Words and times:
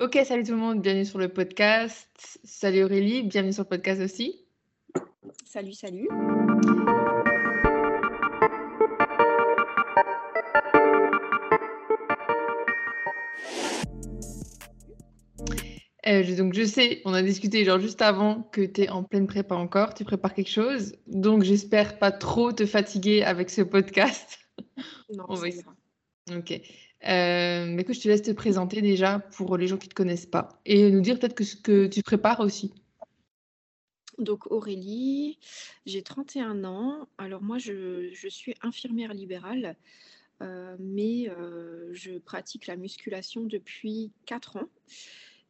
Ok, 0.00 0.18
salut 0.24 0.44
tout 0.44 0.52
le 0.52 0.56
monde, 0.56 0.80
bienvenue 0.80 1.04
sur 1.04 1.18
le 1.18 1.28
podcast. 1.28 2.08
Salut 2.42 2.84
Aurélie, 2.84 3.22
bienvenue 3.22 3.52
sur 3.52 3.64
le 3.64 3.68
podcast 3.68 4.00
aussi. 4.00 4.46
Salut, 5.44 5.74
salut. 5.74 6.08
Euh, 16.06 16.34
donc 16.34 16.54
je 16.54 16.64
sais, 16.64 17.02
on 17.04 17.12
a 17.12 17.20
discuté 17.20 17.66
genre 17.66 17.78
juste 17.78 18.00
avant 18.00 18.44
que 18.44 18.62
tu 18.62 18.84
es 18.84 18.88
en 18.88 19.02
pleine 19.02 19.26
prépa 19.26 19.54
encore, 19.54 19.92
tu 19.92 20.06
prépares 20.06 20.32
quelque 20.32 20.50
chose. 20.50 20.94
Donc 21.08 21.42
j'espère 21.42 21.98
pas 21.98 22.10
trop 22.10 22.52
te 22.52 22.64
fatiguer 22.64 23.22
avec 23.22 23.50
ce 23.50 23.60
podcast. 23.60 24.38
Non, 25.12 25.26
On 25.28 25.34
va. 25.34 25.48
Ok. 26.34 26.58
Euh, 27.08 27.78
écoute, 27.78 27.94
je 27.94 28.00
te 28.00 28.08
laisse 28.08 28.22
te 28.22 28.30
présenter 28.30 28.82
déjà 28.82 29.20
pour 29.36 29.56
les 29.56 29.66
gens 29.66 29.78
qui 29.78 29.86
ne 29.86 29.90
te 29.90 29.94
connaissent 29.94 30.26
pas 30.26 30.60
et 30.66 30.90
nous 30.90 31.00
dire 31.00 31.18
peut-être 31.18 31.34
que 31.34 31.44
ce 31.44 31.56
que 31.56 31.86
tu 31.86 32.02
prépares 32.02 32.40
aussi. 32.40 32.72
Donc 34.18 34.50
Aurélie, 34.52 35.38
j'ai 35.86 36.02
31 36.02 36.64
ans. 36.64 37.08
Alors 37.16 37.42
moi, 37.42 37.58
je, 37.58 38.10
je 38.12 38.28
suis 38.28 38.54
infirmière 38.62 39.14
libérale, 39.14 39.76
euh, 40.42 40.76
mais 40.78 41.30
euh, 41.30 41.88
je 41.92 42.18
pratique 42.18 42.66
la 42.66 42.76
musculation 42.76 43.44
depuis 43.44 44.12
4 44.26 44.58
ans. 44.58 44.68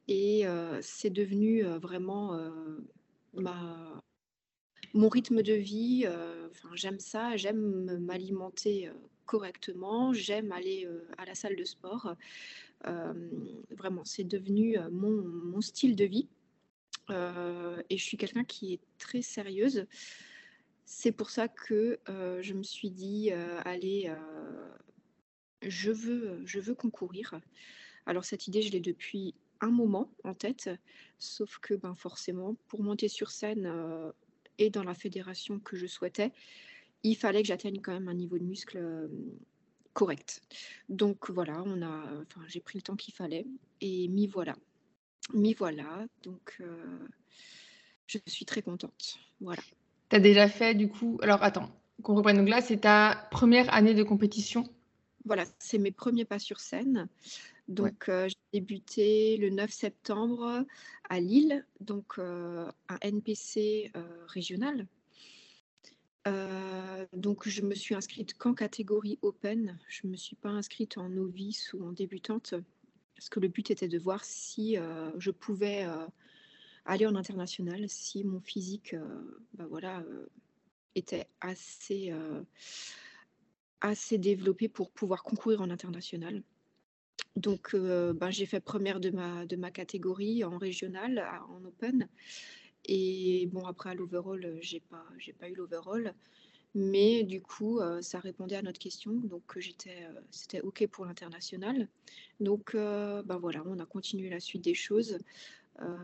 Et 0.07 0.47
euh, 0.47 0.79
c'est 0.83 1.11
devenu 1.11 1.63
vraiment 1.65 2.39
ma, 3.35 4.03
mon 4.95 5.09
rythme 5.09 5.43
de 5.43 5.55
vie. 5.55 6.05
euh, 6.07 6.49
j'aime 6.75 6.99
ça, 6.99 7.37
j'aime 7.37 7.99
m'alimenter 7.99 8.89
euh, 8.89 8.93
correctement, 9.27 10.13
j'aime 10.13 10.53
aller 10.53 10.87
euh, 10.87 11.07
à 11.19 11.25
la 11.25 11.35
salle 11.35 11.57
de 11.57 11.65
sport. 11.65 12.15
Vraiment, 13.71 14.05
c'est 14.05 14.25
devenu 14.25 14.79
mon, 14.91 15.23
mon 15.23 15.61
style 15.61 15.97
de 15.97 16.05
vie. 16.07 16.29
Et 17.11 17.99
je 17.99 18.03
suis 18.03 18.17
quelqu'un 18.17 18.45
qui 18.45 18.73
est 18.75 18.81
très 18.99 19.21
sérieuse. 19.21 19.85
C'est 20.87 21.13
pour 21.13 21.29
ça 21.29 21.47
que 21.49 21.99
je 22.07 22.55
me 22.55 22.63
suis 22.63 22.91
dit, 22.91 23.33
allez, 23.67 24.11
je 25.61 25.91
veux, 25.91 26.41
je 26.47 26.59
veux 26.59 26.75
concourir. 26.75 27.39
Alors 28.07 28.25
cette 28.25 28.49
idée, 28.49 28.63
je 28.63 28.73
l'ai 28.73 28.81
depuis 28.81 29.35
un 29.61 29.71
moment 29.71 30.11
en 30.25 30.33
tête, 30.33 30.71
sauf 31.19 31.59
que 31.59 31.75
ben, 31.75 31.95
forcément, 31.95 32.57
pour 32.69 32.83
monter 32.83 33.09
sur 33.09 33.31
scène 33.31 33.71
et 34.61 34.71
dans 34.71 34.85
la 34.85 34.95
fédération 34.95 35.59
que 35.59 35.77
je 35.77 35.87
souhaitais, 35.87 36.31
il 37.03 37.17
fallait 37.17 37.43
que 37.43 37.49
j'atteigne 37.49 37.81
quand 37.81 37.93
même 37.93 38.09
un 38.09 38.15
niveau 38.15 38.39
de 38.39 38.45
muscle 38.45 38.79
euh, 38.79 39.09
correct. 39.93 40.43
Donc 40.89 41.31
voilà, 41.31 41.63
on 41.67 41.83
a, 41.83 42.05
enfin, 42.23 42.43
j'ai 42.47 42.61
pris 42.61 42.79
le 42.79 42.83
temps 42.83 42.97
qu'il 42.97 43.15
fallait 43.15 43.47
et 43.81 44.07
m'y 44.09 44.29
voilà. 44.29 44.55
M'y 45.35 45.55
voilà, 45.55 46.07
donc 46.23 46.57
euh, 46.61 47.09
je 48.07 48.19
suis 48.27 48.45
très 48.45 48.63
contente. 48.63 49.19
Voilà. 49.41 49.63
Tu 50.11 50.17
as 50.17 50.21
déjà 50.21 50.49
fait 50.49 50.75
du 50.75 50.89
coup. 50.89 51.19
Alors 51.23 51.43
attends, 51.43 51.71
qu'on 52.03 52.15
reprenne. 52.15 52.37
Donc 52.37 52.49
là, 52.49 52.61
c'est 52.61 52.79
ta 52.79 53.29
première 53.31 53.73
année 53.73 53.95
de 53.95 54.03
compétition? 54.03 54.65
Voilà, 55.25 55.45
c'est 55.59 55.79
mes 55.79 55.93
premiers 55.93 56.25
pas 56.25 56.39
sur 56.39 56.61
scène. 56.61 57.09
Donc, 57.71 58.09
euh, 58.09 58.29
j'ai 58.29 58.61
débuté 58.61 59.37
le 59.37 59.49
9 59.49 59.71
septembre 59.71 60.67
à 61.09 61.21
Lille, 61.21 61.65
donc 61.79 62.19
euh, 62.19 62.69
un 62.89 62.99
NPC 63.01 63.93
euh, 63.97 64.03
régional. 64.27 64.87
Donc, 67.13 67.49
je 67.49 67.63
me 67.63 67.75
suis 67.75 67.95
inscrite 67.95 68.35
qu'en 68.35 68.55
catégorie 68.55 69.19
open. 69.23 69.79
Je 69.89 70.07
ne 70.07 70.13
me 70.13 70.17
suis 70.17 70.37
pas 70.37 70.51
inscrite 70.51 70.99
en 70.99 71.09
novice 71.09 71.73
ou 71.73 71.85
en 71.85 71.93
débutante, 71.93 72.55
parce 73.17 73.29
que 73.29 73.41
le 73.41 73.49
but 73.49 73.71
était 73.71 73.89
de 73.89 73.99
voir 73.99 74.23
si 74.23 74.77
je 75.17 75.31
pouvais 75.31 75.87
aller 76.85 77.07
en 77.07 77.17
international, 77.17 77.89
si 77.89 78.23
mon 78.23 78.41
physique 78.41 78.95
bah 79.55 79.67
voilà, 79.69 80.05
était 80.95 81.27
assez, 81.41 82.13
assez 83.81 84.19
développé 84.19 84.69
pour 84.69 84.93
pouvoir 84.93 85.25
concourir 85.25 85.63
en 85.63 85.71
international. 85.71 86.45
Donc, 87.37 87.75
euh, 87.75 88.13
ben, 88.13 88.31
j'ai 88.31 88.47
fait 88.47 88.61
première 88.61 89.01
de 89.01 89.11
ma, 89.11 89.47
de 89.47 89.57
ma 89.57 89.71
catégorie 89.71 90.45
en 90.45 90.59
régional, 90.59 91.25
en 91.49 91.65
open. 91.65 92.09
Et 92.87 93.49
bon, 93.53 93.67
après, 93.67 93.91
à 93.91 93.95
l'overall, 93.95 94.45
euh, 94.45 94.59
j'ai 94.61 94.81
pas, 94.81 95.05
j'ai 95.19 95.33
pas 95.33 95.49
eu 95.49 95.55
l'overall. 95.55 96.15
Mais 96.75 97.25
du 97.25 97.41
coup, 97.41 97.81
euh, 97.81 98.01
ça 98.01 98.21
répondait 98.21 98.57
à 98.57 98.63
notre 98.63 98.79
question. 98.79 99.13
Donc, 99.13 99.59
j'étais, 99.59 100.07
c'était 100.31 100.61
OK 100.61 100.87
pour 100.89 101.05
l'international. 101.05 101.89
Donc, 102.41 102.75
ben 102.75 103.39
voilà, 103.41 103.63
on 103.67 103.79
a 103.81 103.87
continué 103.87 104.31
la 104.31 104.41
suite 104.41 104.63
des 104.63 104.75
choses. 104.75 105.19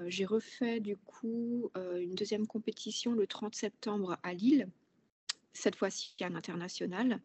J'ai 0.06 0.24
refait 0.24 0.80
du 0.80 0.96
coup 0.96 1.70
une 1.76 2.14
deuxième 2.14 2.46
compétition 2.46 3.12
le 3.12 3.26
30 3.26 3.54
septembre 3.54 4.16
à 4.22 4.32
Lille, 4.32 4.68
cette 5.52 5.76
fois-ci 5.76 6.14
à 6.20 6.30
l'international. 6.30 7.20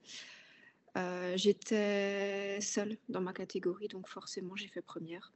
Euh, 0.98 1.34
J'étais 1.38 2.60
seule 2.62 2.98
dans 3.10 3.22
ma 3.22 3.34
catégorie, 3.34 3.88
donc 3.88 4.08
forcément 4.08 4.56
j'ai 4.56 4.68
fait 4.68 4.82
première. 4.82 5.32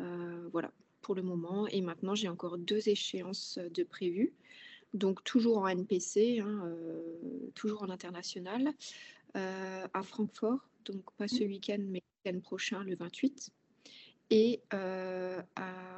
Euh, 0.00 0.48
voilà, 0.52 0.70
pour 1.00 1.14
le 1.14 1.22
moment. 1.22 1.66
Et 1.68 1.80
maintenant 1.80 2.14
j'ai 2.14 2.28
encore 2.28 2.58
deux 2.58 2.88
échéances 2.88 3.58
de 3.58 3.82
prévues. 3.84 4.34
Donc 4.94 5.22
toujours 5.24 5.58
en 5.58 5.68
NPC, 5.68 6.40
hein, 6.40 6.62
euh, 6.66 7.50
toujours 7.54 7.82
en 7.82 7.90
international, 7.90 8.72
à 9.34 10.02
Francfort, 10.02 10.58
donc 10.84 11.02
pas 11.16 11.28
ce 11.28 11.44
week-end, 11.44 11.78
mais 11.78 12.02
le 12.24 12.30
week-end 12.32 12.40
prochain, 12.40 12.82
le 12.82 12.96
28. 12.96 13.50
Et 14.30 14.60
à- 14.70 15.44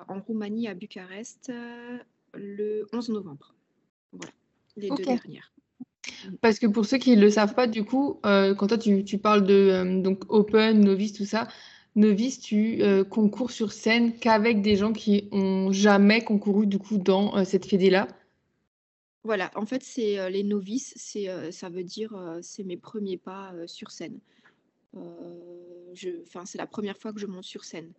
en 0.09 0.21
Roumanie, 0.21 0.69
à 0.69 0.75
Bucarest, 0.75 1.51
le 2.35 2.87
11 2.93 3.09
novembre. 3.11 3.55
Voilà, 4.13 4.33
les 4.77 4.89
deux 4.97 5.05
dernières. 5.17 5.53
Parce 6.41 6.59
que 6.59 6.67
pour 6.67 6.87
ceux 6.87 6.99
qui 6.99 7.17
ne 7.17 7.21
le 7.21 7.31
savent 7.31 7.55
pas, 7.55 7.67
du 7.67 7.85
coup, 7.85 8.21
euh, 8.27 8.55
quand 8.55 8.69
toi 8.69 8.79
tu, 8.79 9.19
parles 9.19 9.45
de 9.45 9.55
euh, 9.55 10.01
donc 10.01 10.25
open, 10.29 10.81
novice, 10.81 11.13
tout 11.13 11.25
ça, 11.25 11.49
novice, 11.97 12.41
tu 12.41 12.83
euh, 12.83 13.05
concours 13.05 13.51
sur 13.51 13.73
scène 13.73 14.17
qu'avec 14.19 14.63
des 14.63 14.77
gens 14.77 14.93
qui 14.93 15.29
ont 15.33 15.73
jamais 15.73 16.23
concouru 16.23 16.67
du 16.67 16.79
coup 16.79 16.99
dans 16.99 17.45
cette 17.45 17.67
fédé-là. 17.67 18.09
Voilà, 19.23 19.51
en 19.55 19.67
fait, 19.67 19.83
c'est 19.83 20.31
les 20.31 20.43
novices, 20.43 20.95
c'est, 20.97 21.29
ça 21.53 21.69
veut 21.69 21.85
dire 21.85 22.17
c'est 22.41 22.65
mes 22.65 22.79
premiers 22.79 23.19
pas 23.19 23.53
sur 23.67 23.91
scène. 23.91 24.19
Enfin, 24.95 26.47
c'est 26.47 26.57
la 26.57 26.67
première 26.67 26.97
fois 26.97 27.13
que 27.13 27.21
je 27.21 27.27
monte 27.27 27.45
sur 27.45 27.65
scène. 27.65 27.93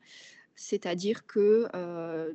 C'est-à-dire 0.56 1.28
que 1.28 1.68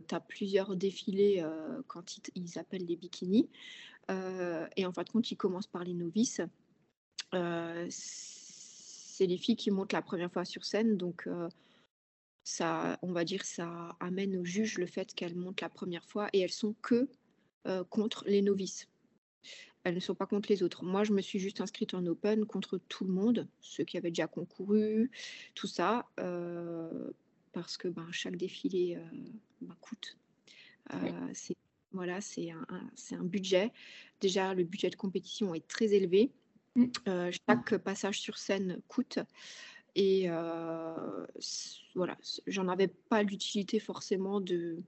tu 0.07 0.15
as 0.15 0.21
plusieurs 0.21 0.77
défilés 0.77 1.45
quand 1.89 2.17
ils, 2.17 2.23
ils 2.37 2.59
appellent 2.61 2.87
les 2.87 2.95
bikinis. 2.95 3.49
Euh, 4.11 4.67
et 4.77 4.87
en 4.87 4.93
fin 4.93 5.03
de 5.03 5.11
compte, 5.11 5.31
ils 5.31 5.37
commencent 5.37 5.67
par 5.67 5.85
les 5.85 5.95
novices. 5.95 6.41
Euh, 7.35 7.87
c'est 7.91 9.27
les 9.27 9.39
filles 9.39 9.57
qui 9.57 9.71
montent 9.71 9.93
la 9.93 10.03
première 10.03 10.31
fois 10.31 10.45
sur 10.45 10.65
scène. 10.65 10.97
Donc, 10.97 11.27
euh, 11.27 11.49
ça, 12.45 12.99
on 13.03 13.13
va 13.13 13.25
dire, 13.25 13.45
ça 13.45 13.97
amène 14.01 14.37
au 14.37 14.45
juge 14.45 14.79
le 14.79 14.87
fait 14.87 15.13
qu'elles 15.15 15.37
montent 15.37 15.61
la 15.61 15.71
première 15.71 16.05
fois 16.05 16.29
et 16.33 16.41
elles 16.41 16.53
sont 16.53 16.75
que 16.83 17.09
contre 17.91 18.23
les 18.29 18.43
novices. 18.43 18.87
Elles 19.87 19.95
ne 19.95 20.01
sont 20.01 20.17
pas 20.17 20.27
contre 20.27 20.49
les 20.51 20.65
autres. 20.65 20.83
Moi, 20.83 21.05
je 21.05 21.13
me 21.13 21.21
suis 21.21 21.39
juste 21.39 21.61
inscrite 21.61 21.95
en 21.95 22.05
open 22.07 22.45
contre 22.45 22.77
tout 22.89 23.05
le 23.05 23.13
monde, 23.13 23.47
ceux 23.61 23.85
qui 23.85 23.97
avaient 23.97 24.11
déjà 24.11 24.27
concouru, 24.27 25.13
tout 25.55 25.69
ça, 25.69 26.09
euh, 26.19 27.13
parce 27.53 27.77
que 27.77 27.87
ben, 27.87 28.09
chaque 28.11 28.35
défilé 28.35 28.97
euh, 28.97 29.19
ben, 29.61 29.77
coûte. 29.81 30.19
Euh, 30.93 31.29
c'est 31.35 31.57
voilà, 31.97 32.21
c'est 32.21 32.51
un, 32.51 32.65
un- 32.69 32.91
c'est 32.95 33.17
un 33.17 33.25
budget. 33.25 33.73
Déjà, 34.21 34.55
le 34.55 34.65
budget 34.65 34.91
de 34.91 34.97
compétition 34.97 35.55
est 35.55 35.67
très 35.67 35.93
élevé. 35.93 36.31
Mm. 36.77 36.85
Euh, 37.09 37.33
chaque 37.49 37.77
passage 37.79 38.21
sur 38.21 38.39
scène 38.39 38.81
coûte. 38.89 39.19
Et 39.95 40.25
euh, 40.29 41.27
voilà, 41.95 42.17
j'en 42.47 42.69
avais 42.69 42.89
pas 42.89 43.23
l'utilité 43.23 43.81
forcément 43.81 44.41
de, 44.41 44.83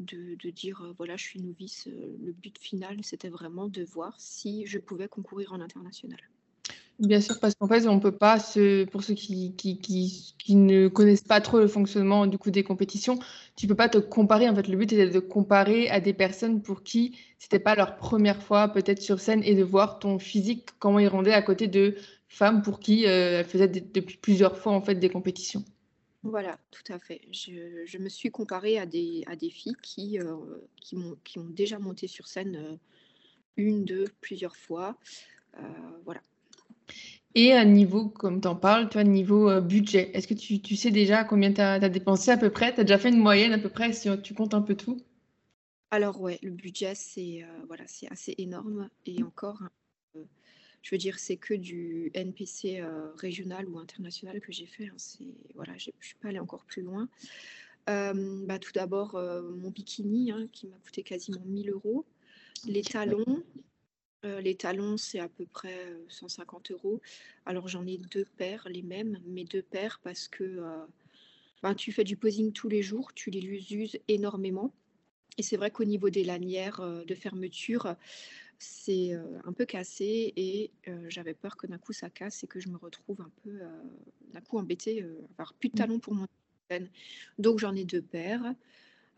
de, 0.00 0.34
de 0.34 0.50
dire 0.50 0.82
euh, 0.82 0.92
voilà, 0.98 1.16
je 1.16 1.24
suis 1.24 1.40
novice. 1.40 1.86
Le 1.86 2.32
but 2.32 2.58
final, 2.58 3.02
c'était 3.02 3.30
vraiment 3.30 3.68
de 3.68 3.82
voir 3.84 4.20
si 4.20 4.66
je 4.66 4.78
pouvais 4.78 5.08
concourir 5.08 5.52
en 5.54 5.60
international. 5.60 6.20
Bien 7.00 7.20
sûr, 7.20 7.40
parce 7.40 7.56
qu'en 7.56 7.66
fait, 7.66 7.88
on 7.88 7.98
peut 7.98 8.16
pas 8.16 8.38
pour 8.92 9.02
ceux 9.02 9.14
qui, 9.14 9.52
ne 10.48 10.88
connaissent 10.88 11.24
pas 11.24 11.40
trop 11.40 11.58
le 11.58 11.66
fonctionnement 11.66 12.26
du 12.26 12.38
coup 12.38 12.52
des 12.52 12.62
compétitions, 12.62 13.18
tu 13.56 13.66
peux 13.66 13.74
pas 13.74 13.88
te 13.88 13.98
comparer. 13.98 14.48
En 14.48 14.54
fait, 14.54 14.68
le 14.68 14.76
but 14.76 14.92
était 14.92 15.10
de 15.10 15.18
comparer 15.18 15.88
à 15.90 16.00
des 16.00 16.12
personnes 16.12 16.62
pour 16.62 16.84
qui 16.84 17.18
c'était 17.38 17.58
pas 17.58 17.74
leur 17.74 17.96
première 17.96 18.40
fois 18.42 18.68
peut-être 18.68 19.02
sur 19.02 19.18
scène 19.18 19.42
et 19.42 19.54
de 19.54 19.64
voir 19.64 19.98
ton 19.98 20.18
physique, 20.18 20.68
comment 20.78 21.00
il 21.00 21.08
rendait 21.08 21.32
à 21.32 21.42
côté 21.42 21.66
de 21.66 21.96
femmes 22.28 22.62
pour 22.62 22.78
qui 22.78 23.06
euh, 23.06 23.40
elles 23.40 23.44
faisaient 23.44 23.68
des- 23.68 23.80
depuis 23.80 24.16
plusieurs 24.16 24.56
fois 24.56 24.72
en 24.72 24.80
fait 24.80 24.94
des 24.94 25.10
compétitions. 25.10 25.64
Voilà, 26.22 26.58
tout 26.70 26.90
à 26.90 26.98
fait. 26.98 27.20
Je, 27.32 27.98
me 27.98 28.08
suis 28.08 28.30
comparée 28.30 28.78
à 28.78 28.86
des, 28.86 29.24
filles 29.50 29.76
qui, 29.82 30.18
euh, 30.18 30.36
ont 30.96 31.44
déjà 31.50 31.78
monté 31.78 32.06
sur 32.06 32.28
scène 32.28 32.56
euh, 32.56 32.76
une, 33.58 33.84
deux, 33.84 34.06
plusieurs 34.22 34.56
fois. 34.56 34.96
Euh, 35.58 35.60
voilà. 36.04 36.22
Et 37.34 37.52
à 37.52 37.64
niveau, 37.64 38.08
comme 38.08 38.40
tu 38.40 38.46
en 38.46 38.54
parles, 38.54 38.88
toi, 38.88 39.02
niveau 39.02 39.50
euh, 39.50 39.60
budget, 39.60 40.10
est-ce 40.14 40.28
que 40.28 40.34
tu, 40.34 40.76
sais 40.76 40.92
déjà 40.92 41.24
combien 41.24 41.52
tu 41.52 41.60
as, 41.60 41.80
dépensé 41.88 42.30
à 42.30 42.36
peu 42.36 42.50
près? 42.50 42.72
Tu 42.72 42.80
as 42.80 42.84
déjà 42.84 42.98
fait 42.98 43.08
une 43.08 43.18
moyenne 43.18 43.52
à 43.52 43.58
peu 43.58 43.68
près 43.68 43.92
si 43.92 44.08
tu 44.22 44.34
comptes 44.34 44.54
un 44.54 44.62
peu 44.62 44.76
tout? 44.76 45.00
Alors 45.90 46.20
ouais, 46.20 46.38
le 46.42 46.50
budget, 46.50 46.94
c'est 46.94 47.42
euh, 47.42 47.64
voilà, 47.66 47.84
assez 48.10 48.34
énorme. 48.38 48.88
Et 49.04 49.22
encore, 49.24 49.60
hein, 49.62 49.70
euh, 50.16 50.24
je 50.82 50.94
veux 50.94 50.98
dire, 50.98 51.18
c'est 51.18 51.36
que 51.36 51.54
du 51.54 52.12
NPC 52.14 52.84
régional 53.16 53.68
ou 53.68 53.80
international 53.80 54.40
que 54.40 54.52
j'ai 54.52 54.66
fait. 54.66 54.86
Hein, 54.86 55.24
voilà, 55.56 55.76
je 55.76 55.90
ne 55.90 56.04
suis 56.04 56.16
pas 56.16 56.28
allée 56.28 56.38
encore 56.38 56.64
plus 56.64 56.82
loin. 56.82 57.08
bah, 57.86 58.58
tout 58.60 58.72
d'abord, 58.72 59.14
mon 59.14 59.70
bikini 59.70 60.30
hein, 60.30 60.46
qui 60.52 60.68
m'a 60.68 60.76
coûté 60.84 61.02
quasiment 61.02 61.42
1000 61.46 61.70
euros. 61.70 62.04
Les 62.66 62.82
talons, 62.82 63.42
euh, 64.24 64.40
les 64.40 64.54
talons, 64.54 64.96
c'est 64.96 65.18
à 65.18 65.28
peu 65.28 65.44
près 65.46 65.94
150 66.08 66.70
euh, 66.70 66.74
euros. 66.74 67.00
Alors 67.46 67.68
j'en 67.68 67.86
ai 67.86 67.98
deux 67.98 68.24
paires, 68.36 68.66
les 68.70 68.82
mêmes, 68.82 69.20
mais 69.26 69.44
deux 69.44 69.62
paires 69.62 70.00
parce 70.02 70.28
que 70.28 70.44
euh, 70.44 70.84
ben, 71.62 71.74
tu 71.74 71.92
fais 71.92 72.04
du 72.04 72.16
posing 72.16 72.52
tous 72.52 72.68
les 72.68 72.82
jours, 72.82 73.12
tu 73.14 73.30
les 73.30 73.74
uses 73.74 73.98
énormément. 74.08 74.72
Et 75.36 75.42
c'est 75.42 75.56
vrai 75.56 75.70
qu'au 75.70 75.84
niveau 75.84 76.10
des 76.10 76.24
lanières 76.24 76.80
de 76.80 77.14
fermeture, 77.14 77.96
c'est 78.60 79.14
un 79.44 79.52
peu 79.52 79.64
cassé 79.64 80.32
et 80.36 80.70
j'avais 81.08 81.34
peur 81.34 81.56
que 81.56 81.66
d'un 81.66 81.78
coup 81.78 81.92
ça 81.92 82.08
casse 82.08 82.44
et 82.44 82.46
que 82.46 82.60
je 82.60 82.68
me 82.68 82.76
retrouve 82.76 83.20
un 83.20 83.30
peu 83.42 83.58
d'un 84.32 84.40
coup 84.42 84.58
embêtée, 84.58 85.04
avoir 85.32 85.52
plus 85.54 85.70
de 85.70 85.74
mmh. 85.74 85.76
talons 85.76 85.98
pour 85.98 86.14
mon 86.14 86.28
Donc 87.40 87.58
j'en 87.58 87.74
ai 87.74 87.84
deux 87.84 88.00
paires. 88.00 88.54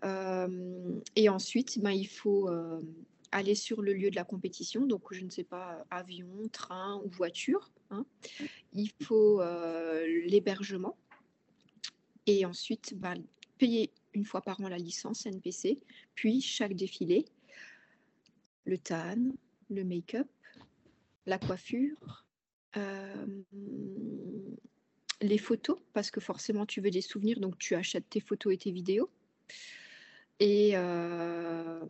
et 0.02 1.28
ensuite, 1.28 1.78
ben, 1.80 1.90
il 1.90 2.08
faut 2.08 2.48
aller 3.32 3.54
sur 3.54 3.82
le 3.82 3.92
lieu 3.92 4.10
de 4.10 4.16
la 4.16 4.24
compétition, 4.24 4.86
donc 4.86 5.12
je 5.12 5.24
ne 5.24 5.30
sais 5.30 5.44
pas, 5.44 5.84
avion, 5.90 6.48
train 6.52 7.00
ou 7.04 7.08
voiture. 7.10 7.70
Hein. 7.90 8.04
Il 8.72 8.90
faut 9.02 9.40
euh, 9.40 10.06
l'hébergement 10.26 10.96
et 12.26 12.44
ensuite 12.44 12.94
bah, 12.96 13.14
payer 13.58 13.92
une 14.14 14.24
fois 14.24 14.40
par 14.40 14.60
an 14.60 14.68
la 14.68 14.78
licence 14.78 15.26
NPC, 15.26 15.78
puis 16.14 16.40
chaque 16.40 16.74
défilé, 16.74 17.26
le 18.64 18.78
tan, 18.78 19.32
le 19.70 19.84
make-up, 19.84 20.28
la 21.26 21.38
coiffure, 21.38 22.24
euh, 22.76 23.26
les 25.20 25.38
photos, 25.38 25.78
parce 25.92 26.10
que 26.10 26.20
forcément 26.20 26.66
tu 26.66 26.80
veux 26.80 26.90
des 26.90 27.00
souvenirs, 27.00 27.40
donc 27.40 27.58
tu 27.58 27.74
achètes 27.74 28.08
tes 28.08 28.20
photos 28.20 28.54
et 28.54 28.58
tes 28.58 28.72
vidéos. 28.72 29.10
Et, 30.40 30.72
euh, 30.74 31.80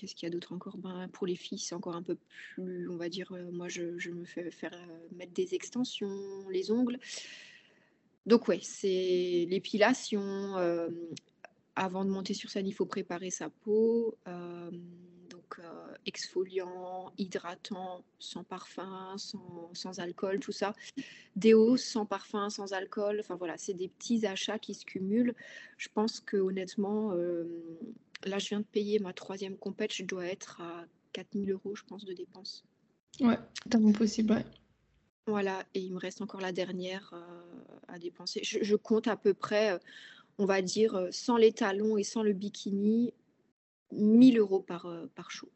Qu'est-ce 0.00 0.14
qu'il 0.14 0.26
y 0.26 0.30
a 0.30 0.32
d'autre 0.32 0.54
encore? 0.54 0.78
Ben, 0.78 1.08
Pour 1.12 1.26
les 1.26 1.36
filles, 1.36 1.58
c'est 1.58 1.74
encore 1.74 1.94
un 1.94 2.02
peu 2.02 2.16
plus, 2.54 2.88
on 2.88 2.96
va 2.96 3.10
dire, 3.10 3.30
euh, 3.32 3.50
moi 3.52 3.68
je, 3.68 4.10
me 4.10 4.24
fais 4.24 4.50
faire 4.50 4.72
euh, 4.72 4.98
mettre 5.14 5.32
des 5.32 5.54
extensions, 5.54 6.48
les 6.48 6.70
ongles. 6.70 6.98
Donc 8.24 8.48
ouais, 8.48 8.60
c'est 8.62 9.46
l'épilation. 9.50 10.56
Euh, 10.56 10.88
avant 11.76 12.06
de 12.06 12.10
monter 12.10 12.32
sur 12.32 12.48
scène, 12.48 12.66
il 12.66 12.72
faut 12.72 12.86
préparer 12.86 13.28
sa 13.28 13.50
peau. 13.50 14.16
donc 14.26 15.60
exfoliant, 16.06 17.12
hydratant, 17.18 18.02
sans 18.18 18.42
parfum, 18.42 19.16
sans, 19.18 20.00
alcool, 20.00 20.40
tout 20.40 20.52
ça. 20.52 20.74
Déo 21.36 21.76
sans 21.76 22.06
parfum, 22.06 22.48
sans 22.48 22.72
alcool. 22.72 23.18
Enfin 23.20 23.34
voilà, 23.34 23.58
c'est 23.58 23.74
des 23.74 23.88
petits 23.88 24.24
achats 24.26 24.58
qui 24.58 24.72
se 24.72 24.86
cumulent. 24.86 25.34
Je 25.76 25.88
pense 25.92 26.20
que 26.20 26.38
honnêtement 26.38 27.12
Là, 28.24 28.38
je 28.38 28.48
viens 28.48 28.60
de 28.60 28.64
payer 28.64 28.98
ma 28.98 29.12
troisième 29.12 29.56
compète, 29.56 29.94
je 29.94 30.04
dois 30.04 30.26
être 30.26 30.60
à 30.60 30.84
4000 31.12 31.50
euros, 31.52 31.74
je 31.74 31.84
pense, 31.84 32.04
de 32.04 32.12
dépenses. 32.12 32.64
Ouais, 33.20 33.38
tellement 33.68 33.92
possible, 33.92 34.32
ouais. 34.32 34.44
Voilà, 35.26 35.62
et 35.74 35.80
il 35.80 35.92
me 35.92 35.98
reste 35.98 36.22
encore 36.22 36.40
la 36.40 36.52
dernière 36.52 37.12
euh, 37.12 37.78
à 37.88 37.98
dépenser. 37.98 38.40
Je, 38.42 38.74
compte 38.74 39.06
à 39.06 39.16
peu 39.16 39.32
près, 39.32 39.72
euh, 39.72 39.78
on 40.38 40.44
va 40.44 40.60
dire, 40.62 40.94
euh, 40.96 41.08
sans 41.12 41.36
les 41.36 41.52
talons 41.52 41.96
et 41.96 42.02
sans 42.02 42.22
le 42.22 42.32
bikini, 42.32 43.12
1000 43.92 44.38
euros 44.38 44.60
par, 44.60 44.86
par 45.14 45.30
show. 45.30 45.48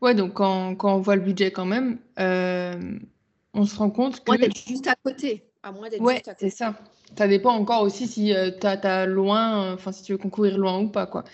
Ouais, 0.00 0.14
donc 0.14 0.34
quand, 0.34 0.74
quand, 0.74 0.96
on 0.96 1.00
voit 1.00 1.14
le 1.14 1.22
budget 1.22 1.52
quand 1.52 1.64
même, 1.64 1.98
on 2.18 3.66
se 3.66 3.76
rend 3.76 3.90
compte 3.90 4.24
que... 4.24 4.36
D'être 4.36 4.56
juste 4.56 4.88
à 4.88 4.96
côté. 4.96 5.44
À 5.62 5.70
moins 5.70 5.88
d'être 5.88 6.02
ouais, 6.02 6.22
c'est 6.38 6.50
ça. 6.50 6.76
Ça 7.16 7.28
dépend 7.28 7.52
encore 7.52 7.82
aussi 7.82 8.08
si 8.08 8.34
euh, 8.34 8.50
tu 8.50 8.66
as, 8.66 9.06
loin, 9.06 9.72
enfin 9.74 9.92
si 9.92 10.02
tu 10.02 10.12
veux 10.12 10.18
concourir 10.18 10.58
loin 10.58 10.80
ou 10.80 10.88
pas, 10.88 11.06
quoi. 11.06 11.24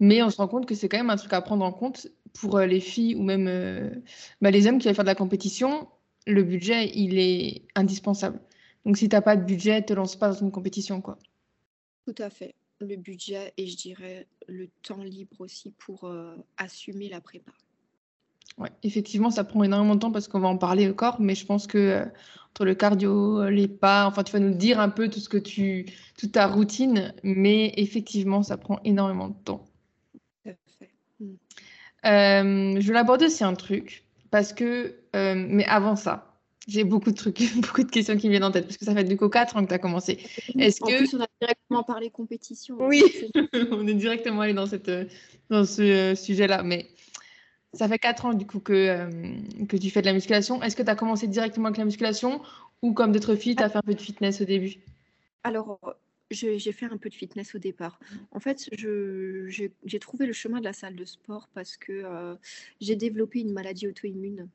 Mais 0.00 0.22
on 0.22 0.30
se 0.30 0.36
rend 0.36 0.48
compte 0.48 0.66
que 0.66 0.74
c'est 0.74 0.88
quand 0.88 0.98
même 0.98 1.10
un 1.10 1.16
truc 1.16 1.32
à 1.32 1.40
prendre 1.40 1.64
en 1.64 1.72
compte 1.72 2.08
pour 2.34 2.58
euh, 2.58 2.66
les 2.66 2.80
filles 2.80 3.14
ou 3.14 3.22
même 3.22 3.46
euh, 3.48 3.90
bah, 4.40 4.50
les 4.50 4.66
hommes 4.66 4.78
qui 4.78 4.86
veulent 4.86 4.94
faire 4.94 5.04
de 5.04 5.08
la 5.08 5.14
compétition. 5.14 5.88
Le 6.26 6.42
budget, 6.42 6.90
il 6.94 7.18
est 7.18 7.62
indispensable. 7.74 8.40
Donc 8.84 8.98
si 8.98 9.08
tu 9.08 9.16
n'as 9.16 9.22
pas 9.22 9.36
de 9.36 9.44
budget, 9.44 9.82
te 9.82 9.94
lance 9.94 10.16
pas 10.16 10.28
dans 10.28 10.38
une 10.38 10.52
compétition, 10.52 11.00
quoi. 11.00 11.18
Tout 12.04 12.14
à 12.18 12.30
fait. 12.30 12.54
Le 12.80 12.96
budget 12.96 13.52
et 13.56 13.66
je 13.66 13.76
dirais 13.76 14.26
le 14.46 14.68
temps 14.82 15.02
libre 15.02 15.40
aussi 15.40 15.72
pour 15.72 16.08
assumer 16.56 17.08
la 17.08 17.20
prépa. 17.20 17.50
Ouais, 18.58 18.70
effectivement, 18.82 19.30
ça 19.30 19.44
prend 19.44 19.62
énormément 19.62 19.94
de 19.94 20.00
temps 20.00 20.10
parce 20.10 20.26
qu'on 20.26 20.40
va 20.40 20.48
en 20.48 20.58
parler 20.58 20.88
encore, 20.88 21.20
mais 21.20 21.34
je 21.34 21.46
pense 21.46 21.66
que 21.66 22.04
entre 22.50 22.64
le 22.64 22.74
cardio, 22.74 23.48
les 23.48 23.68
pas, 23.68 24.06
enfin, 24.06 24.24
tu 24.24 24.32
vas 24.32 24.40
nous 24.40 24.54
dire 24.54 24.80
un 24.80 24.88
peu 24.88 25.08
tout 25.08 25.20
ce 25.20 25.28
que 25.28 25.38
tu, 25.38 25.86
toute 26.18 26.32
ta 26.32 26.46
routine, 26.48 27.14
mais 27.22 27.72
effectivement, 27.76 28.42
ça 28.42 28.56
prend 28.56 28.80
énormément 28.84 29.28
de 29.28 29.36
temps. 29.44 29.64
Hmm. 31.20 31.34
Euh, 32.06 32.80
je 32.80 32.88
vais 32.88 32.94
l'aborder 32.94 33.26
aussi 33.26 33.44
un 33.44 33.54
truc 33.54 34.04
parce 34.30 34.52
que, 34.52 34.94
euh, 35.16 35.34
mais 35.36 35.64
avant 35.66 35.96
ça, 35.96 36.38
j'ai 36.66 36.84
beaucoup 36.84 37.10
de 37.10 37.16
trucs, 37.16 37.40
beaucoup 37.56 37.82
de 37.82 37.90
questions 37.90 38.16
qui 38.16 38.26
me 38.26 38.32
viennent 38.32 38.44
en 38.44 38.50
tête 38.50 38.64
parce 38.64 38.76
que 38.76 38.84
ça 38.84 38.94
fait 38.94 39.04
du 39.04 39.16
coup 39.16 39.28
4 39.28 39.56
ans 39.56 39.62
que 39.62 39.68
tu 39.68 39.74
as 39.74 39.78
commencé. 39.78 40.18
Est-ce 40.58 40.82
en 40.82 40.86
que... 40.86 40.98
plus, 40.98 41.14
on 41.14 41.20
a 41.20 41.26
directement 41.40 41.82
parlé 41.82 42.10
compétition. 42.10 42.76
Oui, 42.80 43.02
on 43.70 43.86
est 43.86 43.94
directement 43.94 44.42
allé 44.42 44.52
dans, 44.52 44.66
cette, 44.66 44.90
dans 45.50 45.64
ce 45.64 45.82
euh, 45.82 46.14
sujet-là, 46.14 46.62
mais 46.62 46.86
ça 47.74 47.88
fait 47.88 47.98
4 47.98 48.26
ans 48.26 48.34
du 48.34 48.46
coup 48.46 48.60
que, 48.60 48.72
euh, 48.72 49.66
que 49.68 49.76
tu 49.76 49.90
fais 49.90 50.00
de 50.00 50.06
la 50.06 50.12
musculation. 50.12 50.62
Est-ce 50.62 50.76
que 50.76 50.82
tu 50.82 50.90
as 50.90 50.96
commencé 50.96 51.26
directement 51.26 51.66
avec 51.66 51.78
la 51.78 51.84
musculation 51.84 52.42
ou 52.82 52.92
comme 52.92 53.12
d'autres 53.12 53.34
filles, 53.34 53.56
tu 53.56 53.62
as 53.62 53.68
fait 53.68 53.78
un 53.78 53.82
peu 53.82 53.94
de 53.94 54.00
fitness 54.00 54.40
au 54.40 54.44
début? 54.44 54.76
Alors, 55.44 55.78
j'ai 56.30 56.72
fait 56.72 56.86
un 56.86 56.96
peu 56.96 57.08
de 57.08 57.14
fitness 57.14 57.54
au 57.54 57.58
départ. 57.58 57.98
En 58.30 58.40
fait, 58.40 58.68
j'ai 58.72 59.98
trouvé 60.00 60.26
le 60.26 60.32
chemin 60.32 60.60
de 60.60 60.64
la 60.64 60.72
salle 60.72 60.96
de 60.96 61.04
sport 61.04 61.48
parce 61.54 61.76
que 61.76 61.92
euh, 61.92 62.34
j'ai 62.80 62.96
développé 62.96 63.40
une 63.40 63.52
maladie 63.52 63.88
auto-immune 63.88 64.48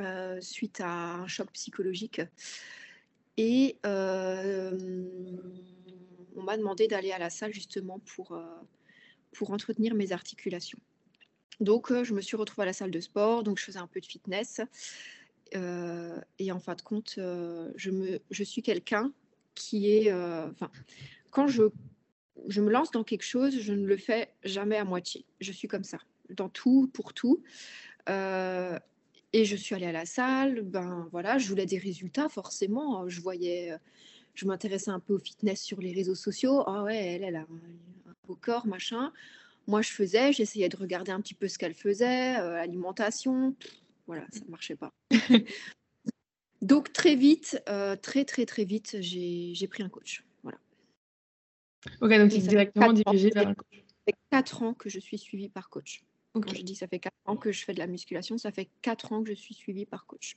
euh, 0.00 0.40
suite 0.40 0.80
à 0.80 1.14
un 1.14 1.26
choc 1.26 1.50
psychologique. 1.52 2.20
Et 3.38 3.76
on 3.84 4.78
m'a 6.42 6.56
demandé 6.56 6.88
d'aller 6.88 7.12
à 7.12 7.18
la 7.18 7.30
salle 7.30 7.52
justement 7.52 8.00
pour 8.00 9.50
entretenir 9.50 9.94
mes 9.94 10.12
articulations. 10.12 10.78
Donc, 11.60 11.90
je 11.90 12.12
me 12.12 12.20
suis 12.20 12.36
retrouvée 12.36 12.64
à 12.64 12.66
la 12.66 12.72
salle 12.72 12.90
de 12.90 13.00
sport, 13.00 13.42
donc 13.42 13.58
je 13.58 13.64
faisais 13.64 13.78
un 13.78 13.86
peu 13.86 14.00
de 14.00 14.06
fitness. 14.06 14.60
et 15.52 16.52
en 16.52 16.58
fin 16.58 16.74
de 16.74 16.82
compte, 16.82 17.14
je, 17.16 17.90
me, 17.90 18.20
je 18.30 18.44
suis 18.44 18.62
quelqu'un 18.62 19.12
qui 19.54 19.90
est. 19.90 20.12
Enfin, 20.12 20.70
quand 21.30 21.46
je, 21.48 21.64
je 22.48 22.60
me 22.60 22.70
lance 22.70 22.90
dans 22.90 23.04
quelque 23.04 23.24
chose, 23.24 23.58
je 23.60 23.72
ne 23.72 23.86
le 23.86 23.96
fais 23.96 24.32
jamais 24.44 24.76
à 24.76 24.84
moitié. 24.84 25.24
Je 25.40 25.52
suis 25.52 25.68
comme 25.68 25.84
ça, 25.84 25.98
dans 26.30 26.48
tout, 26.48 26.90
pour 26.92 27.14
tout. 27.14 27.42
et 28.08 29.44
je 29.44 29.56
suis 29.56 29.74
allée 29.74 29.86
à 29.86 29.92
la 29.92 30.06
salle, 30.06 30.62
ben 30.62 31.08
voilà, 31.10 31.38
je 31.38 31.48
voulais 31.48 31.66
des 31.66 31.78
résultats, 31.78 32.28
forcément. 32.28 33.08
Je 33.08 33.20
voyais, 33.20 33.72
je 34.34 34.46
m'intéressais 34.46 34.90
un 34.90 35.00
peu 35.00 35.14
au 35.14 35.18
fitness 35.18 35.62
sur 35.62 35.80
les 35.80 35.92
réseaux 35.92 36.14
sociaux. 36.14 36.62
Ah 36.66 36.84
ouais, 36.84 36.96
elle, 36.96 37.24
elle 37.24 37.36
a 37.36 37.40
un 37.40 38.14
beau 38.26 38.36
corps, 38.36 38.66
machin. 38.66 39.12
Moi, 39.66 39.82
je 39.82 39.90
faisais, 39.90 40.32
j'essayais 40.32 40.68
de 40.68 40.76
regarder 40.76 41.12
un 41.12 41.20
petit 41.20 41.34
peu 41.34 41.48
ce 41.48 41.58
qu'elle 41.58 41.74
faisait, 41.74 42.38
euh, 42.38 42.60
alimentation. 42.60 43.54
voilà, 44.06 44.24
ça 44.30 44.40
ne 44.44 44.50
marchait 44.50 44.76
pas. 44.76 44.92
donc, 46.62 46.92
très 46.92 47.16
vite, 47.16 47.60
euh, 47.68 47.96
très, 47.96 48.24
très, 48.24 48.46
très 48.46 48.64
vite, 48.64 48.96
j'ai 49.00 49.68
pris 49.68 49.82
un 49.82 49.88
coach. 49.88 50.24
Voilà. 50.42 50.58
Ok, 52.00 52.10
donc 52.10 52.30
tu 52.30 52.36
es 52.36 52.40
directement 52.40 52.92
dirigée 52.92 53.30
vers 53.30 53.48
un 53.48 53.54
coach. 53.54 53.84
Ça 54.06 54.12
fait 54.12 54.18
4 54.30 54.62
ans 54.62 54.74
que 54.74 54.88
je 54.88 55.00
suis 55.00 55.18
suivie 55.18 55.48
par 55.48 55.68
coach. 55.68 56.04
Quand 56.32 56.54
je 56.54 56.62
dis 56.62 56.74
ça 56.74 56.86
fait 56.86 56.98
4 56.98 57.14
ans 57.24 57.36
que 57.36 57.50
je 57.50 57.64
fais 57.64 57.72
de 57.72 57.78
la 57.78 57.86
musculation, 57.86 58.38
ça 58.38 58.52
fait 58.52 58.68
4 58.82 59.12
ans 59.12 59.22
que 59.22 59.30
je 59.30 59.34
suis 59.34 59.54
suivie 59.54 59.86
par 59.86 60.06
coach. 60.06 60.36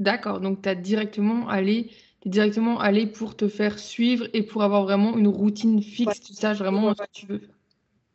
D'accord, 0.00 0.40
donc 0.40 0.60
tu 0.60 0.68
as 0.68 0.74
directement 0.74 1.48
allé, 1.48 1.92
es 2.26 2.28
directement 2.28 2.80
allé 2.80 3.06
pour 3.06 3.36
te 3.36 3.48
faire 3.48 3.78
suivre 3.78 4.26
et 4.32 4.42
pour 4.42 4.64
avoir 4.64 4.82
vraiment 4.82 5.16
une 5.16 5.28
routine 5.28 5.80
fixe, 5.80 6.20
tu 6.20 6.34
saches 6.34 6.58
vraiment 6.58 6.92
ce 6.94 7.02
que 7.02 7.10
tu 7.12 7.26
veux 7.26 7.38
faire 7.38 7.53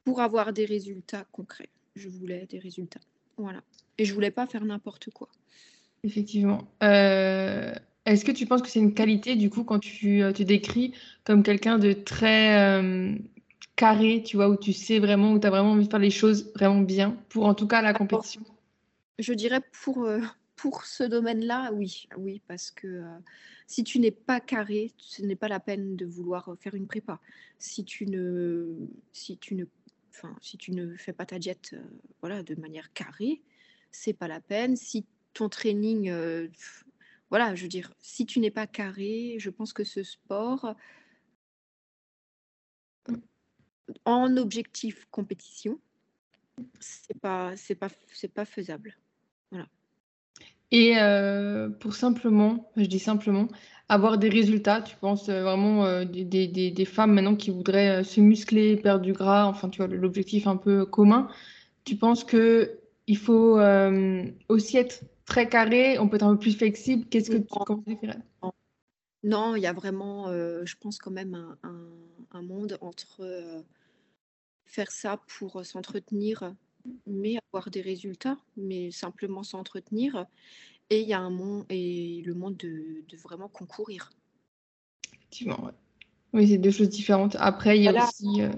pour 0.10 0.22
avoir 0.22 0.54
des 0.54 0.66
résultats 0.66 1.24
concrets. 1.32 1.70
Je 1.96 2.10
voulais 2.10 2.48
des 2.50 2.58
résultats. 2.58 3.00
Voilà. 3.38 3.62
Et 4.00 4.06
je 4.06 4.14
voulais 4.16 4.32
pas 4.32 4.48
faire 4.48 4.66
n'importe 4.66 5.12
quoi. 5.12 5.30
Effectivement. 6.04 6.68
Euh, 6.82 7.76
est-ce 8.08 8.26
que 8.26 8.32
tu 8.32 8.48
penses 8.48 8.64
que 8.64 8.70
c'est 8.70 8.80
une 8.80 8.96
qualité, 8.96 9.36
du 9.36 9.52
coup, 9.52 9.64
quand 9.64 9.78
tu 9.78 10.24
euh, 10.24 10.32
te 10.32 10.42
décris 10.42 10.96
comme 11.26 11.44
quelqu'un 11.44 11.78
de 11.78 11.94
très 11.94 12.80
euh, 12.82 13.14
carré, 13.76 14.24
tu 14.24 14.36
vois, 14.36 14.50
où 14.50 14.58
tu 14.58 14.74
sais 14.74 14.98
vraiment, 14.98 15.34
où 15.34 15.40
tu 15.40 15.46
as 15.46 15.52
vraiment 15.52 15.74
envie 15.74 15.86
de 15.86 15.92
faire 15.92 16.00
les 16.00 16.10
choses 16.10 16.52
vraiment 16.56 16.82
bien, 16.82 17.16
pour 17.30 17.46
en 17.46 17.54
tout 17.54 17.68
cas 17.68 17.84
la 17.84 17.94
compétition? 17.94 18.42
Je 19.20 19.34
dirais 19.34 19.62
pour, 19.84 20.10
pour 20.56 20.86
ce 20.86 21.04
domaine-là, 21.04 21.72
oui, 21.74 22.08
oui, 22.18 22.42
parce 22.48 22.72
que 22.72 23.04
si 23.68 23.84
tu 23.84 24.00
n'es 24.00 24.10
pas 24.10 24.40
carré, 24.40 24.92
ce 24.98 25.22
n'est 25.22 25.36
pas 25.36 25.50
la 25.50 25.60
peine 25.60 25.96
de 25.96 26.08
vouloir 26.08 26.56
faire 26.60 26.74
une 26.74 26.88
prépa. 26.88 27.20
Si 27.60 27.86
tu 27.86 28.08
ne, 28.08 28.74
si 29.14 29.38
tu 29.38 29.54
ne, 29.54 29.66
si 30.42 30.58
tu 30.58 30.72
ne 30.72 30.96
fais 30.98 31.14
pas 31.14 31.26
ta 31.26 31.40
diète, 31.40 31.76
voilà, 32.22 32.44
de 32.44 32.56
manière 32.56 32.92
carrée, 32.94 33.42
c'est 33.92 34.14
pas 34.14 34.28
la 34.28 34.42
peine. 34.42 34.76
Si 34.76 35.06
ton 35.34 35.50
training, 35.50 36.12
voilà, 37.30 37.56
je 37.56 37.64
veux 37.64 37.70
dire, 37.70 37.94
si 38.00 38.26
tu 38.26 38.40
n'es 38.40 38.52
pas 38.52 38.68
carré, 38.68 39.36
je 39.40 39.50
pense 39.50 39.74
que 39.74 39.84
ce 39.84 40.04
sport, 40.04 40.76
en 44.06 44.38
objectif 44.38 45.08
compétition, 45.12 45.80
c'est 46.80 47.20
pas, 47.20 47.56
c'est 47.58 47.76
pas, 47.76 47.90
c'est 48.14 48.34
pas 48.34 48.46
faisable. 48.46 48.98
Voilà. 49.52 49.68
Et 50.72 50.98
euh, 51.00 51.70
pour 51.70 51.96
simplement, 51.96 52.72
je 52.76 52.86
dis 52.86 53.00
simplement, 53.00 53.48
avoir 53.90 54.20
des 54.20 54.30
résultats, 54.30 54.82
tu 54.82 54.96
penses 54.96 55.30
euh, 55.30 55.44
vraiment 55.44 55.86
euh, 55.86 56.06
des, 56.06 56.24
des, 56.24 56.48
des, 56.72 56.86
femmes 56.86 57.14
maintenant 57.14 57.36
qui 57.36 57.50
voudraient 57.50 58.04
se 58.04 58.22
muscler, 58.22 58.78
perdre 58.78 59.04
du 59.04 59.14
gras, 59.14 59.46
enfin 59.48 59.70
tu 59.70 59.78
vois 59.78 59.88
l'objectif 59.88 60.48
un 60.48 60.58
peu 60.58 60.86
commun, 60.86 61.28
tu 61.84 61.96
penses 61.96 62.24
que 62.24 62.80
il 63.08 63.18
faut 63.18 63.60
aussi 64.50 64.78
être 64.78 65.02
très 65.26 65.50
carré, 65.50 65.98
on 65.98 66.08
peut 66.08 66.18
être 66.18 66.24
un 66.28 66.36
peu 66.36 66.40
plus 66.42 66.56
flexible. 66.56 67.06
Qu'est-ce 67.10 67.32
que 67.32 67.38
tu 67.38 67.48
conseillerais 67.48 68.20
Non, 69.24 69.56
il 69.56 69.64
y 69.64 69.66
a 69.66 69.74
vraiment, 69.74 70.28
je 70.32 70.76
pense 70.80 71.00
quand 71.00 71.10
même 71.10 71.34
un, 71.34 71.58
un, 71.64 72.38
un 72.38 72.42
monde 72.44 72.78
entre 72.82 73.26
faire 74.66 74.92
ça 74.92 75.20
pour 75.40 75.66
s'entretenir, 75.66 76.54
mais 77.08 77.38
avoir 77.52 77.72
des 77.72 77.82
résultats, 77.82 78.38
mais 78.56 78.92
simplement 78.92 79.42
s'entretenir. 79.42 80.28
Et 80.90 81.02
il 81.02 81.08
y 81.08 81.14
a 81.14 81.20
un 81.20 81.30
monde 81.30 81.66
et 81.70 82.24
le 82.26 82.34
monde 82.34 82.58
de, 82.58 83.04
vraiment 83.24 83.48
concourir. 83.48 84.10
Effectivement, 85.14 85.72
Oui, 86.34 86.48
c'est 86.48 86.58
deux 86.58 86.72
choses 86.72 86.90
différentes. 86.90 87.36
Après, 87.40 87.78
il 87.78 87.84
y 87.84 87.88
a 87.88 88.04
aussi 88.04 88.42
euh, 88.42 88.50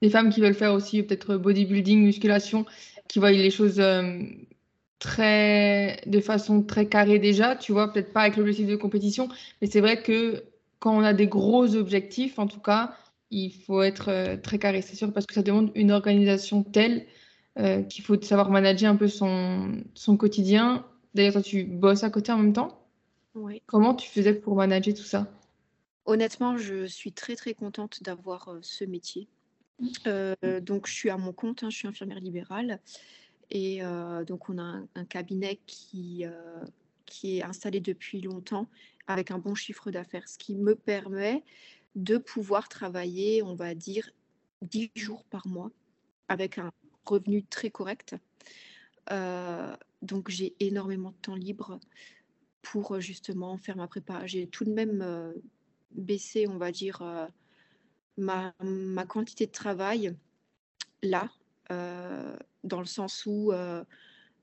des 0.00 0.10
femmes 0.10 0.30
qui 0.30 0.40
veulent 0.40 0.54
faire 0.54 0.72
aussi 0.72 1.02
peut-être 1.02 1.36
bodybuilding, 1.36 2.02
musculation, 2.02 2.64
qui 3.08 3.18
voient 3.18 3.32
les 3.32 3.50
choses 3.50 3.78
euh, 3.80 4.22
très 4.98 6.00
de 6.06 6.20
façon 6.20 6.62
très 6.62 6.86
carrée 6.86 7.18
déjà, 7.18 7.56
tu 7.56 7.72
vois, 7.72 7.92
peut-être 7.92 8.12
pas 8.12 8.22
avec 8.22 8.36
l'objectif 8.36 8.66
de 8.66 8.76
compétition, 8.76 9.28
mais 9.60 9.68
c'est 9.68 9.80
vrai 9.80 10.02
que 10.02 10.44
quand 10.78 10.96
on 10.96 11.02
a 11.02 11.12
des 11.12 11.26
gros 11.26 11.74
objectifs, 11.74 12.38
en 12.38 12.46
tout 12.46 12.60
cas, 12.60 12.94
il 13.30 13.52
faut 13.52 13.82
être 13.82 14.08
euh, 14.10 14.36
très 14.36 14.58
carré, 14.58 14.82
c'est 14.82 14.96
sûr, 14.96 15.12
parce 15.12 15.26
que 15.26 15.34
ça 15.34 15.42
demande 15.42 15.70
une 15.74 15.90
organisation 15.90 16.62
telle 16.62 17.06
euh, 17.58 17.82
qu'il 17.82 18.04
faut 18.04 18.20
savoir 18.20 18.50
manager 18.50 18.90
un 18.90 18.96
peu 18.96 19.08
son, 19.08 19.82
son 19.94 20.16
quotidien. 20.16 20.84
D'ailleurs, 21.16 21.32
toi, 21.32 21.42
tu 21.42 21.64
bosses 21.64 22.04
à 22.04 22.10
côté 22.10 22.30
en 22.30 22.36
même 22.36 22.52
temps? 22.52 22.86
Oui. 23.34 23.62
Comment 23.66 23.94
tu 23.94 24.08
faisais 24.08 24.34
pour 24.34 24.54
manager 24.54 24.92
tout 24.94 25.02
ça? 25.02 25.26
Honnêtement, 26.04 26.58
je 26.58 26.84
suis 26.84 27.12
très 27.12 27.36
très 27.36 27.54
contente 27.54 28.02
d'avoir 28.02 28.48
euh, 28.48 28.58
ce 28.60 28.84
métier. 28.84 29.26
donc, 30.60 30.86
je 30.86 30.92
suis 30.92 31.08
à 31.08 31.16
mon 31.16 31.32
compte, 31.32 31.62
hein, 31.62 31.70
je 31.70 31.76
suis 31.78 31.88
infirmière 31.88 32.20
libérale. 32.20 32.80
Et 33.50 33.80
donc, 34.26 34.48
on 34.48 34.58
a 34.58 34.62
un, 34.62 34.88
un 34.94 35.04
cabinet 35.04 35.60
qui, 35.66 36.24
qui 37.06 37.38
est 37.38 37.42
installé 37.42 37.80
depuis 37.80 38.20
longtemps 38.20 38.66
avec 39.06 39.30
un 39.30 39.38
bon 39.38 39.54
chiffre 39.54 39.90
d'affaires, 39.90 40.28
ce 40.28 40.36
qui 40.36 40.54
me 40.54 40.74
permet 40.74 41.42
de 41.94 42.18
pouvoir 42.18 42.68
travailler, 42.68 43.42
on 43.42 43.54
va 43.54 43.74
dire, 43.74 44.10
10 44.62 44.90
jours 44.94 45.24
par 45.24 45.46
mois 45.46 45.70
avec 46.28 46.58
un 46.58 46.72
revenu 47.04 47.42
très 47.44 47.70
correct. 47.70 48.16
Euh, 49.12 49.76
donc 50.02 50.28
j'ai 50.30 50.54
énormément 50.60 51.10
de 51.10 51.16
temps 51.16 51.34
libre 51.34 51.80
pour 52.62 53.00
justement 53.00 53.56
faire 53.56 53.76
ma 53.76 53.86
prépa. 53.86 54.26
J'ai 54.26 54.46
tout 54.46 54.64
de 54.64 54.72
même 54.72 55.00
euh, 55.02 55.32
baissé, 55.92 56.46
on 56.48 56.58
va 56.58 56.72
dire, 56.72 57.02
euh, 57.02 57.26
ma, 58.16 58.54
ma, 58.62 59.06
quantité 59.06 59.46
de 59.46 59.52
travail 59.52 60.14
là, 61.02 61.30
dans 62.64 62.80
le 62.80 62.86
sens 62.86 63.26
où 63.26 63.52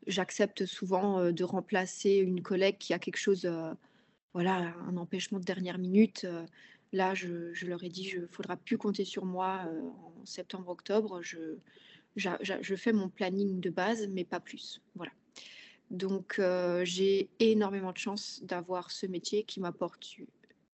j'accepte 0.07 0.65
souvent 0.65 1.31
de 1.31 1.43
remplacer 1.43 2.15
une 2.15 2.41
collègue 2.41 2.77
qui 2.77 2.93
a 2.93 2.99
quelque 2.99 3.17
chose, 3.17 3.49
voilà, 4.33 4.73
un 4.87 4.97
empêchement 4.97 5.39
de 5.39 5.43
dernière 5.43 5.77
minute. 5.77 6.27
Là, 6.93 7.15
je, 7.15 7.65
leur 7.65 7.83
ai 7.83 7.89
dit, 7.89 8.13
il 8.13 8.27
faudra 8.27 8.55
plus 8.55 8.77
compter 8.77 9.03
sur 9.03 9.25
moi 9.25 9.65
euh, 9.65 9.81
en 9.81 10.25
septembre-octobre. 10.25 11.23
Je, 11.23 11.57
je, 12.15 12.75
fais 12.75 12.93
mon 12.93 13.09
planning 13.09 13.59
de 13.59 13.71
base, 13.71 14.07
mais 14.09 14.23
pas 14.23 14.39
plus. 14.39 14.79
Voilà. 14.93 15.11
Donc, 15.93 16.37
euh, 16.39 16.83
j'ai 16.83 17.29
énormément 17.39 17.91
de 17.91 17.97
chance 17.99 18.41
d'avoir 18.43 18.89
ce 18.89 19.05
métier 19.05 19.43
qui 19.43 19.59
m'apporte 19.59 20.03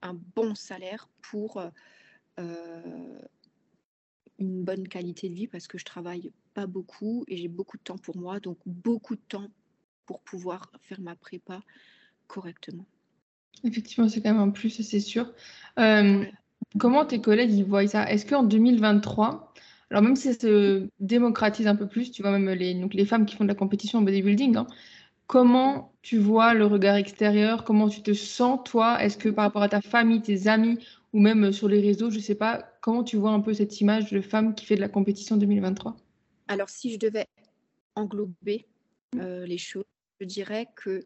un 0.02 0.18
bon 0.36 0.56
salaire 0.56 1.10
pour 1.22 1.62
euh, 2.40 3.20
une 4.40 4.64
bonne 4.64 4.88
qualité 4.88 5.28
de 5.28 5.36
vie 5.36 5.48
parce 5.48 5.68
que 5.68 5.78
je 5.78 5.84
travaille 5.84 6.32
pas 6.54 6.68
beaucoup 6.68 7.26
et 7.28 7.36
j'ai 7.36 7.50
beaucoup 7.50 7.76
de 7.76 7.84
temps 7.84 7.98
pour 7.98 8.16
moi, 8.16 8.40
donc 8.40 8.58
beaucoup 8.66 9.16
de 9.16 9.22
temps 9.28 9.50
pour 10.06 10.22
pouvoir 10.22 10.72
faire 10.84 11.02
ma 11.02 11.18
prépa 11.18 11.62
correctement. 12.28 12.86
Effectivement, 13.66 14.08
c'est 14.08 14.22
quand 14.22 14.32
même 14.32 14.42
un 14.42 14.52
plus, 14.52 14.70
c'est 14.70 15.02
sûr. 15.02 15.34
Euh, 15.80 16.24
comment 16.78 17.06
tes 17.06 17.20
collègues 17.20 17.52
ils 17.52 17.66
voient 17.66 17.86
ça? 17.88 18.10
Est-ce 18.10 18.26
qu'en 18.26 18.44
2023, 18.44 19.54
alors 19.90 20.02
même 20.02 20.16
si 20.16 20.34
ça 20.34 20.40
se 20.40 20.88
démocratise 21.02 21.68
un 21.68 21.76
peu 21.76 21.90
plus, 21.90 22.12
tu 22.12 22.22
vois 22.22 22.32
même 22.32 22.50
les, 22.52 22.74
donc 22.74 22.94
les 22.94 23.06
femmes 23.06 23.26
qui 23.26 23.36
font 23.36 23.44
de 23.44 23.50
la 23.50 23.56
compétition 23.56 24.00
en 24.00 24.02
bodybuilding, 24.04 24.56
hein, 24.56 24.68
comment 25.30 25.94
tu 26.02 26.18
vois 26.18 26.56
le 26.56 26.66
regard 26.66 26.96
extérieur 26.96 27.64
Comment 27.64 27.88
tu 27.88 28.02
te 28.02 28.14
sens 28.14 28.62
toi? 28.66 29.02
Est-ce 29.04 29.16
que 29.16 29.30
par 29.30 29.46
rapport 29.46 29.62
à 29.62 29.70
ta 29.70 29.80
famille, 29.80 30.24
tes 30.24 30.48
amis 30.48 30.84
ou 31.14 31.20
même 31.20 31.52
sur 31.52 31.68
les 31.68 31.80
réseaux, 31.80 32.10
je 32.10 32.20
sais 32.20 32.34
pas, 32.34 32.68
comment 32.82 33.04
tu 33.04 33.16
vois 33.16 33.30
un 33.30 33.40
peu 33.40 33.54
cette 33.54 33.80
image 33.80 34.12
de 34.12 34.22
femme 34.22 34.56
qui 34.56 34.66
fait 34.66 34.76
de 34.76 34.82
la 34.82 34.90
compétition 34.90 35.36
en 35.36 35.38
2023 35.38 35.96
Alors 36.48 36.70
si 36.70 36.92
je 36.92 36.98
devais 36.98 37.28
englober 37.94 38.66
euh, 39.18 39.46
les 39.46 39.60
choses, 39.60 39.86
je 40.20 40.26
dirais 40.26 40.68
que 40.76 41.06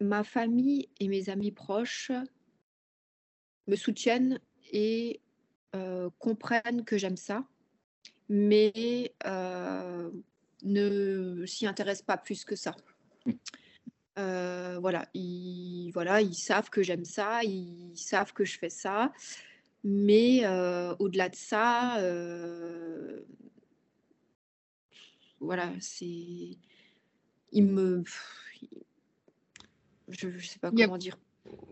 ma 0.00 0.24
famille 0.24 0.88
et 0.98 1.08
mes 1.08 1.28
amis 1.28 1.52
proches 1.52 2.10
me 3.66 3.76
soutiennent 3.76 4.40
et 4.72 5.20
euh, 5.76 6.08
comprennent 6.18 6.84
que 6.86 6.96
j'aime 6.96 7.18
ça, 7.18 7.44
mais 8.30 9.12
euh, 9.26 10.10
ne 10.62 11.44
s'y 11.44 11.66
intéressent 11.66 12.06
pas 12.06 12.16
plus 12.16 12.46
que 12.46 12.56
ça. 12.56 12.74
Euh, 14.18 14.78
voilà, 14.80 15.08
ils, 15.14 15.90
voilà, 15.92 16.20
ils 16.20 16.34
savent 16.34 16.70
que 16.70 16.82
j'aime 16.82 17.04
ça, 17.04 17.42
ils 17.42 17.96
savent 17.96 18.32
que 18.32 18.44
je 18.44 18.58
fais 18.58 18.70
ça, 18.70 19.12
mais 19.82 20.46
au-delà 20.98 21.28
de 21.28 21.34
ça, 21.34 21.98
voilà, 25.40 25.72
c'est, 25.80 26.06
ils 27.52 27.64
me, 27.64 28.04
je 30.08 30.28
ne 30.28 30.38
sais 30.38 30.58
pas 30.58 30.70
comment 30.70 30.98
dire. 30.98 31.18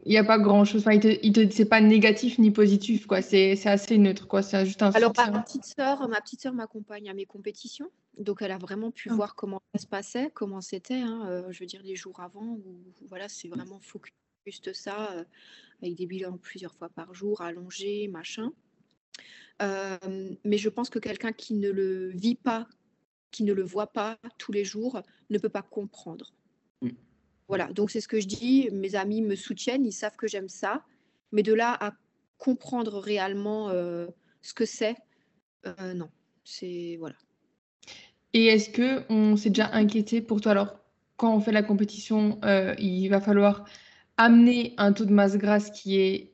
Il 0.04 0.10
n'y 0.10 0.18
a 0.18 0.24
pas 0.24 0.38
grand 0.38 0.64
chose. 0.64 0.80
Enfin, 0.80 0.92
il 0.92 1.32
te, 1.32 1.48
c'est 1.50 1.64
pas 1.64 1.80
négatif 1.80 2.38
ni 2.38 2.50
positif, 2.50 3.06
quoi. 3.06 3.22
C'est, 3.22 3.66
assez 3.66 3.98
neutre, 3.98 4.26
quoi. 4.26 4.42
C'est 4.42 4.66
juste 4.66 4.82
un. 4.82 4.90
Alors, 4.90 5.12
ma 5.16 5.42
petite 5.42 5.64
sœur, 5.64 6.08
ma 6.08 6.20
petite 6.20 6.40
sœur 6.40 6.52
m'accompagne 6.52 7.08
à 7.08 7.14
mes 7.14 7.26
compétitions, 7.26 7.90
donc 8.18 8.42
elle 8.42 8.52
a 8.52 8.58
vraiment 8.58 8.90
pu 8.90 9.10
ah. 9.10 9.14
voir 9.14 9.34
comment 9.34 9.62
ça 9.74 9.82
se 9.82 9.86
passait, 9.86 10.30
comment 10.34 10.60
c'était. 10.60 11.00
Hein, 11.00 11.26
euh, 11.28 11.52
je 11.52 11.60
veux 11.60 11.66
dire 11.66 11.82
les 11.84 11.96
jours 11.96 12.20
avant, 12.20 12.44
où 12.44 12.64
voilà, 13.08 13.28
c'est 13.28 13.48
vraiment 13.48 13.78
focus 13.80 14.12
juste 14.46 14.72
ça, 14.72 15.12
euh, 15.12 15.24
avec 15.82 15.94
des 15.94 16.06
bilans 16.06 16.36
plusieurs 16.36 16.74
fois 16.74 16.88
par 16.88 17.14
jour, 17.14 17.40
allongés, 17.40 18.08
machin. 18.08 18.50
Euh, 19.60 20.34
mais 20.44 20.58
je 20.58 20.68
pense 20.68 20.90
que 20.90 20.98
quelqu'un 20.98 21.32
qui 21.32 21.54
ne 21.54 21.70
le 21.70 22.08
vit 22.08 22.34
pas, 22.34 22.66
qui 23.30 23.44
ne 23.44 23.52
le 23.52 23.62
voit 23.62 23.92
pas 23.92 24.18
tous 24.38 24.52
les 24.52 24.64
jours, 24.64 25.00
ne 25.30 25.38
peut 25.38 25.48
pas 25.48 25.62
comprendre. 25.62 26.32
Mm. 26.80 26.90
Voilà, 27.48 27.66
donc 27.72 27.90
c'est 27.90 28.00
ce 28.00 28.08
que 28.08 28.20
je 28.20 28.26
dis. 28.26 28.68
Mes 28.72 28.94
amis 28.94 29.22
me 29.22 29.34
soutiennent, 29.34 29.84
ils 29.84 29.92
savent 29.92 30.16
que 30.16 30.26
j'aime 30.26 30.48
ça. 30.48 30.82
Mais 31.32 31.42
de 31.42 31.52
là 31.52 31.76
à 31.80 31.92
comprendre 32.38 32.98
réellement 32.98 33.70
euh, 33.70 34.06
ce 34.40 34.54
que 34.54 34.64
c'est, 34.64 34.96
euh, 35.66 35.94
non. 35.94 36.08
C'est 36.44 36.96
voilà. 36.98 37.14
Et 38.32 38.46
est-ce 38.46 38.70
que 38.70 39.04
on 39.10 39.36
s'est 39.36 39.50
déjà 39.50 39.70
inquiété 39.72 40.20
pour 40.20 40.40
toi? 40.40 40.52
Alors, 40.52 40.76
quand 41.16 41.34
on 41.34 41.40
fait 41.40 41.52
la 41.52 41.62
compétition, 41.62 42.40
euh, 42.44 42.74
il 42.78 43.08
va 43.08 43.20
falloir 43.20 43.64
amener 44.16 44.74
un 44.76 44.92
taux 44.92 45.04
de 45.04 45.12
masse 45.12 45.36
grasse 45.36 45.70
qui 45.70 45.98
est 45.98 46.32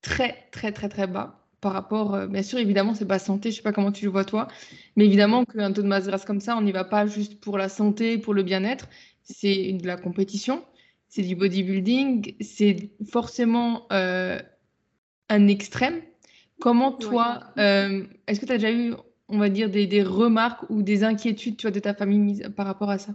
très 0.00 0.48
très 0.52 0.72
très 0.72 0.88
très 0.88 1.06
bas 1.06 1.34
par 1.60 1.72
rapport, 1.72 2.28
bien 2.28 2.44
sûr, 2.44 2.60
évidemment, 2.60 2.94
c'est 2.94 3.04
pas 3.04 3.18
santé, 3.18 3.50
je 3.50 3.56
sais 3.56 3.62
pas 3.62 3.72
comment 3.72 3.90
tu 3.90 4.04
le 4.04 4.12
vois 4.12 4.24
toi, 4.24 4.46
mais 4.94 5.04
évidemment 5.06 5.44
qu'un 5.44 5.72
taux 5.72 5.82
de 5.82 5.88
masse 5.88 6.06
grasse 6.06 6.24
comme 6.24 6.40
ça, 6.40 6.56
on 6.56 6.62
n'y 6.62 6.70
va 6.70 6.84
pas 6.84 7.06
juste 7.06 7.40
pour 7.40 7.58
la 7.58 7.68
santé, 7.68 8.16
pour 8.16 8.32
le 8.32 8.44
bien-être, 8.44 8.88
c'est 9.28 9.72
de 9.72 9.86
la 9.86 9.96
compétition, 9.96 10.64
c'est 11.08 11.22
du 11.22 11.36
bodybuilding, 11.36 12.36
c'est 12.40 12.90
forcément 13.10 13.86
euh, 13.92 14.40
un 15.28 15.48
extrême. 15.48 16.02
Comment 16.60 16.92
toi, 16.92 17.52
euh, 17.58 18.04
est-ce 18.26 18.40
que 18.40 18.46
tu 18.46 18.52
as 18.52 18.58
déjà 18.58 18.72
eu, 18.72 18.94
on 19.28 19.38
va 19.38 19.48
dire, 19.48 19.70
des, 19.70 20.02
remarques 20.02 20.68
ou 20.70 20.82
des 20.82 21.04
inquiétudes 21.04 21.56
tu 21.56 21.62
vois, 21.62 21.70
de 21.70 21.78
ta 21.78 21.94
famille 21.94 22.42
par 22.56 22.66
rapport 22.66 22.90
à 22.90 22.98
ça? 22.98 23.14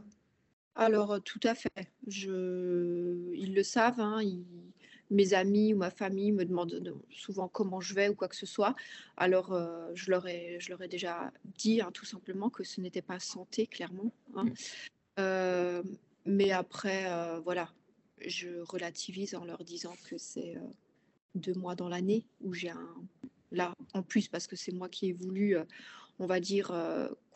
Alors, 0.76 1.22
tout 1.22 1.42
à 1.44 1.54
fait. 1.54 1.92
Je 2.08 3.32
ils 3.36 3.54
le 3.54 3.64
savent, 3.64 4.00
hein, 4.00 4.22
ils 4.24 4.44
mes 5.14 5.34
amis 5.34 5.74
ou 5.74 5.78
ma 5.78 5.92
famille 5.92 6.32
me 6.32 6.44
demandent 6.44 6.96
souvent 7.10 7.48
comment 7.48 7.80
je 7.80 7.94
vais 7.94 8.10
ou 8.10 8.16
quoi 8.16 8.28
que 8.28 8.36
ce 8.36 8.46
soit. 8.46 8.76
Alors, 9.18 9.54
euh, 9.54 9.90
je, 9.94 10.12
leur 10.12 10.28
ai, 10.28 10.58
je 10.60 10.70
leur 10.70 10.82
ai 10.82 10.88
déjà 10.88 11.32
dit 11.58 11.82
hein, 11.82 11.92
tout 11.94 12.06
simplement 12.06 12.50
que 12.50 12.64
ce 12.64 12.82
n'était 12.82 13.02
pas 13.02 13.20
santé, 13.20 13.68
clairement. 13.68 14.12
Hein. 14.36 14.46
Euh, 15.20 15.84
mais 16.26 16.52
après, 16.52 17.12
euh, 17.12 17.40
voilà, 17.40 17.70
je 18.26 18.50
relativise 18.62 19.36
en 19.36 19.46
leur 19.46 19.64
disant 19.64 19.96
que 20.10 20.18
c'est 20.18 20.56
deux 21.36 21.54
mois 21.54 21.76
dans 21.76 21.90
l'année 21.90 22.26
où 22.42 22.54
j'ai 22.54 22.70
un... 22.70 22.96
Là, 23.52 23.76
en 23.94 24.02
plus, 24.02 24.28
parce 24.28 24.48
que 24.48 24.56
c'est 24.56 24.72
moi 24.72 24.90
qui 24.90 25.10
ai 25.10 25.14
voulu, 25.14 25.56
on 26.18 26.26
va 26.26 26.40
dire, 26.40 26.74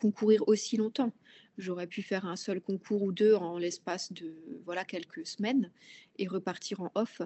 concourir 0.00 0.42
aussi 0.48 0.76
longtemps. 0.76 1.12
J'aurais 1.58 1.86
pu 1.86 2.02
faire 2.02 2.26
un 2.26 2.34
seul 2.34 2.60
concours 2.60 3.02
ou 3.02 3.12
deux 3.12 3.34
en 3.34 3.56
l'espace 3.56 4.12
de 4.12 4.34
voilà 4.64 4.84
quelques 4.84 5.24
semaines 5.24 5.70
et 6.16 6.26
repartir 6.26 6.80
en 6.80 6.90
off. 6.96 7.22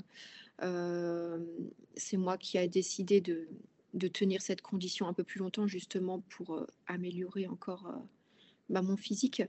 c'est 1.97 2.17
moi 2.19 2.37
qui 2.37 2.59
ai 2.59 2.69
décidé 2.69 3.23
de, 3.23 3.49
tenir 4.09 4.43
cette 4.43 4.61
condition 4.61 5.09
un 5.09 5.15
peu 5.15 5.25
plus 5.25 5.39
longtemps 5.39 5.67
justement 5.67 6.21
pour 6.29 6.67
améliorer 6.87 7.47
encore 7.47 7.95
bah, 8.69 8.83
mon 8.83 8.99
physique. 8.99 9.43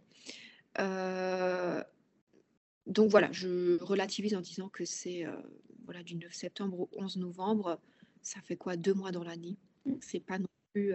Donc 2.88 3.10
voilà, 3.10 3.32
je 3.32 3.82
relativise 3.82 4.36
en 4.36 4.42
disant 4.42 4.70
que 4.70 4.86
c'est 4.86 5.26
voilà 5.86 6.04
du 6.04 6.16
9 6.16 6.34
septembre 6.34 6.82
au 6.82 6.90
11 6.94 7.18
novembre. 7.18 7.80
Ça 8.22 8.40
fait 8.42 8.56
quoi 8.56 8.78
deux 8.78 8.94
mois 8.94 9.12
dans 9.12 9.24
l'année? 9.24 9.58
C'est 10.02 10.20
pas 10.20 10.40
non 10.40 10.48
plus 10.74 10.94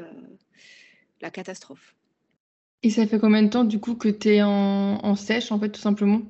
la 1.20 1.30
catastrophe. 1.30 1.94
Et 2.82 2.90
ça 2.90 3.06
fait 3.06 3.18
combien 3.18 3.42
de 3.42 3.48
temps 3.48 3.64
du 3.64 3.80
coup 3.80 3.96
que 3.96 4.08
tu 4.08 4.28
es 4.28 4.42
en, 4.42 5.16
sèche 5.16 5.50
en 5.50 5.58
fait 5.58 5.70
tout 5.70 5.80
simplement? 5.80 6.22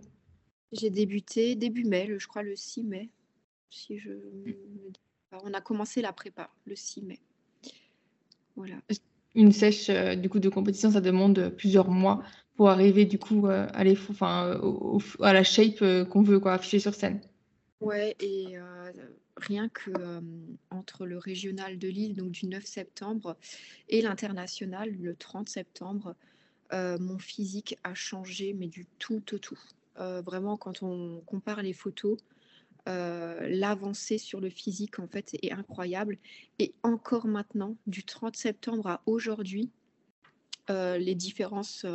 J'ai 0.73 0.91
débuté 0.91 1.55
début 1.55 1.85
mai, 1.85 2.15
je 2.19 2.27
crois 2.27 2.43
le 2.43 2.57
6 2.57 2.85
mai. 2.85 3.11
Si 3.71 3.99
je 3.99 4.13
On 5.33 5.53
a 5.53 5.61
commencé 5.61 6.01
la 6.01 6.13
prépa 6.13 6.51
le 6.65 6.75
6 6.75 7.03
mai. 7.03 7.21
Voilà. 8.57 8.77
Une 9.35 9.53
sèche 9.53 9.91
euh, 9.91 10.15
du 10.15 10.29
coup 10.31 10.41
de 10.41 10.49
compétition, 10.49 10.91
ça 10.91 11.01
demande 11.01 11.55
plusieurs 11.57 11.91
mois 11.91 12.23
pour 12.59 12.71
arriver 12.71 13.05
du 13.05 13.21
coup 13.21 13.47
euh, 13.47 13.69
à, 13.73 13.85
enfin, 14.11 14.61
à 15.23 15.33
la 15.33 15.45
shape 15.45 15.81
euh, 15.81 16.05
qu'on 16.05 16.23
veut 16.23 16.41
quoi, 16.41 16.55
afficher 16.55 16.81
sur 16.81 16.93
scène. 16.93 17.21
Ouais, 17.81 18.17
et 18.19 18.57
rien 19.37 19.69
que 19.69 19.93
entre 20.71 21.07
le 21.07 21.17
régional 21.17 21.79
de 21.79 21.87
Lille, 21.87 22.17
donc 22.17 22.33
du 22.33 22.47
9 22.47 22.65
septembre, 22.65 23.37
et 23.89 24.03
l'international, 24.03 24.91
le 24.91 25.15
30 25.15 25.49
septembre, 25.49 26.17
mon 26.73 27.19
physique 27.21 27.79
a 27.85 27.95
changé, 27.95 28.53
mais 28.53 28.67
du 28.67 28.85
tout 28.99 29.23
au 29.33 29.39
tout. 29.39 29.61
vraiment, 29.97 30.57
quand 30.57 30.83
on 30.83 31.21
compare 31.25 31.63
les 31.63 31.73
photos, 31.73 32.19
l'avancée 32.87 34.19
sur 34.19 34.41
le 34.41 34.51
physique, 34.51 34.99
en 34.99 35.07
fait, 35.07 35.37
est 35.41 35.53
incroyable. 35.53 36.19
Et 36.59 36.75
encore 36.83 37.29
maintenant, 37.29 37.77
du 37.87 38.03
30 38.03 38.35
septembre 38.35 38.89
à 38.89 39.03
aujourd'hui, 39.07 39.71
les 40.69 41.15
différences, 41.15 41.87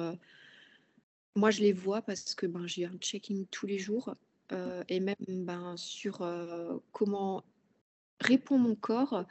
moi, 1.36 1.52
je 1.52 1.62
les 1.62 1.74
vois 1.74 2.02
parce 2.02 2.36
que 2.36 2.46
ben, 2.46 2.68
j'ai 2.68 2.86
un 2.86 2.98
checking 3.00 3.46
tous 3.48 3.66
les 3.66 3.80
jours. 3.80 4.14
et 4.88 5.00
même 5.00 5.16
ben, 5.30 5.76
sur 5.78 6.28
comment 6.92 7.44
répond 8.20 8.58
mon 8.58 8.76
corps 8.76 9.26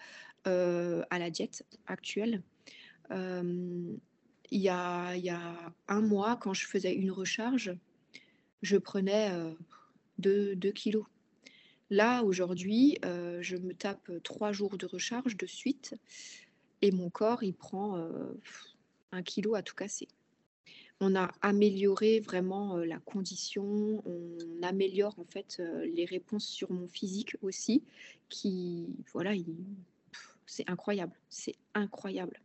à 0.45 1.19
la 1.19 1.31
diète 1.31 1.65
actuelle 1.87 2.43
il 4.53 4.61
y 4.61 4.69
a, 4.69 5.17
y 5.17 5.31
a 5.31 5.73
un 5.89 6.03
mois, 6.03 6.37
quand 6.37 6.53
je 6.53 6.67
faisais 6.67 6.95
une 6.95 7.11
recharge, 7.11 7.75
je 8.61 8.77
prenais 8.77 9.33
2 10.19 10.59
euh, 10.63 10.73
kilos. 10.73 11.07
Là, 11.89 12.23
aujourd'hui, 12.23 12.99
euh, 13.05 13.41
je 13.41 13.57
me 13.57 13.73
tape 13.73 14.11
trois 14.23 14.53
jours 14.53 14.77
de 14.77 14.85
recharge 14.85 15.39
de 15.39 15.47
suite 15.47 15.95
et 16.83 16.91
mon 16.91 17.09
corps, 17.09 17.43
il 17.43 17.55
prend 17.55 17.97
euh, 17.97 18.39
un 19.11 19.23
kilo 19.23 19.55
à 19.55 19.63
tout 19.63 19.75
casser. 19.75 20.09
On 21.05 21.17
a 21.17 21.31
amélioré 21.43 22.21
vraiment 22.21 22.77
la 22.77 22.99
condition, 22.99 24.03
on 24.07 24.62
améliore 24.62 25.19
en 25.19 25.25
fait 25.25 25.61
les 25.95 26.05
réponses 26.05 26.47
sur 26.47 26.71
mon 26.71 26.87
physique 26.87 27.37
aussi, 27.43 27.83
qui, 28.29 28.87
voilà, 29.12 29.33
c'est 30.47 30.69
incroyable, 30.71 31.12
c'est 31.29 31.57
incroyable. 31.75 32.41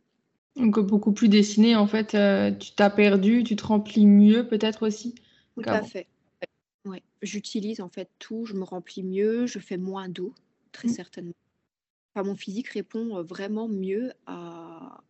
Donc 0.58 0.80
beaucoup 0.80 1.12
plus 1.12 1.28
dessiné, 1.28 1.76
en 1.76 1.86
fait, 1.86 2.14
euh, 2.14 2.50
tu 2.50 2.72
t'as 2.72 2.90
perdu, 2.90 3.44
tu 3.44 3.54
te 3.54 3.64
remplis 3.64 4.06
mieux 4.06 4.46
peut-être 4.46 4.86
aussi 4.86 5.14
Tout 5.54 5.62
à 5.66 5.82
fait. 5.82 6.08
Ouais. 6.84 7.02
J'utilise 7.22 7.80
en 7.80 7.88
fait 7.88 8.08
tout, 8.18 8.44
je 8.44 8.54
me 8.54 8.64
remplis 8.64 9.04
mieux, 9.04 9.46
je 9.46 9.58
fais 9.60 9.76
moins 9.76 10.08
d'eau, 10.08 10.34
très 10.72 10.88
mmh. 10.88 10.92
certainement. 10.92 11.34
Enfin, 12.14 12.26
mon 12.26 12.34
physique 12.34 12.68
répond 12.68 13.18
euh, 13.18 13.22
vraiment 13.22 13.68
mieux 13.68 14.12
à, 14.26 15.00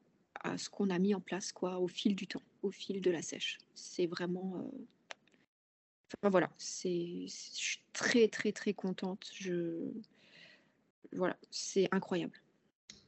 à 0.51 0.59
ce 0.59 0.69
qu'on 0.71 0.91
a 0.91 0.99
mis 0.99 1.15
en 1.15 1.21
place 1.21 1.53
quoi, 1.53 1.79
au 1.79 1.89
fil 1.89 2.15
du 2.15 2.27
temps, 2.27 2.43
au 2.63 2.71
fil 2.71 3.01
de 3.01 3.11
la 3.11 3.23
sèche. 3.23 3.59
C'est 3.75 4.07
vraiment... 4.07 4.57
Euh, 4.57 4.79
enfin, 6.13 6.31
voilà, 6.31 6.51
c'est... 6.59 7.27
je 7.27 7.33
suis 7.55 7.81
très 7.93 8.29
très 8.29 8.53
très 8.53 8.75
contente. 8.75 9.29
Je... 9.35 9.91
Voilà, 11.13 11.37
c'est 11.51 11.89
incroyable. 11.93 12.35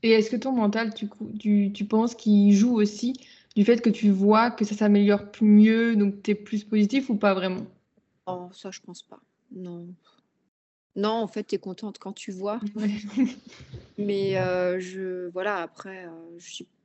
Et 0.02 0.12
est-ce 0.12 0.30
que 0.30 0.36
ton 0.36 0.52
mental, 0.52 0.94
tu, 0.94 1.08
tu, 1.38 1.72
tu 1.74 1.84
penses 1.84 2.14
qu'il 2.14 2.52
joue 2.54 2.74
aussi 2.80 3.12
du 3.54 3.64
fait 3.64 3.82
que 3.82 3.90
tu 3.90 4.10
vois 4.10 4.50
que 4.50 4.64
ça 4.64 4.74
s'améliore 4.74 5.24
mieux, 5.42 5.96
donc 5.96 6.22
tu 6.22 6.30
es 6.30 6.34
plus 6.34 6.64
positif 6.64 7.10
ou 7.10 7.16
pas 7.16 7.34
vraiment? 7.34 7.66
Oh, 8.26 8.48
ça, 8.52 8.70
je 8.70 8.80
pense 8.80 9.02
pas. 9.02 9.20
Non. 9.50 9.88
Non, 10.96 11.10
en 11.10 11.28
fait, 11.28 11.44
tu 11.44 11.56
es 11.56 11.58
contente 11.58 11.98
quand 11.98 12.12
tu 12.12 12.30
vois. 12.32 12.60
Mais 13.98 14.38
euh, 14.38 14.80
je, 14.80 15.28
voilà, 15.28 15.58
après, 15.58 16.06
euh, 16.06 16.38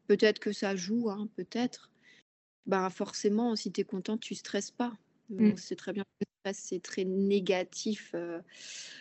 peut-être 0.07 0.39
que 0.39 0.51
ça 0.51 0.75
joue, 0.75 1.09
hein, 1.09 1.27
peut-être. 1.35 1.91
Ben, 2.65 2.89
forcément, 2.89 3.55
si 3.55 3.71
tu 3.71 3.81
es 3.81 3.83
contente, 3.83 4.21
tu 4.21 4.35
stresses 4.35 4.71
pas. 4.71 4.97
Mm. 5.29 5.55
C'est 5.57 5.75
très 5.75 5.93
bien 5.93 6.03
que 6.03 6.25
le 6.25 6.27
stress, 6.39 6.65
c'est 6.67 6.81
très 6.81 7.05
négatif 7.05 8.11
euh, 8.15 8.39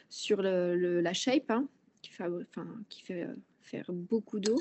sur 0.09 0.43
le, 0.43 1.01
la 1.01 1.13
shape, 1.13 1.51
hein, 1.51 1.69
qui 2.03 2.11
fait, 2.11 2.25
enfin, 2.25 2.67
qui 2.89 3.03
fait 3.03 3.27
faire 3.61 3.87
beaucoup 3.91 4.41
d'eau. 4.41 4.61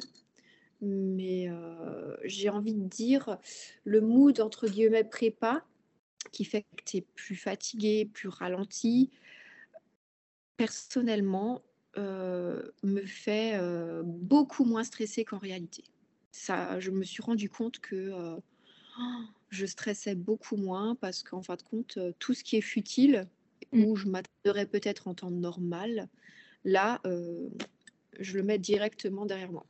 Mais 0.81 1.49
euh, 1.49 2.15
j'ai 2.25 2.49
envie 2.49 2.73
de 2.73 2.85
dire 2.85 3.37
le 3.85 4.01
mood 4.01 4.41
entre 4.41 4.67
guillemets 4.67 5.05
prépa 5.05 5.65
qui 6.31 6.43
fait 6.45 6.63
que 6.75 6.83
tu 6.83 6.97
es 6.97 7.01
plus 7.01 7.35
fatigué, 7.35 8.05
plus 8.05 8.27
ralenti, 8.27 9.11
personnellement, 10.57 11.61
euh, 11.97 12.71
me 12.81 13.05
fait 13.05 13.53
euh, 13.55 14.01
beaucoup 14.03 14.65
moins 14.65 14.83
stresser 14.83 15.25
qu'en 15.25 15.37
réalité. 15.37 15.83
Ça, 16.33 16.79
je 16.81 16.91
me 16.91 17.03
suis 17.03 17.23
rendu 17.23 17.49
compte 17.49 17.79
que 17.79 18.11
je 19.49 19.65
stressais 19.65 20.15
beaucoup 20.15 20.57
moins 20.57 20.95
parce 20.95 21.23
qu'en 21.23 21.41
fin 21.41 21.55
de 21.55 21.61
compte, 21.61 21.97
tout 22.19 22.33
ce 22.33 22.43
qui 22.43 22.57
est 22.57 22.61
futile, 22.61 23.27
mmh. 23.71 23.85
où 23.85 23.95
je 23.95 24.07
m'attendrais 24.07 24.65
peut-être 24.65 25.07
en 25.07 25.13
temps 25.13 25.31
normal, 25.31 26.09
là, 26.65 26.99
je 28.19 28.37
le 28.37 28.43
mets 28.43 28.59
directement 28.59 29.25
derrière 29.25 29.51
moi. 29.51 29.65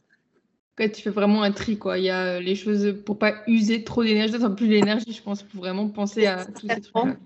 tu 0.78 1.02
fais 1.02 1.10
vraiment 1.10 1.44
un 1.44 1.52
tri, 1.52 1.78
quoi. 1.78 1.98
Il 1.98 2.06
y 2.06 2.10
a 2.10 2.36
euh, 2.36 2.40
les 2.40 2.56
choses 2.56 2.96
pour 3.06 3.18
pas 3.18 3.44
user 3.48 3.84
trop 3.84 4.04
d'énergie, 4.04 4.36
enfin 4.36 4.52
plus 4.52 4.68
d'énergie, 4.68 5.14
je 5.14 5.22
pense, 5.22 5.44
pour 5.44 5.62
vraiment 5.62 5.90
penser 5.90 6.26
à 6.26 6.46
tous 6.46 6.68
ces 6.68 6.82
trucs-là. 6.82 7.18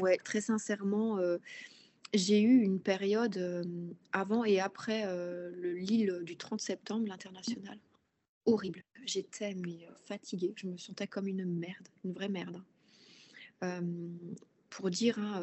Ouais, 0.00 0.16
très 0.16 0.40
sincèrement, 0.40 1.18
euh, 1.18 1.36
j'ai 2.14 2.40
eu 2.40 2.62
une 2.62 2.80
période 2.80 3.36
euh, 3.36 3.62
avant 4.12 4.42
et 4.44 4.58
après 4.58 5.04
le 5.06 5.74
Lille 5.74 6.20
du 6.22 6.36
30 6.36 6.60
septembre, 6.60 7.06
l'international, 7.06 7.78
horrible. 8.44 8.84
J'étais 9.04 9.56
fatiguée, 10.04 10.52
je 10.56 10.66
me 10.66 10.76
sentais 10.76 11.06
comme 11.06 11.26
une 11.26 11.44
merde, 11.44 11.88
une 12.04 12.12
vraie 12.12 12.28
merde. 12.28 12.62
pour 14.70 14.90
dire, 14.90 15.18
hein, 15.18 15.42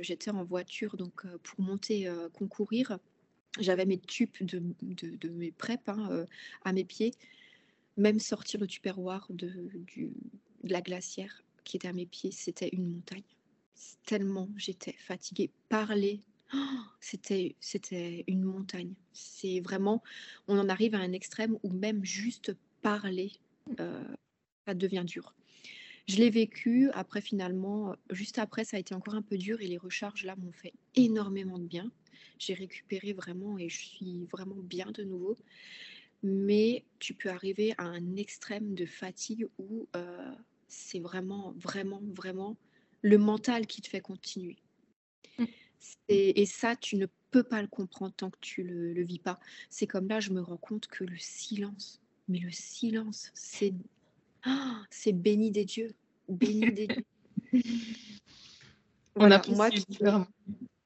j'étais 0.00 0.30
en 0.30 0.44
voiture 0.44 0.96
donc 0.96 1.26
pour 1.38 1.60
monter 1.60 2.12
concourir 2.34 2.98
j'avais 3.60 3.84
mes 3.84 3.98
tubes 3.98 4.30
de, 4.40 5.28
mes 5.28 5.52
PrEP 5.52 5.88
hein, 5.88 6.08
euh, 6.10 6.26
à 6.64 6.72
mes 6.72 6.84
pieds. 6.84 7.12
Même 7.96 8.18
sortir 8.18 8.60
le 8.60 8.66
tupperware 8.66 9.26
de, 9.30 9.48
de 9.94 10.10
la 10.62 10.80
glacière 10.80 11.42
qui 11.64 11.76
était 11.76 11.88
à 11.88 11.92
mes 11.92 12.06
pieds, 12.06 12.30
c'était 12.30 12.70
une 12.72 12.90
montagne. 12.90 13.22
Tellement 14.06 14.48
j'étais 14.56 14.92
fatiguée. 14.92 15.50
Parler, 15.68 16.20
c'était, 17.00 17.56
c'était 17.60 18.24
une 18.26 18.42
montagne. 18.42 18.94
C'est 19.12 19.60
vraiment, 19.60 20.02
on 20.48 20.58
en 20.58 20.68
arrive 20.68 20.94
à 20.94 20.98
un 20.98 21.12
extrême 21.12 21.58
où 21.62 21.70
même 21.70 22.04
juste 22.04 22.56
parler, 22.80 23.32
euh, 23.80 24.04
ça 24.66 24.74
devient 24.74 25.04
dur. 25.04 25.34
Je 26.08 26.16
l'ai 26.16 26.30
vécu, 26.30 26.90
après 26.94 27.20
finalement, 27.20 27.94
juste 28.10 28.38
après, 28.38 28.64
ça 28.64 28.76
a 28.76 28.80
été 28.80 28.94
encore 28.94 29.14
un 29.14 29.22
peu 29.22 29.38
dur 29.38 29.60
et 29.60 29.68
les 29.68 29.78
recharges 29.78 30.24
là 30.24 30.34
m'ont 30.36 30.52
fait 30.52 30.72
énormément 30.96 31.58
de 31.58 31.66
bien 31.66 31.90
j'ai 32.42 32.54
récupéré 32.54 33.12
vraiment 33.12 33.58
et 33.58 33.68
je 33.68 33.78
suis 33.78 34.26
vraiment 34.30 34.56
bien 34.56 34.90
de 34.90 35.02
nouveau. 35.04 35.38
Mais 36.22 36.84
tu 36.98 37.14
peux 37.14 37.30
arriver 37.30 37.74
à 37.78 37.84
un 37.84 38.16
extrême 38.16 38.74
de 38.74 38.86
fatigue 38.86 39.46
où 39.58 39.88
euh, 39.96 40.32
c'est 40.68 41.00
vraiment, 41.00 41.52
vraiment, 41.56 42.00
vraiment 42.14 42.56
le 43.00 43.18
mental 43.18 43.66
qui 43.66 43.80
te 43.80 43.88
fait 43.88 44.00
continuer. 44.00 44.58
Et, 46.08 46.46
ça, 46.46 46.76
tu 46.76 46.96
ne 46.96 47.06
peux 47.30 47.42
pas 47.42 47.62
le 47.62 47.68
comprendre 47.68 48.12
tant 48.14 48.30
que 48.30 48.38
tu 48.40 48.62
le, 48.62 48.92
le 48.92 49.02
vis 49.02 49.18
pas. 49.18 49.40
C'est 49.70 49.86
comme 49.86 50.08
là, 50.08 50.20
je 50.20 50.30
me 50.30 50.40
rends 50.40 50.56
compte 50.56 50.86
que 50.86 51.04
le 51.04 51.16
silence, 51.16 52.00
mais 52.28 52.38
le 52.38 52.50
silence, 52.50 53.30
c'est 53.34 53.72
ah, 54.44 54.82
c'est 54.90 55.12
béni 55.12 55.50
des 55.50 55.64
dieux, 55.64 55.94
béni 56.28 56.72
des 56.72 56.88
dieux. 56.88 57.62
On 59.14 59.30
a 59.30 59.40
moi, 59.48 59.68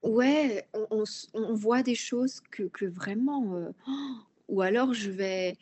Ouais, 0.03 0.69
on, 0.91 1.55
voit 1.55 1.83
des 1.83 1.97
choses 1.97 2.41
que, 2.51 2.85
vraiment, 2.85 3.57
euh, 3.57 3.71
ou 4.49 4.63
alors 4.63 4.95
je 4.95 5.11
vais, 5.11 5.57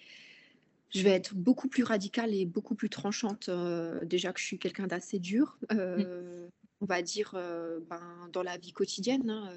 je 0.91 1.03
vais 1.03 1.13
être 1.13 1.35
beaucoup 1.35 1.69
plus 1.69 1.83
radicale 1.83 2.35
et 2.35 2.45
beaucoup 2.45 2.75
plus 2.75 2.91
tranchante. 2.91 3.49
Euh, 3.49 4.05
déjà 4.05 4.35
que 4.35 4.41
je 4.41 4.45
suis 4.45 4.59
quelqu'un 4.59 4.87
d'assez 4.87 5.19
dur, 5.19 5.57
euh, 5.73 6.47
on 6.85 6.87
va 6.87 7.01
dire 7.01 7.35
ben, 7.89 8.29
dans 8.33 8.43
la 8.43 8.59
vie 8.59 8.73
quotidienne, 8.73 9.31
hein, 9.31 9.49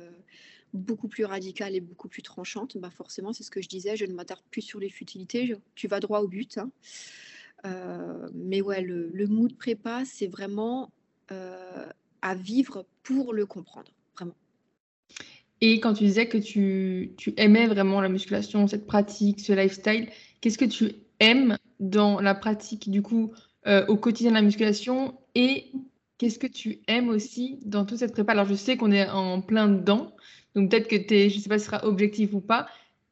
beaucoup 0.73 1.09
plus 1.09 1.25
radicale 1.25 1.75
et 1.75 1.81
beaucoup 1.81 2.07
plus 2.07 2.21
tranchante. 2.21 2.77
Ben, 2.77 2.89
forcément, 2.89 3.33
c'est 3.33 3.43
ce 3.43 3.51
que 3.51 3.61
je 3.61 3.67
disais, 3.67 3.97
je 3.97 4.05
ne 4.05 4.13
m'attarde 4.13 4.43
plus 4.49 4.61
sur 4.61 4.79
les 4.79 4.89
futilités, 4.89 5.55
tu 5.75 5.89
vas 5.89 5.99
droit 5.99 6.21
au 6.21 6.27
but. 6.29 6.57
Hein. 6.57 6.71
mais 8.33 8.61
ouais, 8.61 8.81
le, 8.81 9.09
le 9.13 9.27
mood 9.27 9.53
prépa, 9.57 10.03
c'est 10.05 10.27
vraiment 10.27 10.89
à 11.29 12.35
vivre 12.35 12.85
pour 13.03 13.33
le 13.33 13.45
comprendre, 13.45 13.91
vraiment. 14.15 14.35
Et 15.59 15.79
quand 15.79 15.93
tu 15.93 16.05
disais 16.05 16.27
que 16.27 16.37
tu, 16.37 17.13
tu, 17.17 17.33
aimais 17.37 17.67
vraiment 17.67 17.99
la 17.99 18.09
musculation, 18.09 18.67
cette 18.67 18.85
pratique, 18.85 19.39
ce 19.39 19.53
lifestyle, 19.53 20.07
qu'est-ce 20.39 20.57
que 20.57 20.65
tu 20.65 20.93
aimes 21.19 21.57
dans 21.79 22.19
la 22.19 22.35
pratique 22.35 22.89
du 22.89 23.01
coup 23.01 23.33
euh, 23.65 23.85
au 23.87 23.97
quotidien 23.97 24.31
de 24.31 24.35
la 24.35 24.41
musculation 24.41 25.17
et 25.35 25.71
qu'est-ce 26.17 26.39
que 26.39 26.47
tu 26.47 26.82
aimes 26.88 27.10
aussi 27.10 27.60
dans 27.65 27.86
toute 27.86 27.99
cette 27.99 28.13
prépa? 28.13 28.32
Alors 28.34 28.47
je 28.47 28.56
sais 28.56 28.77
qu'on 28.77 28.91
est 28.91 29.10
en 29.10 29.41
plein 29.41 29.67
dedans, 29.67 30.15
donc 30.56 30.71
peut-être 30.71 30.88
que 30.88 30.95
tu 30.95 31.30
je 31.30 31.38
ne 31.38 31.41
sais 31.41 31.49
pas 31.49 31.60
si 31.60 31.65
ce 31.65 31.71
sera 31.71 31.86
objectif 31.86 32.34
ou 32.34 32.41
pas, 32.41 32.67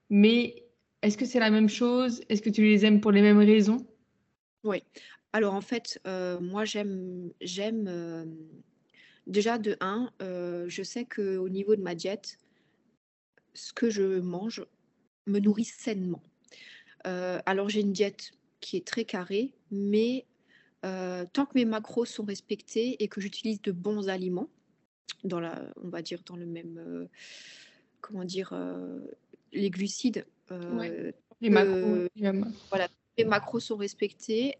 mais 0.09 0.63
est-ce 1.01 1.17
que 1.17 1.25
c'est 1.25 1.39
la 1.39 1.51
même 1.51 1.69
chose? 1.69 2.21
Est-ce 2.29 2.41
que 2.41 2.49
tu 2.49 2.63
les 2.63 2.85
aimes 2.85 3.01
pour 3.01 3.11
les 3.11 3.21
mêmes 3.21 3.39
raisons? 3.39 3.85
Oui. 4.63 4.83
Alors 5.33 5.53
en 5.53 5.61
fait, 5.61 5.99
euh, 6.07 6.39
moi 6.39 6.65
j'aime 6.65 7.31
j'aime 7.41 7.85
euh, 7.87 8.25
Déjà, 9.27 9.57
de 9.57 9.75
1, 9.79 10.11
euh, 10.21 10.65
je 10.67 10.83
sais 10.83 11.05
qu'au 11.05 11.49
niveau 11.49 11.75
de 11.75 11.81
ma 11.81 11.95
diète, 11.95 12.37
ce 13.53 13.73
que 13.73 13.89
je 13.89 14.19
mange 14.19 14.63
me 15.25 15.39
nourrit 15.39 15.65
sainement. 15.65 16.21
Euh, 17.07 17.39
alors, 17.47 17.69
j'ai 17.69 17.81
une 17.81 17.93
diète 17.93 18.31
qui 18.59 18.77
est 18.77 18.85
très 18.85 19.05
carrée, 19.05 19.53
mais 19.71 20.25
euh, 20.85 21.25
tant 21.33 21.45
que 21.45 21.51
mes 21.55 21.65
macros 21.65 22.05
sont 22.05 22.23
respectés 22.23 23.03
et 23.03 23.07
que 23.07 23.19
j'utilise 23.19 23.61
de 23.61 23.71
bons 23.71 24.07
aliments, 24.07 24.49
dans 25.23 25.39
la, 25.39 25.61
on 25.83 25.89
va 25.89 26.01
dire 26.01 26.21
dans 26.25 26.35
le 26.35 26.45
même, 26.45 27.07
comment 28.01 28.23
dire, 28.23 28.53
les 29.51 29.69
glucides, 29.69 30.25
les 31.41 31.49
macros, 31.49 32.07
voilà, 32.69 32.87
les 33.17 33.25
macros 33.25 33.59
sont 33.59 33.77
respectés, 33.77 34.55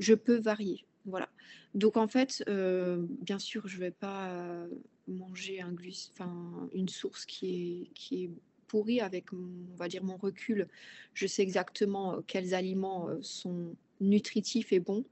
je 0.00 0.14
peux 0.14 0.38
varier. 0.38 0.84
Voilà. 1.04 1.28
Donc 1.74 1.96
en 1.96 2.08
fait, 2.08 2.42
euh, 2.48 3.04
bien 3.20 3.38
sûr, 3.38 3.66
je 3.66 3.76
ne 3.76 3.80
vais 3.80 3.90
pas 3.90 4.28
euh, 4.30 4.68
manger 5.06 5.60
un 5.60 5.74
enfin 6.12 6.68
une 6.72 6.88
source 6.88 7.26
qui 7.26 7.46
est, 7.46 7.92
qui 7.94 8.24
est 8.24 8.30
pourrie 8.64 9.00
avec, 9.00 9.32
on 9.32 9.76
va 9.76 9.88
dire, 9.88 10.04
mon 10.04 10.16
recul. 10.16 10.68
Je 11.14 11.26
sais 11.26 11.42
exactement 11.42 12.14
euh, 12.14 12.20
quels 12.26 12.54
aliments 12.54 13.08
sont 13.22 13.76
nutritifs 14.00 14.72
et 14.72 14.80
bons. 14.80 15.04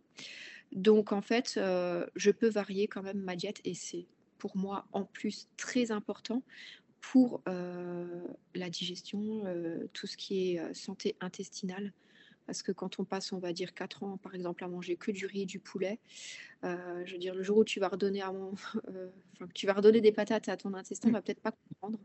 Donc 0.73 1.13
en 1.13 1.21
fait, 1.21 1.61
je 2.17 2.31
peux 2.31 2.49
varier 2.49 2.89
quand 2.89 3.03
même 3.03 3.21
ma 3.21 3.37
diète 3.37 3.61
et 3.65 3.75
c'est 3.75 4.07
pour 4.39 4.57
moi 4.57 4.87
en 4.93 5.05
plus 5.05 5.49
très 5.59 5.91
important 5.91 6.43
pour 7.03 7.43
la 7.47 8.71
digestion, 8.71 9.45
tout 9.93 10.07
ce 10.07 10.17
qui 10.17 10.53
est 10.53 10.75
santé 10.75 11.15
intestinale. 11.21 11.93
Parce 12.47 12.63
que 12.63 12.73
quand 12.73 12.99
on 12.99 13.05
passe, 13.05 13.33
on 13.33 13.39
va 13.39 13.53
dire, 13.53 13.75
4 13.75 14.03
ans, 14.03 14.17
par 14.17 14.35
exemple, 14.35 14.65
à 14.65 14.69
manger 14.69 14.97
que 14.97 15.11
du 15.11 15.27
riz 15.27 15.43
et 15.43 15.47
du 15.47 15.59
poulet, 15.59 15.99
euh, 16.65 17.03
je 17.05 17.13
veux 17.13 17.19
dire, 17.19 17.35
le 17.35 17.43
jour 17.43 17.59
où 17.59 17.65
tu 17.65 17.81
vas 17.81 17.89
redonner, 17.89 18.23
à 18.23 18.33
mon, 18.33 18.53
euh, 18.89 19.09
tu 19.55 19.67
vas 19.67 19.75
redonner 19.75 20.01
des 20.01 20.13
patates 20.13 20.49
à 20.49 20.57
ton 20.57 20.75
intestin, 20.75 21.09
ne 21.09 21.13
va 21.15 21.23
peut-être 21.23 21.41
pas 21.41 21.53
comprendre. 21.53 21.99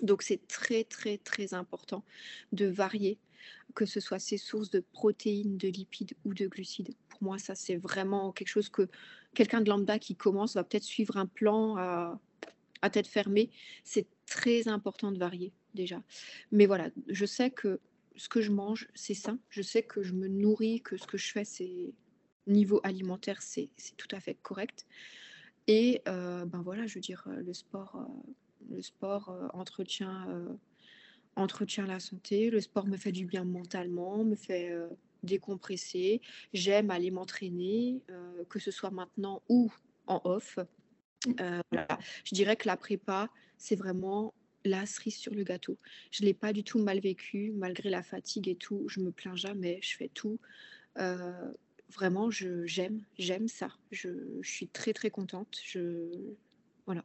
Donc, 0.00 0.22
c'est 0.22 0.46
très, 0.48 0.84
très, 0.84 1.18
très 1.18 1.54
important 1.54 2.04
de 2.52 2.66
varier, 2.66 3.18
que 3.74 3.86
ce 3.86 4.00
soit 4.00 4.18
ces 4.18 4.38
sources 4.38 4.70
de 4.70 4.80
protéines, 4.80 5.56
de 5.56 5.68
lipides 5.68 6.14
ou 6.24 6.34
de 6.34 6.46
glucides. 6.46 6.94
Pour 7.08 7.22
moi, 7.22 7.38
ça, 7.38 7.54
c'est 7.54 7.76
vraiment 7.76 8.32
quelque 8.32 8.48
chose 8.48 8.68
que 8.68 8.88
quelqu'un 9.34 9.60
de 9.60 9.68
lambda 9.68 9.98
qui 9.98 10.16
commence 10.16 10.54
va 10.54 10.64
peut-être 10.64 10.84
suivre 10.84 11.16
un 11.16 11.26
plan 11.26 11.76
à, 11.76 12.20
tête 12.90 13.06
fermée. 13.06 13.50
C'est 13.82 14.06
très 14.26 14.68
important 14.68 15.10
de 15.10 15.18
varier 15.18 15.52
déjà. 15.74 16.02
Mais 16.52 16.66
voilà, 16.66 16.90
je 17.08 17.24
sais 17.24 17.50
que 17.50 17.80
ce 18.16 18.28
que 18.28 18.40
je 18.40 18.50
mange, 18.52 18.88
c'est 18.94 19.14
ça. 19.14 19.36
Je 19.48 19.62
sais 19.62 19.82
que 19.82 20.02
je 20.02 20.12
me 20.12 20.28
nourris, 20.28 20.82
que 20.82 20.96
ce 20.96 21.06
que 21.06 21.16
je 21.16 21.32
fais, 21.32 21.44
c'est 21.44 21.94
niveau 22.46 22.80
alimentaire, 22.84 23.40
c'est 23.42 23.70
tout 23.96 24.08
à 24.10 24.20
fait 24.20 24.34
correct. 24.42 24.86
Et 25.66 26.02
euh, 26.08 26.44
ben 26.44 26.60
voilà, 26.60 26.86
je 26.86 26.94
veux 26.94 27.00
dire, 27.00 27.26
le 27.26 27.54
sport, 27.54 27.96
euh, 27.96 28.32
le 28.70 28.82
sport 28.82 29.30
euh, 29.30 29.48
entretient, 29.52 30.26
entretient 31.36 31.86
la 31.86 32.00
santé. 32.00 32.50
Le 32.50 32.60
sport 32.60 32.86
me 32.86 32.96
fait 32.96 33.12
du 33.12 33.26
bien 33.26 33.44
mentalement, 33.44 34.24
me 34.24 34.36
fait 34.36 34.72
décompresser. 35.22 36.20
J'aime 36.52 36.90
aller 36.90 37.10
m'entraîner, 37.10 38.02
que 38.48 38.58
ce 38.58 38.70
soit 38.70 38.90
maintenant 38.90 39.42
ou 39.48 39.72
en 40.06 40.20
off. 40.24 40.58
Je 41.26 42.34
dirais 42.34 42.56
que 42.56 42.68
la 42.68 42.76
prépa, 42.76 43.28
c'est 43.56 43.76
vraiment 43.76 44.34
la 44.64 44.86
cerise 44.86 45.16
sur 45.16 45.34
le 45.34 45.44
gâteau. 45.44 45.78
Je 46.10 46.22
ne 46.22 46.28
l'ai 46.28 46.34
pas 46.34 46.52
du 46.52 46.64
tout 46.64 46.78
mal 46.78 47.00
vécu, 47.00 47.52
malgré 47.54 47.90
la 47.90 48.02
fatigue 48.02 48.48
et 48.48 48.56
tout. 48.56 48.84
Je 48.88 49.00
me 49.00 49.12
plains 49.12 49.36
jamais, 49.36 49.78
je 49.82 49.96
fais 49.96 50.08
tout. 50.08 50.38
Euh, 50.98 51.52
vraiment, 51.90 52.30
je, 52.30 52.64
j'aime, 52.66 53.02
j'aime 53.18 53.48
ça. 53.48 53.68
Je, 53.90 54.10
suis 54.42 54.68
très, 54.68 54.92
très 54.92 55.10
contente. 55.10 55.58
Je, 55.64 56.08
voilà. 56.86 57.04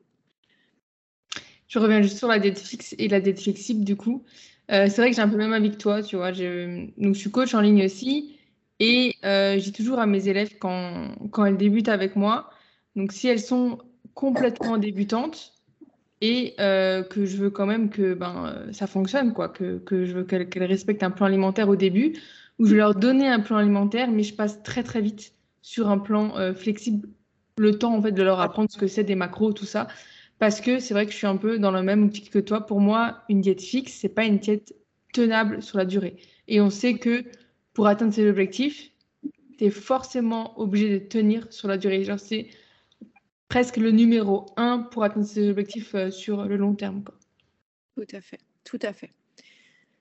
Je 1.70 1.80
reviens 1.80 2.02
juste 2.02 2.18
sur 2.18 2.28
la 2.28 2.40
dette 2.40 2.60
fixe 2.60 2.94
et 2.98 3.08
la 3.08 3.22
dette 3.22 3.40
flexible, 3.40 3.86
du 3.86 3.96
coup. 3.96 4.26
Euh, 4.72 4.88
c'est 4.90 4.98
vrai 4.98 5.10
que 5.10 5.16
j'ai 5.16 5.22
un 5.22 5.30
peu 5.30 5.38
même 5.38 5.54
avec 5.54 5.78
toi, 5.78 6.04
tu 6.04 6.18
vois. 6.18 6.34
Je, 6.34 6.88
donc, 7.02 7.16
je 7.16 7.20
suis 7.20 7.32
coach 7.32 7.54
en 7.54 7.62
ligne 7.62 7.86
aussi. 7.86 8.36
Et 8.80 9.16
euh, 9.26 9.60
j'ai 9.60 9.72
toujours 9.72 10.00
à 10.00 10.06
mes 10.06 10.30
élèves, 10.30 10.58
quand, 10.58 11.16
quand 11.32 11.46
elles 11.46 11.58
débutent 11.58 11.90
avec 11.90 12.16
moi, 12.16 12.50
donc 12.96 13.12
si 13.12 13.28
elles 13.28 13.42
sont 13.42 13.80
complètement 14.14 14.78
débutantes, 14.78 15.54
et 16.22 16.54
euh, 16.60 17.04
que 17.04 17.26
je 17.26 17.38
veux 17.38 17.50
quand 17.50 17.66
même 17.66 17.90
que 17.90 18.14
ben, 18.14 18.46
euh, 18.46 18.74
ça 18.74 18.88
fonctionne, 18.88 19.34
quoi, 19.34 19.50
que, 19.50 19.80
que 19.80 20.06
je 20.06 20.14
veux 20.14 20.24
qu'elles 20.24 20.64
respectent 20.64 21.04
un 21.04 21.12
plan 21.12 21.26
alimentaire 21.28 21.70
au 21.70 21.76
début, 21.76 22.18
où 22.58 22.66
je 22.66 22.72
vais 22.72 22.78
leur 22.78 22.96
donner 22.96 23.28
un 23.28 23.40
plan 23.40 23.58
alimentaire, 23.58 24.10
mais 24.12 24.24
je 24.24 24.34
passe 24.34 24.64
très 24.64 24.84
très 24.84 25.02
vite 25.02 25.34
sur 25.62 25.90
un 25.90 25.98
plan 25.98 26.34
flexible, 26.56 27.10
le 27.58 27.78
temps 27.78 27.96
en 27.96 28.02
fait 28.02 28.12
de 28.12 28.24
leur 28.24 28.40
apprendre 28.40 28.70
ce 28.72 28.78
que 28.78 28.88
c'est 28.88 29.04
des 29.04 29.16
macros, 29.16 29.54
tout 29.54 29.66
ça, 29.66 29.88
parce 30.40 30.62
que 30.62 30.80
c'est 30.80 30.94
vrai 30.94 31.06
que 31.06 31.12
je 31.12 31.18
suis 31.18 31.28
un 31.28 31.38
peu 31.38 31.60
dans 31.60 31.72
le 31.72 31.84
même 31.84 32.06
optique 32.06 32.32
que 32.32 32.40
toi. 32.40 32.66
Pour 32.66 32.80
moi, 32.80 33.24
une 33.28 33.42
diète 33.42 33.62
fixe, 33.62 33.94
c'est 33.94 34.10
pas 34.10 34.26
une 34.26 34.40
diète 34.40 34.74
tenable 35.14 35.62
sur 35.62 35.78
la 35.78 35.86
durée. 35.86 36.16
Et 36.48 36.62
on 36.62 36.70
sait 36.70 36.98
que 36.98 37.26
pour 37.74 37.88
atteindre 37.88 38.14
ses 38.14 38.28
objectifs, 38.28 38.92
tu 39.58 39.66
es 39.66 39.70
forcément 39.70 40.58
obligé 40.60 40.98
de 40.98 41.06
tenir 41.06 41.52
sur 41.52 41.68
la 41.68 41.78
durée. 41.78 42.06
C'est 42.18 42.48
presque 43.50 43.78
le 43.78 43.92
numéro 43.92 44.46
un 44.56 44.80
pour 44.80 45.04
atteindre 45.04 45.26
ses 45.26 45.50
objectifs 45.50 45.94
euh, 45.96 46.10
sur 46.10 46.46
le 46.46 46.56
long 46.56 46.74
terme. 46.74 47.04
Tout 47.98 48.08
à 48.14 48.22
fait, 48.22 48.40
tout 48.64 48.80
à 48.82 48.94
fait. 48.94 49.12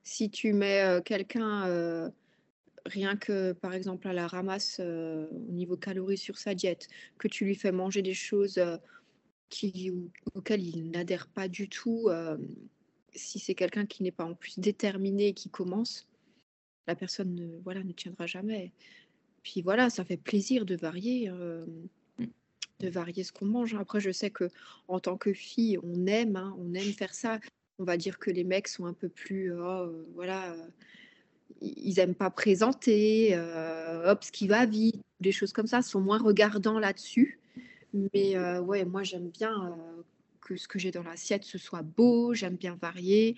Si 0.04 0.30
tu 0.30 0.52
mets 0.52 0.82
euh, 0.82 1.00
quelqu'un 1.00 1.66
euh, 1.66 2.08
rien 2.86 3.16
que 3.16 3.52
par 3.52 3.74
exemple 3.74 4.06
à 4.06 4.12
la 4.12 4.28
ramasse 4.28 4.80
au 4.80 5.52
niveau 5.52 5.76
calories 5.76 6.16
sur 6.16 6.38
sa 6.38 6.54
diète, 6.54 6.86
que 7.18 7.26
tu 7.26 7.44
lui 7.44 7.56
fais 7.56 7.72
manger 7.72 8.02
des 8.02 8.14
choses 8.14 8.60
qui, 9.48 9.92
auxquelles 10.34 10.62
il 10.62 10.90
n'adhère 10.90 11.26
pas 11.28 11.48
du 11.48 11.68
tout, 11.68 12.08
si 13.14 13.38
c'est 13.38 13.54
quelqu'un 13.54 13.86
qui 13.86 14.02
n'est 14.02 14.12
pas 14.12 14.24
en 14.24 14.34
plus 14.34 14.58
déterminé 14.58 15.28
et 15.28 15.34
qui 15.34 15.48
commence, 15.48 16.06
la 16.86 16.94
personne 16.94 17.34
ne, 17.34 17.58
voilà, 17.64 17.82
ne 17.82 17.92
tiendra 17.92 18.26
jamais. 18.26 18.72
Puis 19.42 19.62
voilà, 19.62 19.90
ça 19.90 20.04
fait 20.04 20.16
plaisir 20.16 20.64
de 20.64 20.76
varier 20.76 21.30
de 22.80 22.88
varier 22.88 23.24
ce 23.24 23.32
qu'on 23.32 23.46
mange. 23.46 23.74
Après, 23.74 24.00
je 24.00 24.10
sais 24.10 24.30
que 24.30 24.50
en 24.88 25.00
tant 25.00 25.16
que 25.16 25.32
fille, 25.32 25.78
on 25.82 26.06
aime, 26.06 26.36
hein, 26.36 26.56
on 26.58 26.74
aime 26.74 26.92
faire 26.92 27.14
ça. 27.14 27.38
On 27.78 27.84
va 27.84 27.96
dire 27.96 28.18
que 28.18 28.30
les 28.30 28.44
mecs 28.44 28.68
sont 28.68 28.86
un 28.86 28.92
peu 28.92 29.08
plus, 29.08 29.52
oh, 29.52 29.58
euh, 29.58 30.06
voilà, 30.14 30.52
euh, 30.52 30.66
ils 31.60 31.98
aiment 32.00 32.14
pas 32.14 32.30
présenter, 32.30 33.30
euh, 33.34 34.10
hop, 34.10 34.24
ce 34.24 34.32
qui 34.32 34.48
va 34.48 34.66
vite, 34.66 35.00
des 35.20 35.32
choses 35.32 35.52
comme 35.52 35.66
ça, 35.66 35.82
sont 35.82 36.00
moins 36.00 36.18
regardants 36.18 36.78
là-dessus. 36.78 37.37
Mais 37.94 38.38
ouais, 38.60 38.84
moi 38.84 39.02
j'aime 39.02 39.30
bien 39.30 39.76
que 40.40 40.56
ce 40.56 40.68
que 40.68 40.78
j'ai 40.78 40.90
dans 40.90 41.02
l'assiette 41.02 41.44
ce 41.44 41.58
soit 41.58 41.82
beau, 41.82 42.34
j'aime 42.34 42.56
bien 42.56 42.76
varier. 42.80 43.36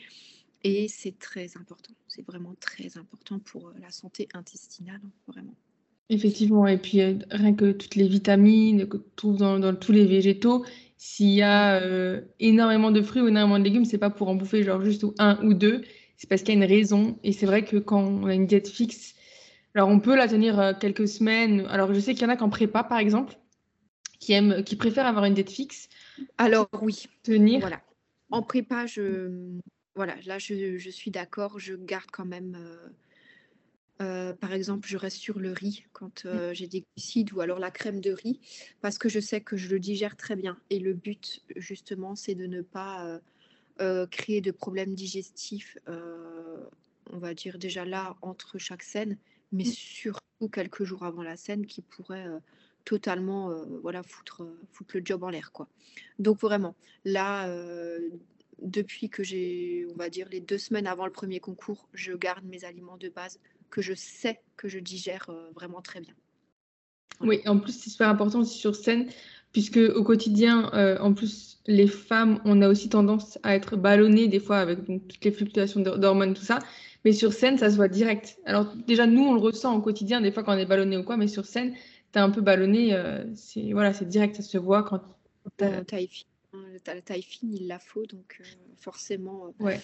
Et 0.62 0.88
c'est 0.88 1.18
très 1.18 1.56
important, 1.56 1.94
c'est 2.06 2.24
vraiment 2.26 2.54
très 2.60 2.98
important 2.98 3.38
pour 3.38 3.72
la 3.80 3.90
santé 3.90 4.28
intestinale, 4.34 5.00
vraiment. 5.26 5.54
Effectivement, 6.10 6.66
et 6.66 6.76
puis 6.76 7.00
euh, 7.00 7.14
rien 7.30 7.54
que 7.54 7.70
toutes 7.70 7.94
les 7.94 8.08
vitamines 8.08 8.86
que 8.88 8.96
tu 8.96 9.04
trouves 9.16 9.36
dans, 9.36 9.74
tous 9.76 9.92
les 9.92 10.06
végétaux, 10.06 10.66
s'il 10.96 11.30
y 11.30 11.40
a 11.40 11.80
euh, 11.80 12.20
énormément 12.40 12.90
de 12.90 13.00
fruits 13.00 13.22
ou 13.22 13.28
énormément 13.28 13.58
de 13.58 13.64
légumes, 13.64 13.84
c'est 13.84 13.96
pas 13.96 14.10
pour 14.10 14.28
en 14.28 14.34
bouffer 14.34 14.62
genre 14.64 14.82
juste 14.82 15.06
un 15.18 15.42
ou 15.44 15.54
deux, 15.54 15.82
c'est 16.16 16.28
parce 16.28 16.42
qu'il 16.42 16.52
y 16.52 16.58
a 16.58 16.64
une 16.64 16.68
raison. 16.68 17.18
Et 17.22 17.32
c'est 17.32 17.46
vrai 17.46 17.64
que 17.64 17.76
quand 17.76 18.02
on 18.02 18.26
a 18.26 18.34
une 18.34 18.46
diète 18.46 18.68
fixe, 18.68 19.14
alors 19.74 19.88
on 19.88 20.00
peut 20.00 20.16
la 20.16 20.26
tenir 20.26 20.60
euh, 20.60 20.72
quelques 20.78 21.08
semaines. 21.08 21.64
Alors 21.70 21.94
je 21.94 22.00
sais 22.00 22.12
qu'il 22.12 22.24
y 22.24 22.26
en 22.26 22.30
a 22.30 22.36
qui 22.36 22.42
en 22.42 22.50
prépa 22.50 22.82
par 22.82 22.98
exemple, 22.98 23.38
qui 24.20 24.32
aiment, 24.32 24.62
qui 24.62 24.76
préfèrent 24.76 25.06
avoir 25.06 25.24
une 25.24 25.34
diète 25.34 25.50
fixe. 25.50 25.88
Alors 26.38 26.68
oui. 26.80 27.08
Tenir. 27.24 27.60
Voilà. 27.60 27.82
En 28.30 28.42
prépa, 28.42 28.86
je 28.86 29.58
voilà, 29.96 30.14
là 30.24 30.38
je, 30.38 30.78
je 30.78 30.90
suis 30.90 31.10
d'accord, 31.10 31.58
je 31.58 31.74
garde 31.74 32.10
quand 32.12 32.24
même 32.24 32.56
euh, 34.00 34.32
par 34.32 34.52
exemple, 34.52 34.88
je 34.88 34.96
reste 34.96 35.18
sur 35.18 35.38
le 35.38 35.52
riz 35.52 35.84
quand 35.92 36.24
euh, 36.24 36.54
j'ai 36.54 36.66
des 36.66 36.84
glucides 36.96 37.32
ou 37.34 37.40
alors 37.40 37.58
la 37.58 37.70
crème 37.70 38.00
de 38.00 38.12
riz 38.12 38.40
parce 38.80 38.96
que 38.96 39.08
je 39.08 39.20
sais 39.20 39.42
que 39.42 39.56
je 39.56 39.68
le 39.68 39.78
digère 39.78 40.16
très 40.16 40.36
bien. 40.36 40.58
Et 40.70 40.78
le 40.78 40.94
but, 40.94 41.42
justement, 41.56 42.14
c'est 42.14 42.34
de 42.34 42.46
ne 42.46 42.62
pas 42.62 43.20
euh, 43.80 44.06
créer 44.06 44.40
de 44.40 44.52
problèmes 44.52 44.94
digestifs, 44.94 45.76
on 47.12 47.18
va 47.18 47.34
dire 47.34 47.58
déjà 47.58 47.84
là, 47.84 48.16
entre 48.22 48.58
chaque 48.58 48.82
scène, 48.82 49.18
mais 49.52 49.64
mmh. 49.64 49.72
surtout 49.72 50.48
quelques 50.50 50.84
jours 50.84 51.04
avant 51.04 51.22
la 51.22 51.36
scène 51.36 51.66
qui 51.66 51.82
pourraient 51.82 52.28
totalement 52.84 53.54
voilà, 53.82 54.02
foutre, 54.02 54.42
foutre 54.72 54.96
le 54.96 55.02
job 55.04 55.22
en 55.22 55.30
l'air. 55.30 55.52
Donc 56.18 56.40
vraiment, 56.40 56.74
là, 57.04 57.46
depuis 58.62 59.08
que 59.08 59.22
j'ai, 59.22 59.86
on 59.92 59.96
va 59.96 60.08
dire, 60.08 60.28
les 60.30 60.40
deux 60.40 60.58
semaines 60.58 60.86
avant 60.86 61.06
le 61.06 61.12
premier 61.12 61.40
concours, 61.40 61.88
je 61.92 62.12
garde 62.12 62.44
mes 62.44 62.64
aliments 62.64 62.96
de 62.96 63.08
base 63.08 63.38
que 63.70 63.82
je 63.82 63.94
sais 63.94 64.40
que 64.56 64.68
je 64.68 64.78
digère 64.78 65.26
euh, 65.30 65.50
vraiment 65.54 65.80
très 65.80 66.00
bien. 66.00 66.14
Oui, 67.20 67.40
en 67.46 67.58
plus, 67.58 67.72
c'est 67.72 67.90
super 67.90 68.08
important 68.08 68.40
aussi 68.40 68.58
sur 68.58 68.74
scène, 68.74 69.08
puisque 69.52 69.76
au 69.76 70.02
quotidien, 70.02 70.70
euh, 70.74 70.98
en 70.98 71.12
plus, 71.12 71.60
les 71.66 71.86
femmes, 71.86 72.40
on 72.44 72.62
a 72.62 72.68
aussi 72.68 72.88
tendance 72.88 73.38
à 73.42 73.54
être 73.54 73.76
ballonnées 73.76 74.26
des 74.26 74.40
fois 74.40 74.58
avec 74.58 74.84
toutes 74.86 75.24
les 75.24 75.30
fluctuations 75.30 75.80
d'hormones, 75.80 76.34
tout 76.34 76.42
ça. 76.42 76.58
Mais 77.04 77.12
sur 77.12 77.32
scène, 77.32 77.58
ça 77.58 77.70
se 77.70 77.76
voit 77.76 77.88
direct. 77.88 78.38
Alors, 78.44 78.74
déjà, 78.86 79.06
nous, 79.06 79.22
on 79.22 79.34
le 79.34 79.40
ressent 79.40 79.74
au 79.76 79.80
quotidien, 79.80 80.20
des 80.20 80.32
fois 80.32 80.42
quand 80.42 80.54
on 80.54 80.58
est 80.58 80.66
ballonné 80.66 80.96
ou 80.96 81.02
quoi, 81.02 81.16
mais 81.16 81.28
sur 81.28 81.46
scène, 81.46 81.74
tu 82.12 82.18
es 82.18 82.22
un 82.22 82.30
peu 82.30 82.40
ballonné, 82.40 82.94
euh, 82.94 83.24
c'est 83.34 83.72
voilà, 83.72 83.92
direct, 83.92 84.36
ça 84.36 84.42
se 84.42 84.58
voit 84.58 84.82
quand 84.82 85.02
tu 85.58 85.64
as... 85.64 85.84
fine, 85.84 86.26
la 86.86 87.00
taille 87.02 87.22
fine, 87.22 87.54
il 87.54 87.66
la 87.66 87.78
faut, 87.78 88.06
donc 88.06 88.40
forcément. 88.76 89.54
Ouais. 89.60 89.80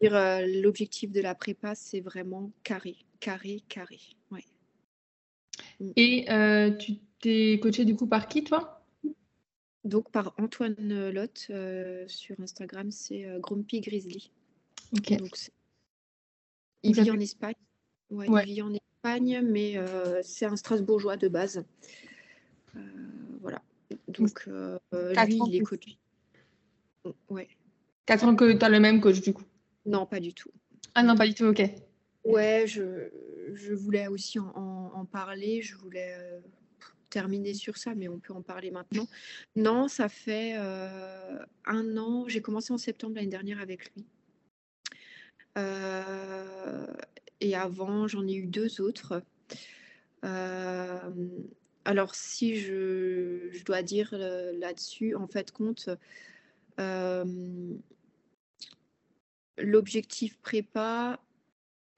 L'objectif 0.00 1.12
de 1.12 1.20
la 1.20 1.34
prépa, 1.34 1.74
c'est 1.74 2.00
vraiment 2.00 2.50
carré 2.64 2.96
carré, 3.22 3.62
carré. 3.68 4.00
Ouais. 4.30 4.44
Mm. 5.80 5.92
Et 5.96 6.30
euh, 6.30 6.70
tu 6.72 6.96
t'es 7.20 7.58
coaché 7.62 7.84
du 7.84 7.94
coup 7.94 8.06
par 8.06 8.26
qui, 8.26 8.44
toi? 8.44 8.84
Donc 9.84 10.10
par 10.10 10.34
Antoine 10.38 11.10
Lotte 11.10 11.46
euh, 11.50 12.04
sur 12.08 12.38
Instagram, 12.40 12.90
c'est 12.90 13.24
euh, 13.24 13.38
Grumpy 13.38 13.80
Grizzly. 13.80 14.30
Ok. 14.96 15.14
il 16.82 16.94
vit 16.94 17.10
en 17.10 17.20
Espagne. 17.20 17.54
Ouais, 18.10 18.26
Il 18.26 18.54
vit 18.54 18.62
en 18.62 18.74
Espagne, 18.74 18.80
mais 19.04 19.78
c'est 20.22 20.46
un 20.46 20.56
Strasbourgeois 20.56 21.16
de 21.16 21.28
base. 21.28 21.64
voilà. 23.40 23.62
Donc 24.08 24.46
lui, 24.46 25.40
il 25.46 25.56
est 25.56 25.60
coach. 25.60 25.98
Ouais. 27.28 27.48
4 28.06 28.24
ans 28.24 28.36
que 28.36 28.52
tu 28.52 28.64
as 28.64 28.68
le 28.68 28.80
même 28.80 29.00
coach 29.00 29.20
du 29.20 29.32
coup 29.32 29.44
Non, 29.86 30.06
pas 30.06 30.20
du 30.20 30.32
tout. 30.32 30.50
Ah 30.94 31.02
non, 31.02 31.16
pas 31.16 31.26
du 31.26 31.34
tout, 31.34 31.44
ok. 31.44 31.62
Ouais, 32.24 32.64
je, 32.66 33.08
je 33.54 33.74
voulais 33.74 34.06
aussi 34.06 34.38
en, 34.38 34.92
en, 34.94 35.04
parler. 35.04 35.62
Je 35.62 35.74
voulais 35.76 36.14
euh, 36.16 36.40
terminer 37.10 37.54
sur 37.54 37.76
ça, 37.76 37.94
mais 37.94 38.08
on 38.08 38.18
peut 38.18 38.32
en 38.32 38.42
parler 38.42 38.70
maintenant. 38.70 39.08
Non, 39.56 39.88
ça 39.88 40.08
fait 40.08 40.54
euh, 40.56 41.38
un 41.64 41.96
an. 41.96 42.28
J'ai 42.28 42.40
commencé 42.40 42.72
en 42.72 42.78
septembre 42.78 43.16
l'année 43.16 43.28
dernière 43.28 43.60
avec 43.60 43.92
lui. 43.94 44.04
Euh, 45.58 46.86
et 47.42 47.54
avant, 47.54 48.08
j'en 48.08 48.26
ai 48.26 48.34
eu 48.34 48.46
deux 48.46 48.80
autres. 48.80 49.22
alors, 51.84 52.14
si 52.14 52.56
je, 52.56 53.62
dois 53.64 53.82
dire 53.82 54.08
là-dessus, 54.12 55.14
en 55.14 55.26
fait, 55.26 55.50
compte, 55.50 55.90
l'objectif 59.58 60.38
prépa, 60.38 61.20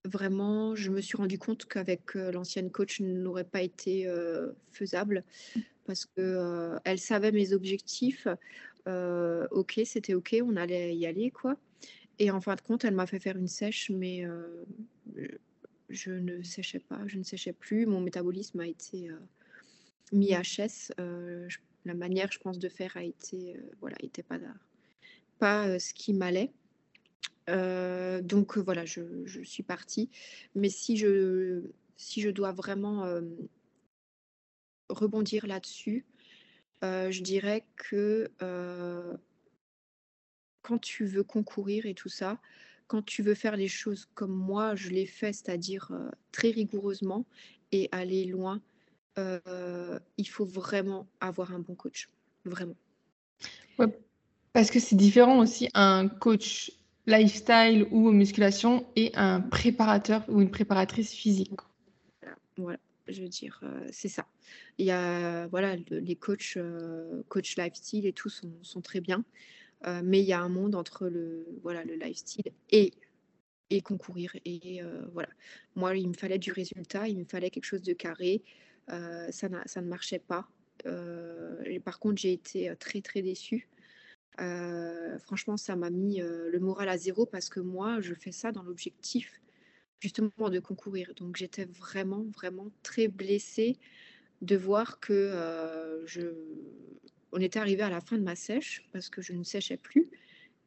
vraiment, 0.04 0.74
je 0.74 0.90
me 0.90 1.00
suis 1.00 1.16
rendu 1.16 1.38
compte 1.38 1.66
qu'avec 1.66 2.16
euh, 2.16 2.30
l'ancienne 2.30 2.70
coach, 2.70 3.00
n'aurait 3.00 3.44
pas 3.44 3.62
été 3.62 4.06
euh, 4.06 4.52
faisable 4.70 5.24
parce 5.86 6.04
que 6.06 6.12
euh, 6.18 6.78
elle 6.84 6.98
savait 6.98 7.32
mes 7.32 7.52
objectifs. 7.52 8.26
ok, 8.86 9.80
c'était 9.84 10.14
ok, 10.14 10.36
on 10.42 10.56
allait 10.56 10.96
y 10.96 11.06
aller, 11.06 11.30
quoi. 11.30 11.56
Et 12.18 12.30
en 12.30 12.40
fin 12.40 12.54
de 12.54 12.60
compte, 12.60 12.84
elle 12.84 12.94
m'a 12.94 13.06
fait 13.06 13.18
faire 13.18 13.36
une 13.36 13.48
sèche, 13.48 13.90
mais 13.90 14.24
je 15.88 16.10
ne 16.10 16.42
séchais 16.42 16.80
pas, 16.80 17.00
je 17.06 17.18
ne 17.18 17.22
séchais 17.22 17.52
plus. 17.52 17.86
Mon 17.86 18.00
métabolisme 18.00 18.60
a 18.60 18.66
été 18.66 19.10
mis 20.12 20.32
HS. 20.32 20.92
la 21.84 21.94
manière, 21.94 22.32
je 22.32 22.38
pense, 22.38 22.58
de 22.58 22.68
faire 22.68 22.96
a 22.96 23.04
été, 23.04 23.56
voilà, 23.80 23.96
était 24.00 24.22
pas, 24.22 24.38
pas 25.38 25.78
ce 25.78 25.92
qui 25.94 26.14
m'allait. 26.14 26.52
Euh, 27.50 28.22
donc 28.22 28.56
voilà, 28.56 28.84
je, 28.84 29.02
suis 29.44 29.62
partie. 29.62 30.10
Mais 30.54 30.70
si 30.70 30.96
je, 30.96 31.62
si 31.96 32.20
je 32.22 32.30
dois 32.30 32.52
vraiment 32.52 33.04
rebondir 34.88 35.46
là-dessus, 35.46 36.04
je 36.82 37.22
dirais 37.22 37.64
que 37.76 38.30
quand 40.64 40.78
tu 40.78 41.04
veux 41.04 41.22
concourir 41.22 41.86
et 41.86 41.94
tout 41.94 42.08
ça, 42.08 42.40
quand 42.86 43.02
tu 43.02 43.22
veux 43.22 43.34
faire 43.34 43.56
les 43.56 43.68
choses 43.68 44.06
comme 44.14 44.32
moi, 44.32 44.74
je 44.74 44.90
l'ai 44.90 45.06
fait, 45.06 45.32
c'est-à-dire 45.32 45.90
très 46.32 46.50
rigoureusement 46.50 47.24
et 47.72 47.88
aller 47.92 48.24
loin, 48.26 48.60
il 49.16 50.28
faut 50.28 50.44
vraiment 50.44 51.06
avoir 51.20 51.52
un 51.54 51.60
bon 51.60 51.74
coach. 51.74 52.10
Vraiment. 52.44 52.76
parce 54.52 54.70
que 54.70 54.78
c'est 54.78 54.96
différent 54.96 55.38
aussi 55.38 55.70
un 55.72 56.08
coach 56.08 56.70
lifestyle 57.06 57.86
ou 57.90 58.10
musculation 58.10 58.86
et 58.96 59.12
un 59.14 59.40
préparateur 59.40 60.24
ou 60.28 60.40
une 60.40 60.50
préparatrice 60.50 61.12
physique. 61.12 61.50
Voilà, 62.56 62.78
je 63.08 63.22
veux 63.22 63.28
dire, 63.28 63.58
euh, 63.62 63.86
c'est 63.90 64.08
ça. 64.08 64.26
Il 64.78 64.86
y 64.86 64.90
a, 64.90 65.46
voilà, 65.48 65.76
les 65.90 66.16
coachs, 66.16 66.56
euh, 66.56 67.22
coach 67.28 67.56
lifestyle 67.56 68.06
et 68.06 68.12
tout 68.12 68.28
sont, 68.28 68.52
sont 68.62 68.80
très 68.80 69.00
bien, 69.00 69.24
euh, 69.86 70.00
mais 70.04 70.20
il 70.20 70.26
y 70.26 70.32
a 70.32 70.40
un 70.40 70.48
monde 70.48 70.74
entre 70.74 71.08
le, 71.08 71.46
voilà, 71.62 71.84
le 71.84 71.94
lifestyle 71.94 72.52
et, 72.70 72.92
et 73.70 73.80
concourir. 73.80 74.34
Et 74.44 74.80
voilà, 75.12 75.28
moi, 75.74 75.96
il 75.96 76.08
me 76.08 76.14
fallait 76.14 76.38
du 76.38 76.52
résultat, 76.52 77.08
il 77.08 77.18
me 77.18 77.24
fallait 77.24 77.50
quelque 77.50 77.64
chose 77.64 77.82
de 77.82 77.92
carré. 77.92 78.42
ça, 78.88 79.48
ça 79.66 79.82
ne 79.82 79.88
marchait 79.88 80.18
pas. 80.18 80.48
et 81.66 81.80
par 81.80 81.98
contre, 81.98 82.20
j'ai 82.20 82.32
été 82.32 82.74
très, 82.78 83.00
très 83.00 83.22
déçue 83.22 83.68
euh, 84.40 85.18
franchement, 85.20 85.56
ça 85.56 85.76
m'a 85.76 85.90
mis 85.90 86.20
euh, 86.20 86.50
le 86.50 86.58
moral 86.58 86.88
à 86.88 86.96
zéro 86.96 87.26
parce 87.26 87.48
que 87.48 87.60
moi, 87.60 88.00
je 88.00 88.14
fais 88.14 88.32
ça 88.32 88.52
dans 88.52 88.62
l'objectif 88.62 89.40
justement 90.00 90.50
de 90.50 90.60
concourir. 90.60 91.12
Donc 91.16 91.36
j'étais 91.36 91.64
vraiment, 91.64 92.24
vraiment 92.34 92.70
très 92.82 93.08
blessée 93.08 93.78
de 94.42 94.56
voir 94.56 95.00
que 95.00 95.12
euh, 95.12 96.04
je... 96.06 96.22
on 97.34 97.40
était 97.40 97.58
arrivé 97.58 97.82
à 97.82 97.90
la 97.90 98.00
fin 98.00 98.16
de 98.16 98.22
ma 98.22 98.36
sèche 98.36 98.88
parce 98.92 99.10
que 99.10 99.20
je 99.20 99.32
ne 99.32 99.42
séchais 99.42 99.76
plus 99.76 100.08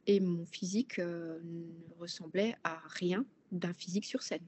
et 0.06 0.19
mon 0.19 0.45
physique 0.45 0.99
ne 0.99 1.99
ressemblait 1.99 2.56
à 2.63 2.80
rien 2.88 3.25
d'un 3.51 3.73
physique 3.73 4.06
sur 4.06 4.21
scène. 4.21 4.45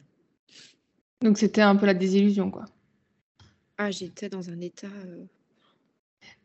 Donc 1.22 1.38
c'était 1.38 1.62
un 1.62 1.76
peu 1.76 1.86
la 1.86 1.94
désillusion, 1.94 2.52
quoi. 2.52 2.66
Ah, 3.78 3.92
j'étais 3.92 4.30
dans 4.30 4.50
un 4.50 4.60
état... 4.62 4.88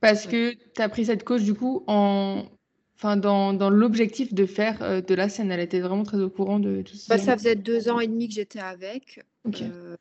Parce 0.01 0.27
que 0.27 0.55
tu 0.55 0.83
as 0.83 0.89
pris 0.89 1.07
cette 1.07 1.25
coach 1.25 1.43
du 1.43 1.55
coup 1.55 1.85
en 1.87 2.49
Enfin, 2.97 3.17
dans, 3.17 3.53
dans 3.53 3.71
l'objectif 3.71 4.33
de 4.33 4.47
faire 4.47 4.83
euh, 4.83 5.01
de 5.01 5.15
la 5.15 5.29
scène, 5.29 5.51
elle 5.51 5.61
était 5.61 5.81
vraiment 5.81 6.05
très 6.05 6.21
au 6.21 6.31
courant 6.31 6.61
de 6.61 6.83
tout 6.83 6.97
ça. 6.97 7.17
Bah, 7.17 7.23
ça 7.23 7.37
faisait 7.37 7.57
deux 7.57 7.89
ans 7.89 8.01
et 8.01 8.07
demi 8.07 8.29
que 8.29 8.35
j'étais 8.35 8.61
avec. 8.61 9.21
Euh, 9.61 9.97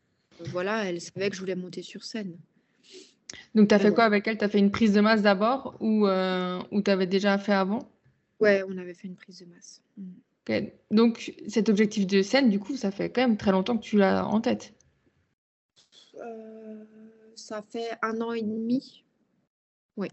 voilà, 0.51 0.85
elle 0.85 1.01
savait 1.01 1.29
que 1.29 1.35
je 1.35 1.41
voulais 1.41 1.55
monter 1.55 1.81
sur 1.81 2.03
scène. 2.03 2.37
Donc, 3.55 3.69
tu 3.69 3.75
as 3.75 3.79
fait 3.79 3.93
quoi 3.93 4.03
avec 4.03 4.27
elle? 4.27 4.37
Tu 4.37 4.43
as 4.43 4.49
fait 4.49 4.59
une 4.59 4.71
prise 4.71 4.93
de 4.93 5.01
masse 5.01 5.21
d'abord 5.21 5.75
ou, 5.79 6.07
euh, 6.07 6.59
ou 6.71 6.81
tu 6.81 6.91
avais 6.91 7.07
déjà 7.07 7.37
fait 7.37 7.53
avant? 7.53 7.89
Ouais, 8.39 8.63
on 8.67 8.77
avait 8.77 8.93
fait 8.93 9.07
une 9.07 9.15
prise 9.15 9.39
de 9.39 9.45
masse. 9.45 9.81
Donc, 10.91 11.33
cet 11.47 11.69
objectif 11.69 12.05
de 12.05 12.21
scène, 12.21 12.49
du 12.49 12.59
coup, 12.59 12.75
ça 12.75 12.91
fait 12.91 13.09
quand 13.09 13.21
même 13.21 13.37
très 13.37 13.51
longtemps 13.51 13.77
que 13.77 13.83
tu 13.83 13.97
l'as 13.97 14.25
en 14.25 14.41
tête. 14.41 14.73
ça 17.35 17.61
fait 17.61 17.89
un 18.01 18.21
an 18.21 18.33
et 18.33 18.41
demi. 18.41 19.03
Oui. 19.97 20.07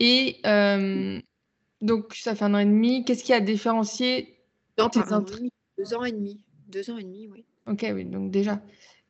Et 0.00 0.40
euh, 0.46 1.20
donc, 1.80 2.14
ça 2.14 2.34
fait 2.34 2.44
un 2.44 2.54
an 2.54 2.58
et 2.58 2.64
demi. 2.64 3.04
Qu'est-ce 3.04 3.24
qui 3.24 3.32
a 3.32 3.40
différencié 3.40 4.40
an 4.78 4.88
et 4.88 5.00
demi, 5.00 5.52
deux 5.78 5.94
ans 5.94 6.04
et 6.04 6.12
demi. 6.12 6.40
deux 6.68 6.90
ans 6.90 6.98
et 6.98 7.04
demi, 7.04 7.28
oui. 7.28 7.44
Ok, 7.66 7.86
oui, 7.92 8.04
donc 8.04 8.30
déjà. 8.30 8.60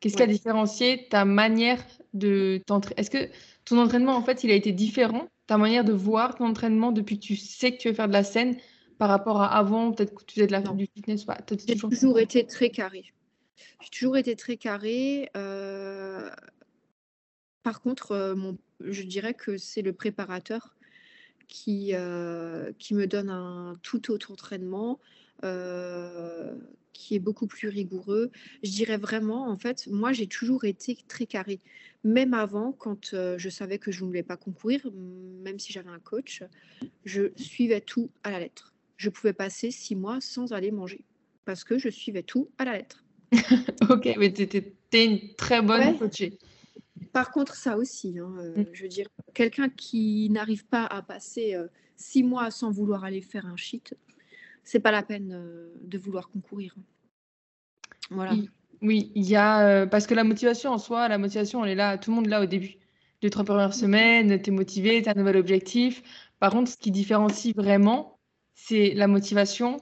Qu'est-ce 0.05 0.17
qui 0.17 0.21
a 0.21 0.27
différencié 0.27 1.07
ta 1.09 1.25
manière 1.25 1.83
de 2.13 2.61
t'entraîner 2.67 2.99
Est-ce 2.99 3.09
que 3.09 3.27
ton 3.65 3.79
entraînement, 3.79 4.15
en 4.15 4.21
fait, 4.21 4.43
il 4.43 4.51
a 4.51 4.53
été 4.53 4.71
différent 4.71 5.27
Ta 5.47 5.57
manière 5.57 5.83
de 5.83 5.93
voir 5.93 6.35
ton 6.35 6.45
entraînement 6.45 6.91
depuis 6.91 7.17
que 7.17 7.25
tu 7.25 7.35
sais 7.35 7.71
que 7.71 7.77
tu 7.77 7.87
veux 7.87 7.95
faire 7.95 8.07
de 8.07 8.13
la 8.13 8.23
scène 8.23 8.55
par 8.99 9.09
rapport 9.09 9.41
à 9.41 9.57
avant, 9.57 9.91
peut-être 9.91 10.13
que 10.13 10.23
tu 10.23 10.35
faisais 10.35 10.45
de 10.45 10.51
la, 10.51 10.61
du 10.61 10.85
fitness 10.95 11.25
J'ai 11.67 11.75
toujours, 11.75 12.19
été 12.19 12.45
très 12.45 12.69
carré. 12.69 13.13
J'ai 13.81 13.89
toujours 13.89 14.15
été 14.15 14.35
très 14.35 14.57
carré. 14.57 15.31
Euh, 15.35 16.29
par 17.63 17.81
contre, 17.81 18.11
euh, 18.11 18.35
mon... 18.35 18.59
je 18.81 19.01
dirais 19.01 19.33
que 19.33 19.57
c'est 19.57 19.81
le 19.81 19.93
préparateur 19.93 20.75
qui, 21.47 21.95
euh, 21.95 22.71
qui 22.77 22.93
me 22.93 23.07
donne 23.07 23.31
un 23.31 23.79
tout 23.81 24.11
autre 24.11 24.31
entraînement. 24.31 24.99
Qui 26.95 27.15
est 27.15 27.19
beaucoup 27.19 27.47
plus 27.47 27.67
rigoureux. 27.67 28.31
Je 28.63 28.71
dirais 28.71 28.97
vraiment, 28.97 29.49
en 29.49 29.57
fait, 29.57 29.87
moi, 29.87 30.13
j'ai 30.13 30.27
toujours 30.27 30.65
été 30.65 30.97
très 31.07 31.25
carré. 31.25 31.59
Même 32.03 32.33
avant, 32.33 32.71
quand 32.71 33.11
je 33.37 33.49
savais 33.49 33.77
que 33.77 33.91
je 33.91 34.01
ne 34.01 34.07
voulais 34.07 34.23
pas 34.23 34.37
concourir, 34.37 34.89
même 35.43 35.59
si 35.59 35.73
j'avais 35.73 35.89
un 35.89 35.99
coach, 35.99 36.43
je 37.03 37.31
suivais 37.35 37.81
tout 37.81 38.09
à 38.23 38.31
la 38.31 38.39
lettre 38.39 38.75
je 38.97 39.09
pouvais 39.09 39.33
passer 39.33 39.71
six 39.71 39.95
mois 39.95 40.21
sans 40.21 40.53
aller 40.53 40.71
manger 40.71 41.05
parce 41.45 41.63
que 41.63 41.77
je 41.77 41.89
suivais 41.89 42.23
tout 42.23 42.49
à 42.57 42.65
la 42.65 42.77
lettre. 42.77 43.03
ok, 43.89 44.15
mais 44.17 44.31
tu 44.31 44.43
étais, 44.43 44.73
une 44.93 45.35
très 45.35 45.61
bonne 45.61 45.97
coachée. 45.97 46.39
Par 47.11 47.31
contre, 47.31 47.55
ça 47.55 47.77
aussi, 47.77 48.17
hein, 48.17 48.33
euh, 48.39 48.61
mm. 48.61 48.65
je 48.73 48.83
veux 48.83 48.89
dire, 48.89 49.07
quelqu'un 49.33 49.69
qui 49.69 50.29
n'arrive 50.29 50.65
pas 50.65 50.85
à 50.85 51.01
passer 51.01 51.53
euh, 51.53 51.67
six 51.97 52.23
mois 52.23 52.51
sans 52.51 52.71
vouloir 52.71 53.03
aller 53.03 53.21
faire 53.21 53.45
un 53.45 53.57
shit, 53.57 53.95
c'est 54.65 54.81
pas 54.81 54.91
la 54.91 55.03
peine 55.03 55.31
euh, 55.33 55.73
de 55.81 55.97
vouloir 55.97 56.29
concourir. 56.29 56.75
Voilà. 58.09 58.33
Oui, 58.81 59.11
il 59.15 59.23
y 59.23 59.35
a 59.35 59.87
parce 59.87 60.05
que 60.05 60.13
la 60.13 60.25
motivation 60.25 60.71
en 60.71 60.77
soi, 60.77 61.07
la 61.07 61.17
motivation, 61.17 61.63
elle 61.63 61.71
est 61.71 61.75
là, 61.75 61.97
tout 61.97 62.11
le 62.11 62.15
monde 62.17 62.27
là 62.27 62.41
au 62.41 62.45
début. 62.45 62.75
Les 63.21 63.29
trois 63.29 63.45
premières 63.45 63.69
mm. 63.69 63.73
semaines, 63.73 64.41
tu 64.41 64.49
es 64.49 64.53
motivé, 64.53 65.01
tu 65.01 65.09
as 65.09 65.13
un 65.13 65.15
nouvel 65.15 65.37
objectif. 65.37 66.03
Par 66.39 66.51
contre, 66.51 66.69
ce 66.69 66.77
qui 66.77 66.91
différencie 66.91 67.55
vraiment, 67.55 68.19
c'est 68.53 68.93
la 68.93 69.07
motivation 69.07 69.77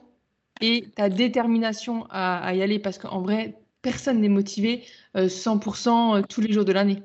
et 0.60 0.90
ta 0.94 1.08
détermination 1.08 2.06
à, 2.10 2.54
y 2.54 2.62
aller 2.62 2.78
parce 2.78 2.98
qu'en 2.98 3.20
vrai, 3.20 3.58
personne 3.82 4.20
n'est 4.20 4.28
motivé 4.28 4.84
100% 5.14 5.88
euh, 5.88 6.18
euh, 6.18 6.22
tous 6.22 6.40
les 6.40 6.52
jours 6.52 6.64
de 6.64 6.72
l'année. 6.72 7.02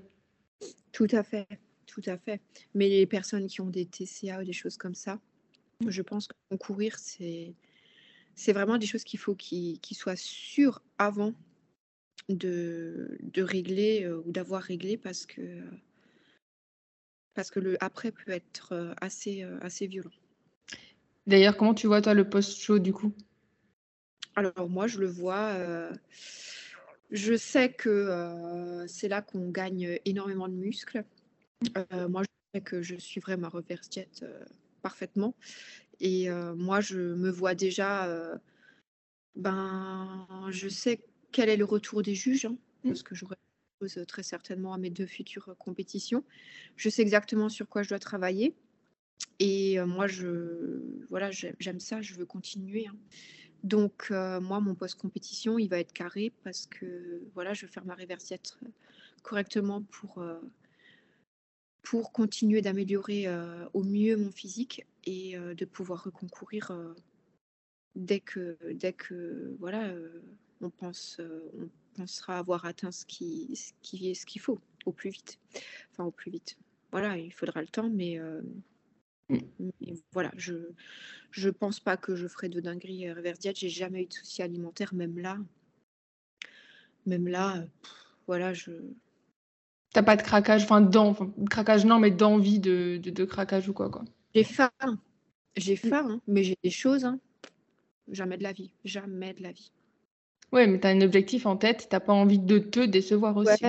Tout 0.92 1.08
à 1.12 1.24
fait, 1.24 1.48
tout 1.86 2.02
à 2.06 2.18
fait. 2.18 2.42
Mais 2.74 2.90
les 2.90 3.06
personnes 3.06 3.48
qui 3.48 3.62
ont 3.62 3.70
des 3.70 3.86
TCA 3.86 4.40
ou 4.40 4.44
des 4.44 4.54
choses 4.54 4.78
comme 4.78 4.96
ça, 4.96 5.20
je 5.88 6.02
pense 6.02 6.28
que 6.28 6.34
concourir, 6.50 6.98
c'est, 6.98 7.54
c'est 8.40 8.54
vraiment 8.54 8.78
des 8.78 8.86
choses 8.86 9.04
qu'il 9.04 9.20
faut 9.20 9.36
qu'ils, 9.36 9.80
soient 9.92 10.16
sûrs 10.16 10.82
avant 10.98 11.34
de, 12.30 13.18
de 13.22 13.42
régler 13.44 14.04
euh, 14.04 14.22
ou 14.26 14.32
d'avoir 14.32 14.62
réglé 14.62 14.98
parce 14.98 15.26
que, 15.26 15.62
parce 17.34 17.52
que 17.52 17.60
le 17.60 17.84
après 17.84 18.12
peut 18.12 18.32
être 18.32 18.96
assez, 19.02 19.44
assez 19.62 19.88
violent. 19.88 20.12
D'ailleurs, 21.28 21.58
comment 21.58 21.74
tu 21.74 21.88
vois, 21.88 22.02
toi, 22.02 22.14
le 22.14 22.28
post-show, 22.28 22.80
du 22.80 22.94
coup? 22.94 23.14
Alors, 24.36 24.70
moi, 24.70 24.88
je 24.88 25.00
le 25.00 25.08
vois. 25.08 25.50
Euh, 25.50 25.92
je 27.12 27.36
sais 27.36 27.72
que 27.72 27.90
euh, 27.90 28.88
c'est 28.88 29.08
là 29.08 29.22
qu'on 29.22 29.50
gagne 29.50 30.00
énormément 30.06 30.48
de 30.48 30.54
muscles. 30.54 31.04
Euh, 31.78 32.08
moi, 32.08 32.24
je 32.24 32.58
sais 32.58 32.64
que 32.64 32.82
je 32.82 32.96
suivrai 32.96 33.38
ma 33.38 33.50
reverse 33.50 33.90
jet 33.92 34.26
parfaitement. 34.82 35.36
Et 36.00 36.30
moi, 36.56 36.82
je 36.82 36.98
me 36.98 37.30
vois 37.30 37.56
déjà. 37.56 38.08
ben, 39.36 40.28
je 40.50 40.70
sais 40.70 41.02
quel 41.32 41.50
est 41.50 41.58
le 41.58 41.66
retour 41.66 42.02
des 42.02 42.16
juges, 42.16 42.46
hein, 42.46 42.58
mmh. 42.84 42.90
parce 42.90 43.04
que 43.04 43.16
j'aurai 43.16 43.36
très 44.08 44.24
certainement 44.24 44.74
à 44.74 44.78
mes 44.78 44.90
deux 44.90 45.06
futures 45.06 45.56
compétitions. 45.58 46.24
Je 46.76 46.90
sais 46.90 47.02
exactement 47.02 47.50
sur 47.50 47.68
quoi 47.68 47.84
je 47.84 47.90
dois 47.90 48.00
travailler. 48.00 48.54
Et 49.40 49.80
moi, 49.82 50.08
je, 50.08 51.06
voilà, 51.10 51.32
j'aime 51.32 51.80
ça, 51.80 52.02
je 52.02 52.14
veux 52.16 52.26
continuer. 52.26 52.88
Hein. 52.88 52.96
Donc, 53.64 54.10
moi, 54.10 54.60
mon 54.60 54.76
post-compétition, 54.76 55.58
il 55.60 55.70
va 55.70 55.80
être 55.80 55.94
carré 55.94 56.34
parce 56.44 56.66
que 56.68 57.22
voilà, 57.34 57.54
je 57.54 57.66
veux 57.66 57.72
faire 57.72 57.86
ma 57.86 57.96
réversiette 57.96 58.58
correctement 59.22 59.82
pour, 59.82 60.24
pour 61.84 62.12
continuer 62.12 62.62
d'améliorer 62.62 63.28
au 63.74 63.84
mieux 63.84 64.18
mon 64.18 64.32
physique 64.32 64.86
et 65.10 65.38
de 65.38 65.66
pouvoir 65.66 66.04
reconcourir 66.04 66.72
dès 67.96 68.20
que, 68.20 68.58
dès 68.74 68.94
que 68.94 69.56
voilà, 69.60 69.92
on, 70.62 70.70
pense, 70.70 71.20
on 71.20 71.70
pensera 71.96 72.38
avoir 72.38 72.66
atteint 72.66 72.92
ce 72.92 73.06
qui, 73.06 73.56
ce 73.56 73.74
qui 73.82 74.12
est 74.12 74.14
ce 74.14 74.26
qu'il 74.26 74.42
faut 74.42 74.60
au 74.86 74.92
plus 74.92 75.10
vite. 75.10 75.40
Enfin, 75.92 76.06
au 76.06 76.12
plus 76.12 76.32
vite. 76.32 76.58
Voilà, 76.92 77.18
il 77.18 77.34
faudra 77.34 77.62
le 77.62 77.68
temps, 77.68 77.90
mais 77.90 78.20
voilà, 80.14 80.32
je 80.38 80.74
je 81.32 81.50
pense 81.50 81.80
pas 81.80 81.98
que 81.98 82.16
je 82.16 82.28
ferai 82.28 82.50
de 82.50 82.60
dinguerie 82.60 83.08
à 83.08 83.16
Je 83.16 83.52
J'ai 83.56 83.70
jamais 83.70 84.04
eu 84.04 84.06
de 84.08 84.14
soucis 84.14 84.42
alimentaires, 84.42 84.94
même 84.94 85.18
là. 85.20 85.38
Même 87.06 87.28
là, 87.28 87.66
voilà, 88.28 88.54
je. 88.54 88.72
T'as 89.94 90.04
pas 90.04 90.16
de 90.16 90.22
craquage, 90.22 90.64
enfin, 90.64 90.82
dans, 90.82 91.16
craquage 91.50 91.86
non, 91.86 92.00
mais 92.00 92.12
d'envie 92.12 92.60
de, 92.60 92.98
de, 92.98 93.26
craquage 93.26 93.68
ou 93.70 93.74
quoi, 93.74 93.90
quoi. 93.90 94.06
J'ai 94.36 94.44
faim. 94.44 94.70
J'ai 95.56 95.74
mm. 95.74 95.78
faim, 95.78 96.08
hein, 96.10 96.22
mais 96.28 96.44
j'ai 96.44 96.58
des 96.64 96.70
choses. 96.70 97.06
Hein. 97.06 97.20
Jamais 98.12 98.38
de 98.38 98.44
la 98.44 98.54
vie. 98.54 98.72
Jamais 98.86 99.34
de 99.34 99.44
la 99.44 99.52
vie. 99.52 99.72
Ouais, 100.52 100.66
mais 100.68 100.80
tu 100.80 100.88
as 100.88 100.92
un 100.92 101.02
objectif 101.02 101.46
en 101.46 101.58
tête, 101.58 101.88
t'as 101.90 102.00
pas 102.00 102.14
envie 102.14 102.40
de 102.40 102.58
te 102.58 102.80
décevoir 102.80 103.38
aussi. 103.38 103.64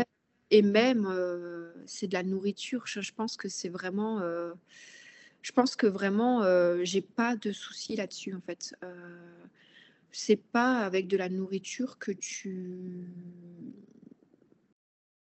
Et 0.50 0.62
même, 0.62 1.06
euh, 1.06 1.72
c'est 1.86 2.08
de 2.08 2.14
la 2.14 2.22
nourriture. 2.22 2.86
Je, 2.86 3.12
pense 3.12 3.36
que 3.36 3.48
c'est 3.48 3.68
vraiment. 3.68 4.20
Euh, 4.20 4.52
je 5.42 5.52
pense 5.52 5.76
que 5.76 5.86
vraiment, 5.86 6.42
euh, 6.42 6.80
j'ai 6.82 7.02
pas 7.02 7.36
de 7.36 7.52
soucis 7.52 7.96
là-dessus, 7.96 8.34
en 8.34 8.40
fait. 8.40 8.74
C'est 10.12 10.42
pas 10.42 10.78
avec 10.78 11.06
de 11.06 11.16
la 11.16 11.28
nourriture 11.28 11.98
que 11.98 12.10
tu. 12.10 13.06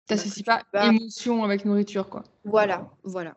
T'associes 0.06 0.44
bah, 0.44 0.62
pas 0.70 0.88
émotion 0.88 1.42
avec 1.44 1.64
nourriture, 1.64 2.10
quoi. 2.10 2.24
Voilà, 2.44 2.90
voilà. 3.04 3.36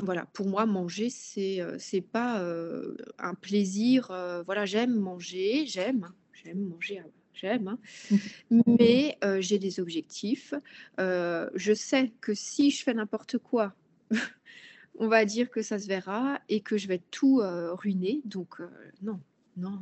Voilà, 0.00 0.26
pour 0.26 0.46
moi, 0.46 0.64
manger, 0.64 1.10
c'est 1.10 1.60
euh, 1.60 1.76
c'est 1.78 2.00
pas 2.00 2.40
euh, 2.40 2.96
un 3.18 3.34
plaisir. 3.34 4.06
voilà, 4.44 4.64
j'aime 4.64 4.94
manger, 4.94 5.66
j'aime, 5.66 6.08
j'aime 6.32 6.60
manger, 6.60 7.00
hein, 7.00 7.10
j'aime, 7.34 7.68
hein. 7.68 7.78
mais 8.78 9.18
j'ai 9.40 9.58
des 9.58 9.80
objectifs. 9.80 10.54
je 10.98 11.72
sais 11.74 12.12
que 12.20 12.34
si 12.34 12.70
je 12.70 12.82
fais 12.84 12.94
n'importe 12.94 13.38
quoi, 13.38 13.74
on 14.98 15.08
va 15.08 15.24
dire 15.24 15.50
que 15.50 15.62
ça 15.62 15.78
se 15.78 15.88
verra 15.88 16.40
et 16.48 16.60
que 16.60 16.78
je 16.78 16.86
vais 16.86 17.00
tout 17.10 17.42
ruiner. 17.42 18.20
Donc, 18.24 18.60
non, 19.02 19.20
non. 19.56 19.80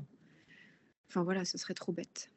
Enfin, 1.09 1.23
voilà, 1.23 1.45
ce 1.45 1.59
serait 1.59 1.75
trop 1.75 1.93
bête. 1.93 2.31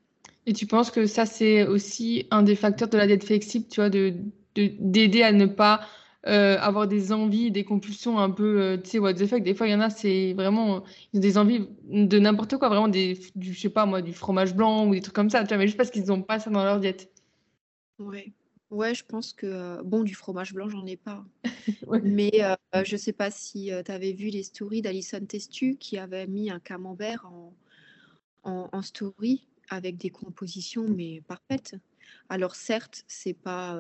Et 0.46 0.54
tu 0.54 0.66
penses 0.66 0.92
que 0.92 1.06
ça, 1.06 1.26
c'est 1.26 1.66
aussi 1.66 2.28
un 2.32 2.44
des 2.44 2.56
facteurs 2.56 2.90
de 2.90 2.98
la 2.98 3.08
dette 3.08 3.24
flexible, 3.24 3.66
tu 3.70 3.82
vois, 3.82 3.90
de, 3.90 4.16
d'aider 4.56 5.24
à 5.24 5.32
ne 5.32 5.46
pas 5.46 5.82
avoir 6.24 6.88
des 6.88 7.12
envies, 7.12 7.52
des 7.52 7.64
compulsions 7.64 8.20
un 8.20 8.30
peu, 8.30 8.80
tu 8.84 8.90
sais, 8.90 9.00
what 9.00 9.14
the 9.14 9.26
fuck. 9.26 9.44
Des 9.44 9.54
fois, 9.56 9.68
il 9.68 9.72
y 9.72 9.76
en 9.76 9.82
a, 9.82 9.90
c'est 9.90 10.34
vraiment 10.34 10.84
des 11.14 11.38
envies 11.38 11.68
de 11.84 12.20
n'importe 12.20 12.58
quoi, 12.58 12.70
vraiment 12.70 12.88
des, 12.88 13.20
du, 13.36 13.54
je 13.54 13.60
sais 13.60 13.70
pas 13.70 13.86
moi, 13.86 14.02
du 14.02 14.14
fromage 14.14 14.56
blanc 14.56 14.88
ou 14.88 14.94
des 14.94 15.02
trucs 15.02 15.16
comme 15.16 15.30
ça, 15.30 15.42
tu 15.44 15.50
vois, 15.50 15.58
mais 15.58 15.68
juste 15.68 15.78
parce 15.78 15.92
qu'ils 15.92 16.06
n'ont 16.06 16.22
pas 16.22 16.40
ça 16.40 16.50
dans 16.50 16.64
leur 16.64 16.80
diète. 16.80 17.12
Oui. 18.00 18.34
Ouais, 18.70 18.94
je 18.94 19.04
pense 19.04 19.34
que, 19.34 19.82
bon, 19.82 20.04
du 20.04 20.14
fromage 20.14 20.54
blanc, 20.54 20.70
j'en 20.70 20.86
ai 20.86 20.96
pas. 20.96 21.26
Mais 22.04 22.32
je 22.84 22.98
sais 22.98 23.14
pas 23.14 23.32
si 23.32 23.72
tu 23.86 23.92
avais 23.92 24.14
vu 24.14 24.28
les 24.28 24.44
stories 24.44 24.82
d'Alison 24.82 25.26
Testu 25.26 25.76
qui 25.76 25.98
avait 25.98 26.28
mis 26.28 26.52
un 26.52 26.60
camembert 26.60 27.26
en, 27.26 27.54
en, 28.72 28.82
story 28.82 29.48
avec 29.70 29.98
des 29.98 30.10
compositions, 30.10 30.86
mais 30.88 31.22
parfaites. 31.28 31.76
Alors 32.30 32.56
certes, 32.56 33.04
c'est 33.08 33.34
pas, 33.34 33.78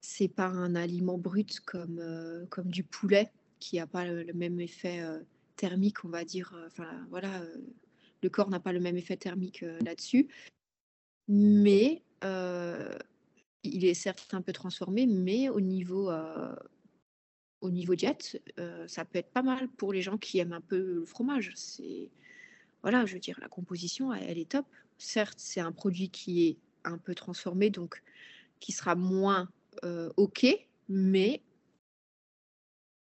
c'est 0.00 0.28
pas 0.28 0.46
un 0.46 0.74
aliment 0.74 1.18
brut 1.18 1.60
comme, 1.60 2.46
comme 2.50 2.70
du 2.70 2.84
poulet 2.84 3.30
qui 3.58 3.78
a 3.78 3.86
pas 3.86 4.04
le, 4.04 4.32
même 4.32 4.60
effet 4.60 5.02
thermique, 5.56 6.04
on 6.04 6.08
va 6.08 6.24
dire. 6.24 6.54
Enfin 6.66 7.06
voilà, 7.10 7.42
le 8.22 8.30
corps 8.30 8.50
n'a 8.50 8.60
pas 8.60 8.72
le 8.72 8.80
même 8.80 8.96
effet 8.96 9.16
thermique 9.16 9.64
là-dessus. 9.80 10.28
Mais 11.26 12.02
il 13.62 13.84
est 13.84 13.94
certes 13.94 14.32
un 14.32 14.42
peu 14.42 14.52
transformé, 14.52 15.06
mais 15.06 15.48
au 15.48 15.60
niveau, 15.60 16.10
euh, 16.10 16.54
au 17.60 17.70
niveau 17.70 17.94
diète, 17.94 18.40
euh, 18.58 18.86
ça 18.88 19.04
peut 19.04 19.18
être 19.18 19.30
pas 19.30 19.42
mal 19.42 19.68
pour 19.68 19.92
les 19.92 20.02
gens 20.02 20.18
qui 20.18 20.38
aiment 20.38 20.52
un 20.52 20.60
peu 20.60 20.78
le 20.78 21.04
fromage. 21.04 21.52
C'est 21.54 22.10
voilà, 22.82 23.06
je 23.06 23.14
veux 23.14 23.20
dire, 23.20 23.38
la 23.40 23.48
composition, 23.48 24.12
elle, 24.12 24.38
est 24.38 24.50
top. 24.50 24.66
Certes, 24.98 25.38
c'est 25.38 25.60
un 25.60 25.72
produit 25.72 26.10
qui 26.10 26.46
est 26.46 26.56
un 26.84 26.96
peu 26.96 27.14
transformé, 27.14 27.70
donc 27.70 28.02
qui 28.60 28.72
sera 28.72 28.94
moins 28.94 29.48
euh, 29.84 30.10
ok, 30.16 30.46
mais 30.88 31.42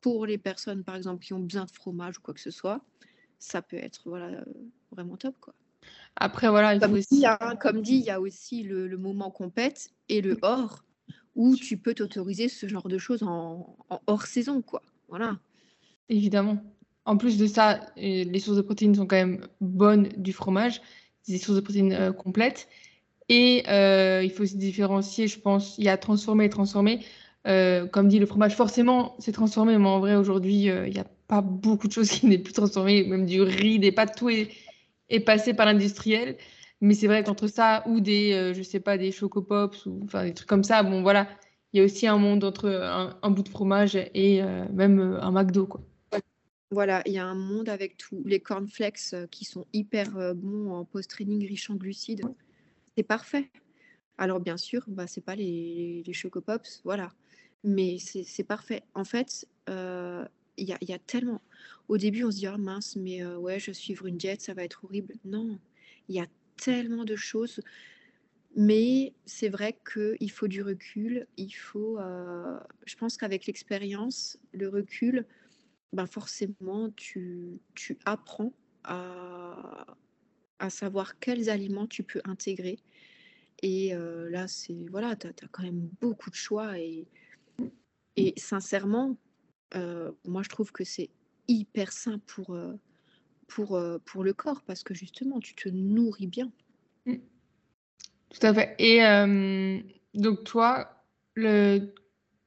pour 0.02 0.26
les 0.26 0.38
personnes, 0.38 0.84
par 0.84 0.96
exemple, 0.96 1.24
qui 1.24 1.34
ont 1.34 1.40
besoin 1.40 1.66
de 1.66 1.72
fromage 1.72 2.18
ou 2.18 2.22
quoi 2.22 2.34
que 2.34 2.40
ce 2.40 2.52
soit, 2.52 2.82
ça 3.40 3.62
peut 3.62 3.78
être 3.78 4.02
voilà 4.06 4.44
vraiment 4.92 5.18
top, 5.18 5.36
quoi. 5.40 5.54
Après, 6.16 6.50
voilà, 6.50 6.74
il 6.74 6.80
Comme 6.80 6.92
faut 6.92 6.96
dit, 6.98 7.06
aussi. 7.18 7.26
hein, 7.26 7.56
comme 7.62 7.82
dit, 7.82 7.96
il 7.98 8.04
y 8.06 8.10
a 8.10 8.20
aussi 8.20 8.64
le, 8.64 8.88
le 8.88 8.98
moment 8.98 9.30
compète 9.32 9.92
et 10.10 10.22
le 10.22 10.38
hors 10.42 10.84
où 11.36 11.56
tu 11.56 11.78
peux 11.78 11.94
t'autoriser 11.94 12.50
ce 12.50 12.68
genre 12.68 12.88
de 12.88 12.98
choses 12.98 13.22
en, 13.24 13.78
en 13.90 14.02
hors 14.08 14.26
saison, 14.26 14.62
quoi. 14.62 14.82
Voilà. 15.08 15.38
Évidemment. 16.10 16.58
En 17.06 17.16
plus 17.18 17.38
de 17.38 17.46
ça, 17.48 17.80
euh, 17.98 18.24
les 18.24 18.40
sources 18.40 18.58
de 18.58 18.62
protéines 18.64 18.96
sont 18.96 19.06
quand 19.08 19.16
même 19.16 19.48
bonnes 19.62 20.10
du 20.18 20.34
fromage, 20.34 20.82
des 21.28 21.38
sources 21.38 21.56
de 21.58 21.62
protéines 21.62 21.94
euh, 21.94 22.12
complètes. 22.12 22.68
Et 23.30 23.64
euh, 23.68 24.22
il 24.24 24.32
faut 24.32 24.44
aussi 24.44 24.58
différencier, 24.58 25.28
je 25.28 25.40
pense, 25.40 25.78
il 25.78 25.84
y 25.84 25.90
a 25.90 25.98
transformé 25.98 26.46
et 26.46 26.50
transformé. 26.50 27.02
Euh, 27.48 27.88
comme 27.88 28.10
dit 28.10 28.20
le 28.20 28.26
fromage, 28.26 28.56
forcément, 28.56 29.16
c'est 29.20 29.32
transformé, 29.32 29.78
mais 29.78 29.88
en 29.88 30.00
vrai, 30.00 30.16
aujourd'hui, 30.16 30.70
euh, 30.70 30.88
il 30.88 30.94
n'y 30.94 31.00
a 31.00 31.08
pas 31.28 31.42
beaucoup 31.42 31.88
de 31.88 31.94
choses 31.94 32.10
qui 32.12 32.26
n'est 32.26 32.38
plus 32.38 32.54
transformé, 32.54 33.04
même 33.06 33.26
du 33.26 33.42
riz, 33.42 33.80
des 33.80 33.92
pâtes, 33.92 34.18
tout 34.18 34.30
est, 34.30 34.50
est 35.10 35.22
passé 35.22 35.54
par 35.54 35.66
l'industriel. 35.66 36.38
Mais 36.82 36.94
c'est 36.94 37.08
vrai 37.08 37.24
qu'entre 37.24 37.48
ça 37.48 37.84
ou 37.88 38.02
des, 38.02 38.34
euh, 38.34 38.54
je 38.54 38.62
sais 38.62 38.80
pas, 38.80 38.98
des 38.98 39.12
chocopops 39.12 39.86
ou 39.86 40.02
enfin 40.04 40.26
des 40.26 40.34
trucs 40.34 40.50
comme 40.50 40.64
ça, 40.64 40.84
bon 40.84 41.02
voilà, 41.02 41.28
il 41.74 41.80
y 41.80 41.82
a 41.82 41.86
aussi 41.86 42.06
un 42.06 42.18
monde 42.18 42.44
entre 42.44 42.70
un, 42.70 43.32
bout 43.32 43.44
de 43.44 43.50
fromage 43.50 43.96
et 43.96 44.42
même 44.72 45.18
un 45.22 45.32
McDo, 45.32 45.66
quoi. 45.66 45.82
Voilà, 46.72 47.02
il 47.06 47.14
y 47.14 47.18
a 47.18 47.26
un 47.26 47.36
monde 47.36 47.70
avec 47.70 47.98
tout. 47.98 48.22
Les 48.26 48.40
cornflakes 48.40 49.16
qui 49.32 49.46
sont 49.46 49.66
hyper 49.74 50.34
bons 50.36 50.72
en 50.72 50.86
post-training, 50.86 51.46
riches 51.46 51.70
en 51.70 51.76
glucides, 51.76 52.26
c'est 52.98 53.04
parfait. 53.04 53.52
Alors 54.18 54.40
bien 54.40 54.58
sûr, 54.58 54.84
bah, 54.88 55.06
c'est 55.06 55.22
pas 55.22 55.36
les, 55.36 56.04
chocopops, 56.14 56.82
voilà. 56.84 57.14
Mais 57.64 57.98
c'est 58.00 58.44
parfait. 58.44 58.84
En 58.96 59.04
fait, 59.04 59.48
euh, 59.70 60.26
il 60.58 60.76
il 60.82 60.90
y 60.90 60.94
a 60.94 61.00
tellement... 61.00 61.42
Au 61.90 61.98
début, 61.98 62.24
on 62.24 62.32
se 62.32 62.38
dit, 62.38 62.48
oh 62.48 62.58
mince, 62.58 62.96
mais 62.96 63.24
euh, 63.24 63.38
ouais, 63.38 63.60
je 63.60 63.68
vais 63.68 63.74
suivre 63.74 64.08
une 64.08 64.18
diète, 64.18 64.42
ça 64.42 64.56
va 64.56 64.64
être 64.64 64.84
horrible. 64.84 65.14
Non, 65.26 65.60
il 66.10 66.16
y 66.16 66.20
a 66.20 66.26
tellement 66.58 67.06
de 67.06 67.16
choses. 67.16 67.62
Mais 68.56 69.14
c'est 69.26 69.50
vrai 69.50 69.80
qu'il 69.94 70.32
faut 70.32 70.48
du 70.48 70.64
recul. 70.64 71.28
Il 71.38 71.52
faut... 71.52 72.00
euh, 72.00 72.60
je 72.86 72.96
pense 72.96 73.18
qu'avec 73.18 73.46
l'expérience, 73.46 74.40
le 74.54 74.70
recul, 74.70 75.28
ben 75.94 76.08
forcément, 76.08 76.90
tu, 76.96 77.60
tu 77.76 78.00
apprends 78.06 78.54
à, 78.84 79.86
à 80.60 80.70
savoir 80.70 81.20
quels 81.20 81.50
aliments 81.50 81.88
tu 81.88 82.04
peux 82.04 82.22
intégrer. 82.26 82.80
Et 83.62 83.96
euh, 83.96 84.30
là, 84.30 84.48
c'est 84.48 84.88
voilà, 84.92 85.16
tu 85.16 85.28
as, 85.28 85.48
quand 85.52 85.64
même 85.64 85.90
beaucoup 86.00 86.30
de 86.30 86.36
choix. 86.36 86.80
Et, 86.80 87.08
et 88.16 88.34
sincèrement, 88.38 89.18
euh, 89.76 90.12
moi, 90.26 90.44
je 90.44 90.50
trouve 90.50 90.72
que 90.72 90.84
c'est 90.84 91.10
hyper 91.48 91.92
sain 91.92 92.20
pour, 92.26 92.54
euh, 92.54 92.74
pour, 93.48 93.80
pour 94.06 94.24
le 94.24 94.34
corps 94.34 94.62
parce 94.64 94.84
que 94.84 94.94
justement, 94.94 95.40
tu 95.40 95.56
te 95.56 95.70
nourris 95.70 96.28
bien. 96.28 96.52
Tout 97.06 98.46
à 98.46 98.54
fait. 98.54 98.76
Et 98.80 99.00
donc 100.14 100.44
toi, 100.44 101.04
le, 101.36 101.94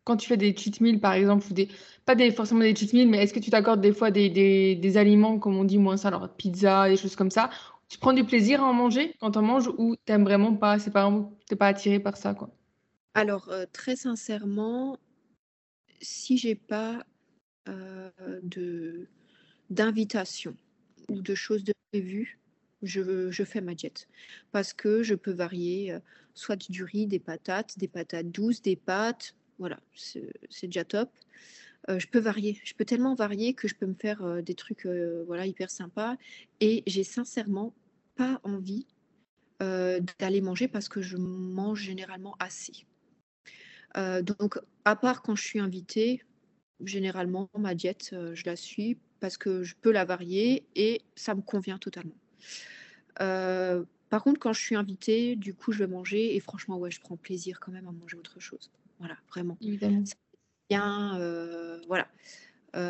quand 0.05 0.17
tu 0.17 0.29
fais 0.29 0.37
des 0.37 0.55
cheat 0.57 0.81
meals, 0.81 1.01
par 1.01 1.13
exemple, 1.13 1.47
ou 1.51 1.55
des, 1.55 1.69
pas 2.05 2.15
des, 2.15 2.31
forcément 2.31 2.61
des 2.61 2.75
cheat 2.75 2.93
meals, 2.93 3.09
mais 3.09 3.23
est-ce 3.23 3.33
que 3.33 3.39
tu 3.39 3.51
t'accordes 3.51 3.81
des 3.81 3.93
fois 3.93 4.11
des, 4.11 4.29
des, 4.29 4.75
des 4.75 4.97
aliments, 4.97 5.39
comme 5.39 5.57
on 5.57 5.65
dit, 5.65 5.79
moins 5.79 5.97
ça, 5.97 6.09
alors 6.09 6.29
pizza, 6.37 6.89
des 6.89 6.97
choses 6.97 7.17
comme 7.17 7.31
ça, 7.31 7.51
tu 7.91 7.99
prends 7.99 8.13
du 8.13 8.25
plaisir 8.25 8.63
à 8.63 8.67
en 8.67 8.73
manger 8.73 9.15
quand 9.19 9.37
on 9.37 9.43
mange 9.43 9.69
ou 9.77 9.97
t'aimes 9.97 10.23
vraiment 10.23 10.55
pas, 10.55 10.79
c'est 10.79 10.93
pas 10.93 11.13
t'es 11.47 11.57
pas 11.57 11.67
attiré 11.67 11.99
par 11.99 12.17
ça, 12.17 12.35
quoi? 12.35 12.57
Alors, 13.15 13.49
euh, 13.49 13.67
très 13.73 13.97
sincèrement, 13.97 14.97
si 16.01 16.39
j'ai 16.39 16.55
pas 16.55 17.05
euh, 17.69 18.11
de 18.45 19.09
d'invitation 19.71 20.57
ou 21.09 21.21
de 21.21 21.35
choses 21.35 21.65
de 21.65 21.75
prévues, 21.91 22.39
je, 22.83 23.31
je 23.31 23.45
fais 23.45 23.61
ma 23.61 23.75
diète. 23.75 24.09
Parce 24.53 24.73
que 24.73 25.03
je 25.03 25.17
peux 25.17 25.33
varier 25.33 25.93
euh, 25.93 25.99
soit 26.35 26.71
du 26.71 26.85
riz, 26.85 27.09
des 27.09 27.19
patates, 27.19 27.77
des 27.77 27.89
patates 27.89 28.31
douces, 28.31 28.63
des 28.63 28.77
pâtes. 28.77 29.35
Voilà, 29.59 29.81
c'est 29.95 30.67
déjà 30.67 30.85
top. 30.85 31.11
Je 31.89 32.07
peux 32.07 32.19
varier. 32.19 32.59
Je 32.65 32.73
peux 32.73 32.85
tellement 32.87 33.15
varier 33.15 33.53
que 33.53 33.69
je 33.69 33.75
peux 33.75 33.85
me 33.85 33.95
faire 33.95 34.43
des 34.43 34.55
trucs 34.55 34.87
voilà, 35.27 35.45
hyper 35.45 35.71
sympas. 35.71 36.17
Et 36.61 36.83
j'ai 36.87 37.05
sincèrement 37.05 37.75
pas 38.21 38.39
envie 38.45 38.87
euh, 39.63 39.99
d'aller 40.19 40.43
manger 40.43 40.69
parce 40.69 40.91
que 40.91 41.01
je 41.01 41.17
mange 41.17 41.81
généralement 41.81 42.37
assez. 42.39 42.85
Euh, 43.97 44.21
donc, 44.21 44.59
à 44.85 44.95
part 44.95 45.23
quand 45.23 45.35
je 45.37 45.43
suis 45.43 45.59
invitée, 45.59 46.23
généralement, 46.85 47.49
ma 47.57 47.75
diète, 47.75 48.11
euh, 48.13 48.35
je 48.35 48.45
la 48.45 48.57
suis 48.57 48.99
parce 49.21 49.39
que 49.39 49.63
je 49.63 49.75
peux 49.75 49.91
la 49.91 50.05
varier 50.05 50.67
et 50.77 51.01
ça 51.17 51.35
me 51.35 51.41
convient 51.41 51.79
totalement. 51.79 52.15
Par 53.17 54.25
contre, 54.25 54.41
quand 54.41 54.53
je 54.53 54.61
suis 54.61 54.77
invitée, 54.77 55.37
du 55.37 55.55
coup, 55.55 55.73
je 55.73 55.79
vais 55.79 55.87
manger 55.87 56.37
et 56.37 56.41
franchement, 56.41 56.77
ouais, 56.77 56.91
je 56.91 57.01
prends 57.01 57.17
plaisir 57.17 57.59
quand 57.59 57.73
même 57.73 57.89
à 57.89 57.93
manger 57.93 58.19
autre 58.19 58.39
chose. 58.39 58.71
Voilà, 58.99 59.17
vraiment. 59.29 59.57
Évidemment. 59.63 60.05
Bien, 60.69 61.17
voilà. 61.87 62.09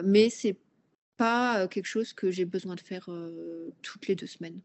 Mais 0.02 0.30
c'est 0.30 0.56
pas 1.16 1.68
quelque 1.68 1.86
chose 1.86 2.12
que 2.14 2.30
j'ai 2.30 2.46
besoin 2.46 2.74
de 2.74 2.80
faire 2.80 3.08
toutes 3.82 4.08
les 4.08 4.14
deux 4.16 4.28
semaines. 4.28 4.60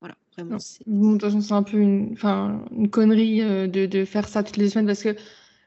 Voilà, 0.00 0.14
vraiment, 0.36 0.58
Bon, 0.86 1.12
de 1.12 1.18
toute 1.18 1.22
façon, 1.22 1.40
c'est 1.40 1.54
un 1.54 1.62
peu 1.62 1.78
une, 1.78 2.12
enfin, 2.12 2.64
une 2.70 2.88
connerie 2.88 3.42
euh, 3.42 3.66
de, 3.66 3.86
de 3.86 4.04
faire 4.04 4.28
ça 4.28 4.42
toutes 4.42 4.56
les 4.56 4.70
semaines 4.70 4.86
parce 4.86 5.02
que, 5.02 5.16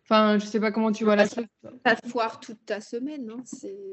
enfin, 0.06 0.38
je 0.40 0.46
sais 0.46 0.60
pas 0.60 0.72
comment 0.72 0.92
tu 0.92 1.04
vois 1.04 1.16
la 1.16 1.26
pas 1.84 1.96
de 1.96 2.08
foire 2.08 2.40
toute 2.40 2.66
ta 2.66 2.80
semaine, 2.80 3.30
hein, 3.30 3.44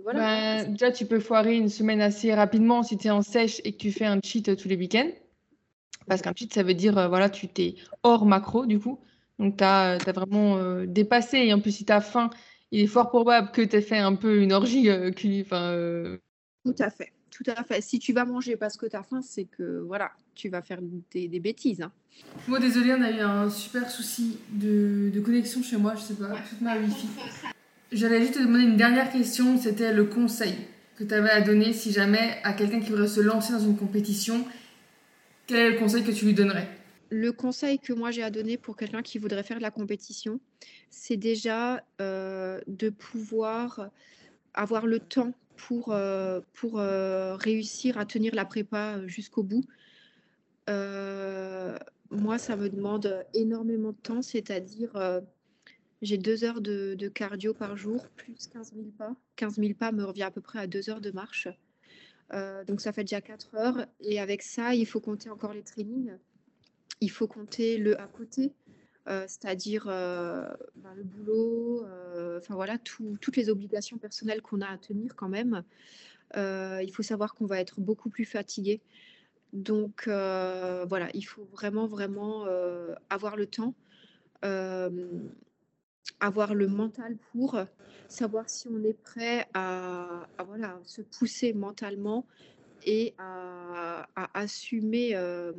voilà. 0.03 0.63
Ben, 0.65 0.73
déjà, 0.73 0.93
tu 0.93 1.07
peux 1.07 1.21
foirer 1.21 1.57
une 1.57 1.69
semaine 1.69 2.01
assez 2.01 2.33
rapidement 2.35 2.83
si 2.83 2.97
tu 2.97 3.09
es 3.09 3.11
en 3.11 3.23
sèche 3.23 3.61
et 3.65 3.73
que 3.73 3.79
tu 3.79 3.93
fais 3.93 4.07
un 4.07 4.21
cheat 4.23 4.49
euh, 4.49 4.57
tous 4.57 4.69
les 4.69 4.77
week-ends. 4.77 5.11
Parce 6.07 6.23
qu'un 6.23 6.33
cheat, 6.35 6.55
ça 6.55 6.63
veut 6.63 6.75
dire, 6.75 6.97
euh, 6.99 7.09
voilà, 7.09 7.29
tu 7.29 7.49
t'es 7.49 7.77
hors 8.03 8.25
macro, 8.25 8.67
du 8.67 8.79
coup. 8.79 9.01
Donc, 9.39 9.59
tu 9.59 9.65
as, 9.65 9.99
vraiment 10.15 10.57
euh, 10.57 10.87
dépassé. 10.87 11.39
Et 11.39 11.53
en 11.53 11.61
plus, 11.61 11.73
si 11.73 11.85
tu 11.85 11.93
as 11.93 12.01
faim, 12.01 12.31
il 12.71 12.81
est 12.81 12.87
fort 12.87 13.09
probable 13.09 13.51
que 13.51 13.63
tu 13.63 13.77
aies 13.77 13.83
fait 13.83 13.99
un 13.99 14.15
peu 14.15 14.41
une 14.43 14.53
orgie. 14.53 14.89
euh, 14.89 15.11
euh, 15.53 16.19
Tout 16.65 16.75
à 16.79 16.91
fait, 16.91 17.13
tout 17.31 17.45
à 17.47 17.63
fait. 17.65 17.81
Si 17.81 17.99
tu 17.99 18.13
vas 18.13 18.25
manger 18.25 18.57
parce 18.57 18.77
que 18.77 18.87
tu 18.87 18.97
as 18.97 19.03
faim, 19.03 19.21
c'est 19.23 19.45
que 19.45 19.81
voilà, 19.87 20.11
tu 20.35 20.49
vas 20.49 20.63
faire 20.63 20.81
des, 21.13 21.29
des 21.29 21.41
bêtises. 21.41 21.83
hein. 21.83 21.93
Bon, 22.49 22.59
désolé, 22.61 22.93
on 22.95 23.03
a 23.03 23.11
eu 23.11 23.21
un 23.21 23.49
super 23.51 23.91
souci 23.91 24.39
de, 24.51 25.11
de 25.13 25.21
connexion 25.21 25.63
chez 25.63 25.77
moi, 25.77 25.95
je 25.95 26.01
sais 26.01 26.15
pas, 26.15 26.35
toute 26.49 26.61
ma 26.61 26.77
wifi. 26.77 27.07
J'allais 27.93 28.21
juste 28.21 28.35
te 28.35 28.39
demander 28.41 28.65
une 28.65 28.77
dernière 28.77 29.11
question, 29.11 29.57
c'était 29.57 29.93
le 29.93 30.05
conseil 30.05 30.55
que 30.97 31.05
tu 31.05 31.15
avais 31.15 31.31
à 31.31 31.41
donner 31.41 31.73
si 31.73 31.93
jamais 31.93 32.39
à 32.43 32.53
quelqu'un 32.53 32.81
qui 32.81 32.91
voudrait 32.91 33.09
se 33.09 33.21
lancer 33.21 33.53
dans 33.53 33.61
une 33.61 33.77
compétition, 33.77 34.45
quel 35.47 35.59
est 35.59 35.71
le 35.71 35.79
conseil 35.79 36.03
que 36.03 36.11
tu 36.11 36.25
lui 36.27 36.35
donnerais? 36.35 36.69
Le 37.11 37.33
conseil 37.33 37.79
que 37.79 37.95
moi 37.95 38.11
j'ai 38.11 38.23
à 38.23 38.31
donner 38.31 38.59
pour 38.59 38.77
quelqu'un 38.77 39.01
qui 39.01 39.19
voudrait 39.19 39.43
faire 39.43 39.57
de 39.57 39.63
la 39.63 39.71
compétition, 39.71 40.41
c'est 40.91 41.17
déjà 41.17 41.83
euh, 42.03 42.61
de 42.67 42.91
pouvoir 42.91 43.91
avoir 44.53 44.87
le 44.87 44.99
temps 44.99 45.33
pour, 45.59 45.93
euh, 45.93 46.41
pour 46.55 46.79
euh, 46.79 47.37
réussir 47.37 47.99
à 47.99 48.07
tenir 48.07 48.35
la 48.35 48.47
prépa 48.47 49.07
jusqu'au 49.07 49.43
bout. 49.43 49.65
Euh, 50.71 51.77
moi, 52.11 52.39
ça 52.39 52.57
me 52.57 52.71
demande 52.71 53.25
énormément 53.35 53.91
de 53.91 53.97
temps, 53.97 54.23
c'est-à-dire 54.23 54.97
euh, 54.97 55.21
j'ai 56.01 56.17
deux 56.17 56.45
heures 56.45 56.61
de, 56.61 57.09
cardio 57.09 57.53
par 57.53 57.77
jour, 57.77 58.07
plus 58.17 58.49
15 58.53 58.73
000 58.75 58.87
pas. 58.97 59.15
15 59.37 59.57
000 59.57 59.75
pas 59.75 59.93
me 59.93 60.05
revient 60.05 60.23
à 60.23 60.31
peu 60.31 60.41
près 60.41 60.61
à 60.61 60.67
deux 60.67 60.89
heures 60.89 61.01
de 61.01 61.11
marche. 61.11 61.49
Euh, 62.33 62.65
donc 62.65 62.81
ça 62.81 62.93
fait 62.93 63.05
déjà 63.05 63.21
4 63.21 63.55
heures. 63.57 63.87
Et 64.01 64.21
avec 64.21 64.43
ça, 64.43 64.75
il 64.75 64.87
faut 64.87 65.01
compter 65.01 65.29
encore 65.29 65.53
les 65.53 65.63
trainings. 65.63 66.13
Il 67.01 67.11
faut 67.11 67.27
compter 67.29 67.79
le 67.79 68.01
à 68.01 68.07
côté, 68.07 68.53
euh, 68.68 68.68
c'est-à-dire 69.27 69.87
euh, 69.89 70.47
ben, 70.77 70.95
le 70.95 71.03
boulot, 71.03 71.85
euh, 71.85 72.39
enfin 72.39 72.55
voilà, 72.55 72.79
tout- 72.79 73.17
toutes 73.21 73.37
les 73.37 73.49
obligations 73.49 73.99
personnelles 73.99 74.43
qu'on 74.43 74.61
a 74.61 74.69
à 74.69 74.79
tenir 74.79 75.17
quand 75.17 75.29
même. 75.29 75.65
Euh, 76.37 76.81
il 76.83 76.93
faut 76.93 77.03
savoir 77.03 77.35
qu'on 77.35 77.47
va 77.47 77.59
être 77.61 77.81
beaucoup 77.81 78.11
plus 78.11 78.27
fatigué. 78.27 78.81
Donc 79.53 80.09
euh, 80.09 80.85
voilà, 80.89 81.09
il 81.15 81.23
faut 81.23 81.45
vraiment, 81.53 81.87
vraiment 81.87 82.45
euh, 82.47 82.95
avoir 83.09 83.37
le 83.37 83.47
temps, 83.47 83.75
euh, 84.45 85.09
avoir 86.21 86.55
le 86.55 86.69
mental 86.69 87.17
pour 87.33 87.59
savoir 88.09 88.49
si 88.51 88.69
on 88.69 88.83
est 88.85 89.01
prêt 89.03 89.47
à, 89.55 90.27
voilà, 90.45 90.79
se 90.85 91.03
pousser 91.03 91.53
mentalement 91.53 92.27
et 92.85 93.15
à, 93.19 94.07
assumer, 94.35 95.15
euh, 95.15 95.53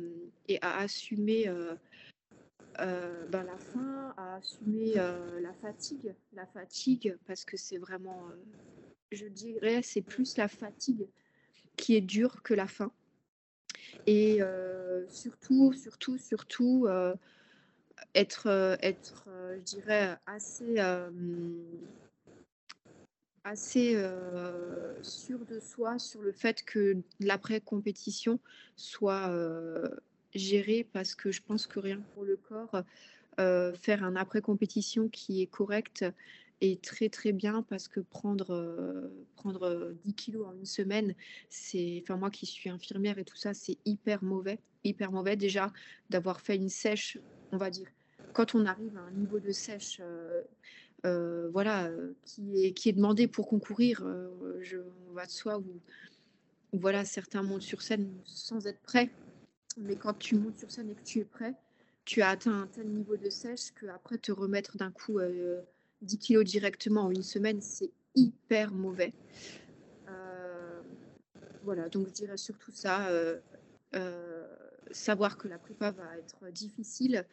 et 0.48 0.58
à 0.62 0.78
assumer 0.78 1.48
euh, 1.48 1.74
euh, 2.80 3.26
ben, 3.28 3.42
la 3.42 3.58
faim, 3.58 4.14
à 4.16 4.36
assumer 4.36 4.94
euh, 4.96 5.40
la 5.40 5.52
fatigue, 5.54 6.14
la 6.32 6.46
fatigue, 6.46 7.16
parce 7.26 7.44
que 7.44 7.56
c'est 7.56 7.76
vraiment, 7.76 8.26
euh, 8.30 8.34
je 9.12 9.26
dirais, 9.26 9.82
c'est 9.82 10.00
plus 10.00 10.36
la 10.38 10.48
fatigue 10.48 11.06
qui 11.76 11.94
est 11.94 12.00
dure 12.00 12.42
que 12.42 12.54
la 12.54 12.66
faim. 12.66 12.90
Et 14.06 14.40
surtout, 15.08 15.72
surtout, 15.72 16.16
surtout, 16.18 16.88
être, 18.14 18.78
être 18.82 19.28
je 19.56 19.62
dirais, 19.62 20.16
assez, 20.26 20.78
assez 23.44 24.04
sûr 25.02 25.44
de 25.44 25.60
soi 25.60 25.98
sur 25.98 26.22
le 26.22 26.32
fait 26.32 26.62
que 26.62 26.96
l'après-compétition 27.18 28.38
soit 28.76 29.28
géré 30.34 30.86
parce 30.92 31.14
que 31.14 31.30
je 31.30 31.42
pense 31.42 31.66
que 31.66 31.78
rien 31.78 32.00
pour 32.14 32.24
le 32.24 32.36
corps, 32.36 32.82
faire 33.36 34.04
un 34.04 34.16
après-compétition 34.16 35.08
qui 35.08 35.40
est 35.40 35.46
correct 35.46 36.04
est 36.60 36.82
très 36.84 37.08
très 37.08 37.32
bien 37.32 37.62
parce 37.62 37.88
que 37.88 38.00
prendre, 38.00 39.10
prendre 39.36 39.94
10 40.04 40.14
kilos 40.14 40.46
en 40.46 40.52
une 40.52 40.66
semaine, 40.66 41.14
c'est, 41.48 42.00
enfin 42.02 42.18
moi 42.18 42.30
qui 42.30 42.44
suis 42.44 42.68
infirmière 42.68 43.18
et 43.18 43.24
tout 43.24 43.36
ça, 43.36 43.54
c'est 43.54 43.78
hyper 43.86 44.22
mauvais, 44.22 44.58
hyper 44.84 45.10
mauvais 45.10 45.36
déjà 45.36 45.72
d'avoir 46.10 46.42
fait 46.42 46.56
une 46.56 46.68
sèche, 46.68 47.16
on 47.52 47.56
va 47.56 47.70
dire. 47.70 47.88
Quand 48.34 48.54
on 48.54 48.66
arrive 48.66 48.96
à 48.98 49.00
un 49.00 49.12
niveau 49.12 49.40
de 49.40 49.52
sèche 49.52 50.02
euh, 51.06 51.48
voilà, 51.52 51.84
euh, 51.86 52.12
qui, 52.24 52.66
est, 52.66 52.72
qui 52.72 52.88
est 52.88 52.92
demandé 52.92 53.26
pour 53.26 53.48
concourir. 53.48 54.02
Euh, 54.04 54.58
je, 54.60 54.78
on 55.08 55.14
va 55.14 55.24
de 55.24 55.30
soi 55.30 55.58
où, 55.58 55.64
voilà, 56.72 57.04
certains 57.04 57.42
montent 57.42 57.62
sur 57.62 57.82
scène 57.82 58.10
sans 58.24 58.66
être 58.66 58.80
prêts. 58.80 59.10
Mais 59.76 59.96
quand 59.96 60.14
tu 60.14 60.34
montes 60.36 60.58
sur 60.58 60.70
scène 60.70 60.90
et 60.90 60.94
que 60.94 61.04
tu 61.04 61.20
es 61.20 61.24
prêt, 61.24 61.54
tu 62.04 62.22
as 62.22 62.30
atteint 62.30 62.62
un 62.62 62.66
tel 62.66 62.88
niveau 62.88 63.16
de 63.16 63.30
sèche 63.30 63.72
qu'après 63.80 64.18
te 64.18 64.32
remettre 64.32 64.76
d'un 64.76 64.90
coup 64.90 65.18
10 66.02 66.18
kilos 66.18 66.44
directement 66.44 67.02
en 67.02 67.10
une 67.10 67.22
semaine, 67.22 67.60
c'est 67.60 67.90
hyper 68.14 68.72
mauvais. 68.72 69.12
voilà, 71.62 71.88
donc 71.88 72.08
je 72.08 72.12
dirais 72.12 72.36
surtout 72.36 72.72
ça. 72.72 73.08
savoir 74.90 75.38
que 75.38 75.46
la 75.46 75.58
prépa 75.58 75.92
va 75.92 76.16
être 76.18 76.52
difficile, 76.52 77.24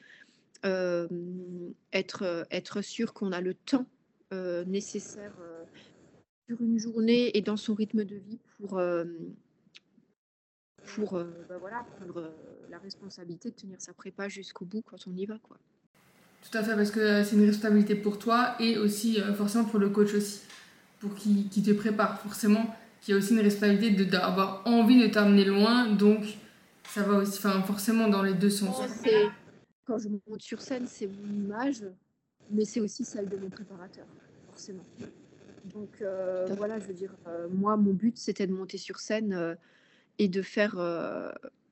être, 0.63 2.47
être 2.51 2.81
sûr 2.81 3.13
qu'on 3.13 3.31
a 3.31 3.41
le 3.41 3.55
temps 3.55 3.85
nécessaire 4.31 5.33
sur 6.47 6.61
une 6.61 6.77
journée 6.77 7.35
et 7.35 7.41
dans 7.41 7.57
son 7.57 7.73
rythme 7.73 8.03
de 8.03 8.15
vie 8.15 8.39
pour, 8.57 8.79
pour 10.95 11.13
bah 11.13 11.57
voilà, 11.59 11.85
prendre 11.97 12.33
la 12.69 12.77
responsabilité 12.79 13.49
de 13.49 13.55
tenir 13.55 13.79
sa 13.79 13.93
prépa 13.93 14.27
jusqu'au 14.27 14.65
bout 14.65 14.81
quand 14.81 14.97
on 15.07 15.15
y 15.15 15.25
va. 15.25 15.38
Quoi. 15.43 15.57
Tout 16.49 16.57
à 16.57 16.63
fait, 16.63 16.75
parce 16.75 16.91
que 16.91 17.23
c'est 17.23 17.35
une 17.35 17.45
responsabilité 17.45 17.95
pour 17.95 18.19
toi 18.19 18.55
et 18.59 18.77
aussi 18.77 19.19
forcément 19.35 19.65
pour 19.65 19.79
le 19.79 19.89
coach 19.89 20.13
aussi, 20.13 20.41
pour 20.99 21.15
qui, 21.15 21.49
qui 21.49 21.61
te 21.61 21.71
prépare. 21.71 22.21
Forcément, 22.21 22.75
qui 23.01 23.13
a 23.13 23.17
aussi 23.17 23.33
une 23.33 23.41
responsabilité 23.41 24.05
d'avoir 24.05 24.61
envie 24.65 25.01
de 25.01 25.07
t'amener 25.07 25.45
loin, 25.45 25.88
donc 25.91 26.38
ça 26.83 27.03
va 27.03 27.17
aussi, 27.17 27.38
enfin, 27.38 27.61
forcément 27.63 28.07
dans 28.07 28.23
les 28.23 28.33
deux 28.33 28.49
sens 28.49 28.81
quand 29.88 29.97
je 29.97 30.09
monte 30.09 30.41
sur 30.41 30.61
scène, 30.61 30.85
c'est 30.85 31.07
mon 31.07 31.33
image, 31.33 31.83
mais 32.51 32.65
c'est 32.65 32.81
aussi 32.81 33.05
celle 33.05 33.29
de 33.29 33.38
mon 33.38 33.49
préparateur, 33.49 34.05
forcément. 34.47 34.83
Donc 35.65 36.01
euh, 36.01 36.45
voilà, 36.57 36.77
je 36.77 36.85
veux 36.88 36.93
dire, 36.93 37.15
euh, 37.27 37.47
moi, 37.49 37.77
mon 37.77 37.93
but, 37.93 38.17
c'était 38.17 38.47
de 38.47 38.53
monter 38.53 38.77
sur 38.77 38.99
scène 38.99 39.33
euh, 39.33 39.55
et 40.20 40.28
de 40.28 40.41
faire 40.41 40.76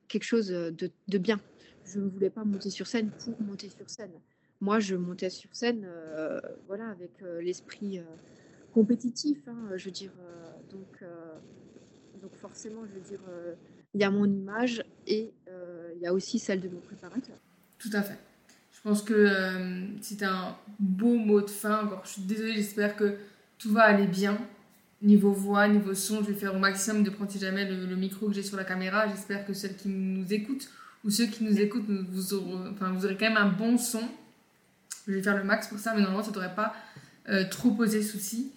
quelque 0.08 0.24
chose 0.24 0.48
de, 0.48 0.90
de, 1.08 1.18
bien. 1.18 1.40
Je 1.84 1.98
ne 1.98 2.08
voulais 2.08 2.30
pas 2.30 2.44
monter 2.44 2.70
sur 2.70 2.86
scène 2.86 3.10
pour 3.10 3.40
monter 3.40 3.68
sur 3.68 3.88
scène. 3.88 4.12
Moi, 4.60 4.80
je 4.80 4.96
montais 4.96 5.30
sur 5.30 5.54
scène, 5.54 5.88
voilà, 6.66 6.88
avec 6.88 7.10
l'esprit 7.40 8.00
compétitif, 8.72 9.38
hein, 9.46 9.70
je 9.76 9.86
veux 9.86 9.90
dire. 9.90 10.12
donc, 10.70 11.04
donc 12.22 12.34
forcément, 12.36 12.86
je 12.86 12.92
veux 12.94 13.00
dire, 13.08 13.20
il 13.94 14.00
y 14.00 14.04
a 14.04 14.10
mon 14.10 14.26
image 14.26 14.84
et 15.06 15.32
il 15.94 16.00
y 16.00 16.06
a 16.06 16.12
aussi 16.12 16.38
celle 16.38 16.60
de 16.60 16.68
mon 16.68 16.80
préparateur. 16.80 17.36
Tout 17.78 17.90
à 17.92 18.02
fait. 18.02 18.18
Je 18.76 18.80
pense 18.82 19.02
que 19.02 19.14
euh, 19.14 19.86
c'est 20.00 20.22
un 20.22 20.56
beau 20.78 21.16
mot 21.16 21.40
de 21.40 21.50
fin. 21.50 21.84
Encore, 21.84 22.02
je 22.04 22.10
suis 22.10 22.22
désolée, 22.22 22.54
j'espère 22.54 22.94
que 22.94 23.16
tout 23.58 23.72
va 23.72 23.82
aller 23.82 24.06
bien. 24.06 24.38
Niveau 25.02 25.32
voix, 25.32 25.68
niveau 25.68 25.94
son, 25.94 26.22
je 26.22 26.28
vais 26.30 26.38
faire 26.38 26.54
au 26.54 26.58
maximum 26.58 27.02
de 27.02 27.10
prendre 27.10 27.30
si 27.30 27.38
jamais 27.38 27.68
le, 27.68 27.96
micro 27.96 28.28
que 28.28 28.34
j'ai 28.34 28.42
sur 28.42 28.56
la 28.56 28.64
caméra. 28.64 29.06
J'espère 29.08 29.46
que 29.46 29.52
celles 29.52 29.76
qui 29.76 29.88
nous 29.88 30.32
écoutent 30.32 30.70
ou 31.04 31.10
ceux 31.10 31.26
qui 31.26 31.44
nous 31.44 31.60
écoutent, 31.60 31.84
vous 31.86 32.34
aurez, 32.34 32.70
enfin, 32.70 32.92
vous 32.92 33.04
aurez 33.04 33.16
quand 33.16 33.28
même 33.28 33.36
un 33.36 33.48
bon 33.48 33.76
son. 33.78 34.02
Je 35.06 35.12
vais 35.12 35.22
faire 35.22 35.36
le 35.36 35.44
max 35.44 35.68
pour 35.68 35.78
ça, 35.78 35.92
mais 35.94 36.00
normalement, 36.00 36.22
ça 36.22 36.30
ne 36.30 36.34
devrait 36.34 36.54
pas 36.54 36.74
euh, 37.28 37.44
trop 37.48 37.70
poser 37.70 38.02
souci. 38.02 38.52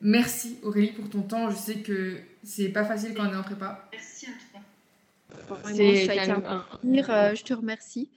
Merci 0.00 0.58
Aurélie 0.62 0.92
pour 0.92 1.10
ton 1.10 1.22
temps. 1.22 1.50
Je 1.50 1.56
sais 1.56 1.80
que 1.80 2.18
c'est 2.42 2.68
pas 2.68 2.84
facile 2.84 3.14
quand 3.14 3.28
on 3.28 3.32
est 3.32 3.36
en 3.36 3.42
prépa. 3.42 3.88
Merci 3.92 4.26
à 4.26 4.28
toi. 5.48 5.58
C'est 5.64 6.30
un 6.30 6.40
plaisir. 6.40 7.10
Euh, 7.10 7.34
je 7.34 7.44
te 7.44 7.52
remercie. 7.52 8.08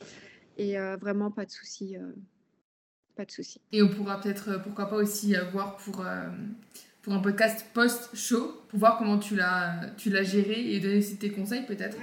Et 0.58 0.78
euh, 0.78 0.98
vraiment, 0.98 1.32
pas 1.32 1.46
de 1.46 1.52
souci. 1.52 1.98
Euh, 1.98 2.12
pas 3.16 3.26
de 3.26 3.32
souci. 3.32 3.62
Et 3.72 3.82
on 3.82 3.90
pourra 3.90 4.20
peut-être, 4.20 4.50
euh, 4.50 4.60
pourquoi 4.60 4.90
pas 4.90 4.98
aussi 4.98 5.36
voir 5.52 5.78
pour, 5.78 6.06
pour 7.04 7.14
un 7.14 7.20
podcast 7.20 7.68
post-show, 7.74 8.64
pour 8.70 8.80
voir 8.80 8.98
comment 8.98 9.20
tu 9.20 9.36
l'as, 9.36 9.92
tu 9.98 10.10
l'as 10.10 10.24
géré 10.24 10.74
et 10.74 10.80
donner 10.80 10.98
aussi 10.98 11.18
tes 11.18 11.32
conseils 11.32 11.66
peut-être. 11.66 11.98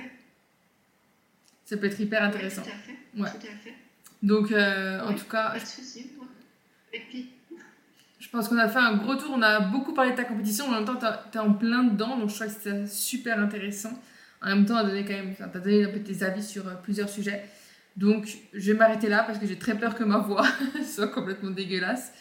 Ça 1.65 1.77
peut 1.77 1.87
être 1.87 2.01
hyper 2.01 2.23
intéressant. 2.23 2.63
tout 2.63 2.69
à 2.69 2.73
fait. 2.73 3.21
Ouais. 3.21 3.31
Tout 3.31 3.47
à 3.47 3.57
fait. 3.65 3.75
Donc, 4.23 4.53
en 4.53 5.15
tout 5.15 5.25
cas. 5.25 5.51
Pas 5.51 5.59
de. 5.59 6.97
Et 6.97 7.01
puis. 7.09 7.31
Je 8.19 8.29
pense 8.29 8.49
qu'on 8.49 8.59
a 8.59 8.69
fait 8.69 8.79
un 8.79 8.97
gros 8.97 9.17
tour. 9.17 9.33
On 9.35 9.43
a 9.43 9.61
beaucoup 9.61 9.95
parlé 9.95 10.11
de 10.11 10.17
ta 10.17 10.25
compétition. 10.25 10.67
En 10.67 10.73
même 10.73 10.85
temps, 10.85 10.99
tu 10.99 11.39
es 11.39 11.41
en 11.41 11.55
plein 11.55 11.85
dedans. 11.85 12.19
Donc, 12.19 12.29
je 12.29 12.35
trouve 12.35 12.49
que 12.49 12.53
c'était 12.53 12.87
super 12.87 13.39
intéressant. 13.39 13.99
En 14.43 14.49
même 14.49 14.67
temps, 14.67 14.75
tu 14.75 14.81
as 14.81 14.89
donné 14.89 15.05
quand 15.05 15.15
même, 15.15 15.35
as 15.41 15.59
donné 15.59 15.85
un 15.85 15.89
peu 15.89 16.01
tes 16.01 16.23
avis 16.23 16.43
sur 16.43 16.65
plusieurs 16.83 17.09
sujets. 17.09 17.43
Donc, 17.97 18.29
je 18.53 18.73
vais 18.73 18.79
m'arrêter 18.79 19.09
là 19.09 19.23
parce 19.23 19.39
que 19.39 19.47
j'ai 19.47 19.59
très 19.59 19.77
peur 19.77 19.95
que 19.95 20.05
ma 20.05 20.19
voix 20.19 20.47
soit 20.85 21.09
complètement 21.09 21.51
dégueulasse. 21.51 22.13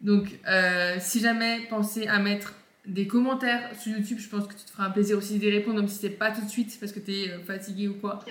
Donc, 0.00 0.38
euh, 0.48 0.96
si 0.98 1.20
jamais 1.20 1.66
pensez 1.68 2.06
à 2.06 2.18
mettre 2.18 2.54
des 2.86 3.06
commentaires 3.06 3.78
sur 3.78 3.92
YouTube, 3.92 4.18
je 4.18 4.28
pense 4.28 4.46
que 4.46 4.54
tu 4.54 4.64
te 4.64 4.70
feras 4.70 4.86
un 4.86 4.90
plaisir 4.90 5.18
aussi 5.18 5.38
d'y 5.38 5.50
répondre, 5.50 5.76
même 5.76 5.88
si 5.88 5.98
c'est 5.98 6.10
pas 6.10 6.30
tout 6.30 6.42
de 6.42 6.48
suite 6.48 6.78
parce 6.80 6.92
que 6.92 7.00
tu 7.00 7.12
es 7.12 7.30
euh, 7.30 7.42
fatigué 7.42 7.88
ou 7.88 7.94
quoi. 7.94 8.24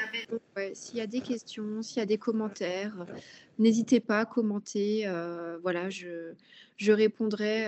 s'il 0.73 0.97
y 0.97 1.01
a 1.01 1.07
des 1.07 1.21
questions, 1.21 1.83
s'il 1.83 1.99
y 1.99 2.01
a 2.01 2.07
des 2.07 2.17
commentaires, 2.17 3.05
n'hésitez 3.59 3.99
pas 3.99 4.21
à 4.21 4.25
commenter. 4.25 5.03
Euh, 5.05 5.59
voilà, 5.61 5.91
je, 5.91 6.33
je 6.77 6.91
répondrai 6.91 7.67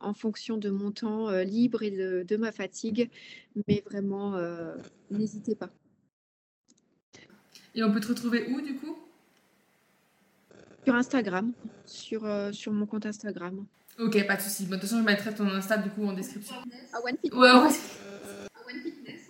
en 0.00 0.14
fonction 0.14 0.58
de 0.58 0.68
mon 0.68 0.90
temps 0.90 1.30
libre 1.40 1.82
et 1.82 1.90
de, 1.90 2.24
de, 2.28 2.36
ma 2.36 2.52
fatigue. 2.52 3.08
Mais 3.66 3.82
vraiment, 3.86 4.38
n'hésitez 5.10 5.54
pas. 5.54 5.70
Et 7.74 7.82
on 7.82 7.90
peut 7.90 8.00
te 8.00 8.08
retrouver 8.08 8.46
où 8.50 8.60
du 8.60 8.76
coup? 8.76 9.03
Sur 10.84 10.94
Instagram, 10.94 11.52
sur, 11.86 12.24
euh, 12.24 12.52
sur 12.52 12.72
mon 12.72 12.86
compte 12.86 13.06
Instagram. 13.06 13.64
Ok, 13.98 14.26
pas 14.26 14.36
de 14.36 14.42
soucis. 14.42 14.66
de 14.66 14.70
toute 14.70 14.82
façon, 14.82 14.98
je 14.98 15.04
mettrai 15.04 15.32
ton 15.34 15.48
Insta 15.48 15.78
du 15.78 15.88
coup 15.90 16.06
en 16.06 16.12
description. 16.12 16.56
À 16.92 16.98
One 17.00 17.16
Fitness. 17.22 17.40
Ouais, 17.40 17.52
ouais. 17.52 18.74
One 18.74 18.82
Fitness. 18.82 19.20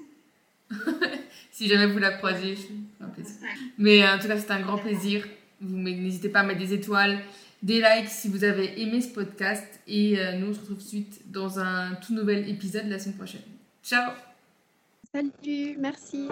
si 1.52 1.68
jamais 1.68 1.86
vous 1.86 1.98
la 1.98 2.12
croisez, 2.12 2.56
je 2.56 3.04
un 3.04 3.08
plaisir. 3.08 3.36
Mais 3.78 4.02
euh, 4.02 4.14
en 4.14 4.18
tout 4.18 4.26
cas, 4.26 4.38
c'est 4.38 4.50
un 4.50 4.60
grand 4.60 4.78
plaisir. 4.78 5.26
N'hésitez 5.60 6.28
pas 6.28 6.40
à 6.40 6.42
mettre 6.42 6.60
des 6.60 6.72
étoiles, 6.72 7.18
des 7.62 7.80
likes 7.80 8.08
si 8.08 8.28
vous 8.28 8.42
avez 8.44 8.80
aimé 8.80 9.00
ce 9.00 9.08
podcast. 9.08 9.80
Et 9.86 10.18
euh, 10.18 10.32
nous, 10.38 10.48
on 10.48 10.54
se 10.54 10.60
retrouve 10.60 10.78
tout 10.78 10.82
de 10.82 10.88
suite 10.88 11.20
dans 11.30 11.58
un 11.58 11.94
tout 11.96 12.14
nouvel 12.14 12.48
épisode 12.48 12.86
la 12.88 12.98
semaine 12.98 13.16
prochaine. 13.16 13.42
Ciao 13.82 14.12
Salut, 15.12 15.76
merci. 15.78 16.26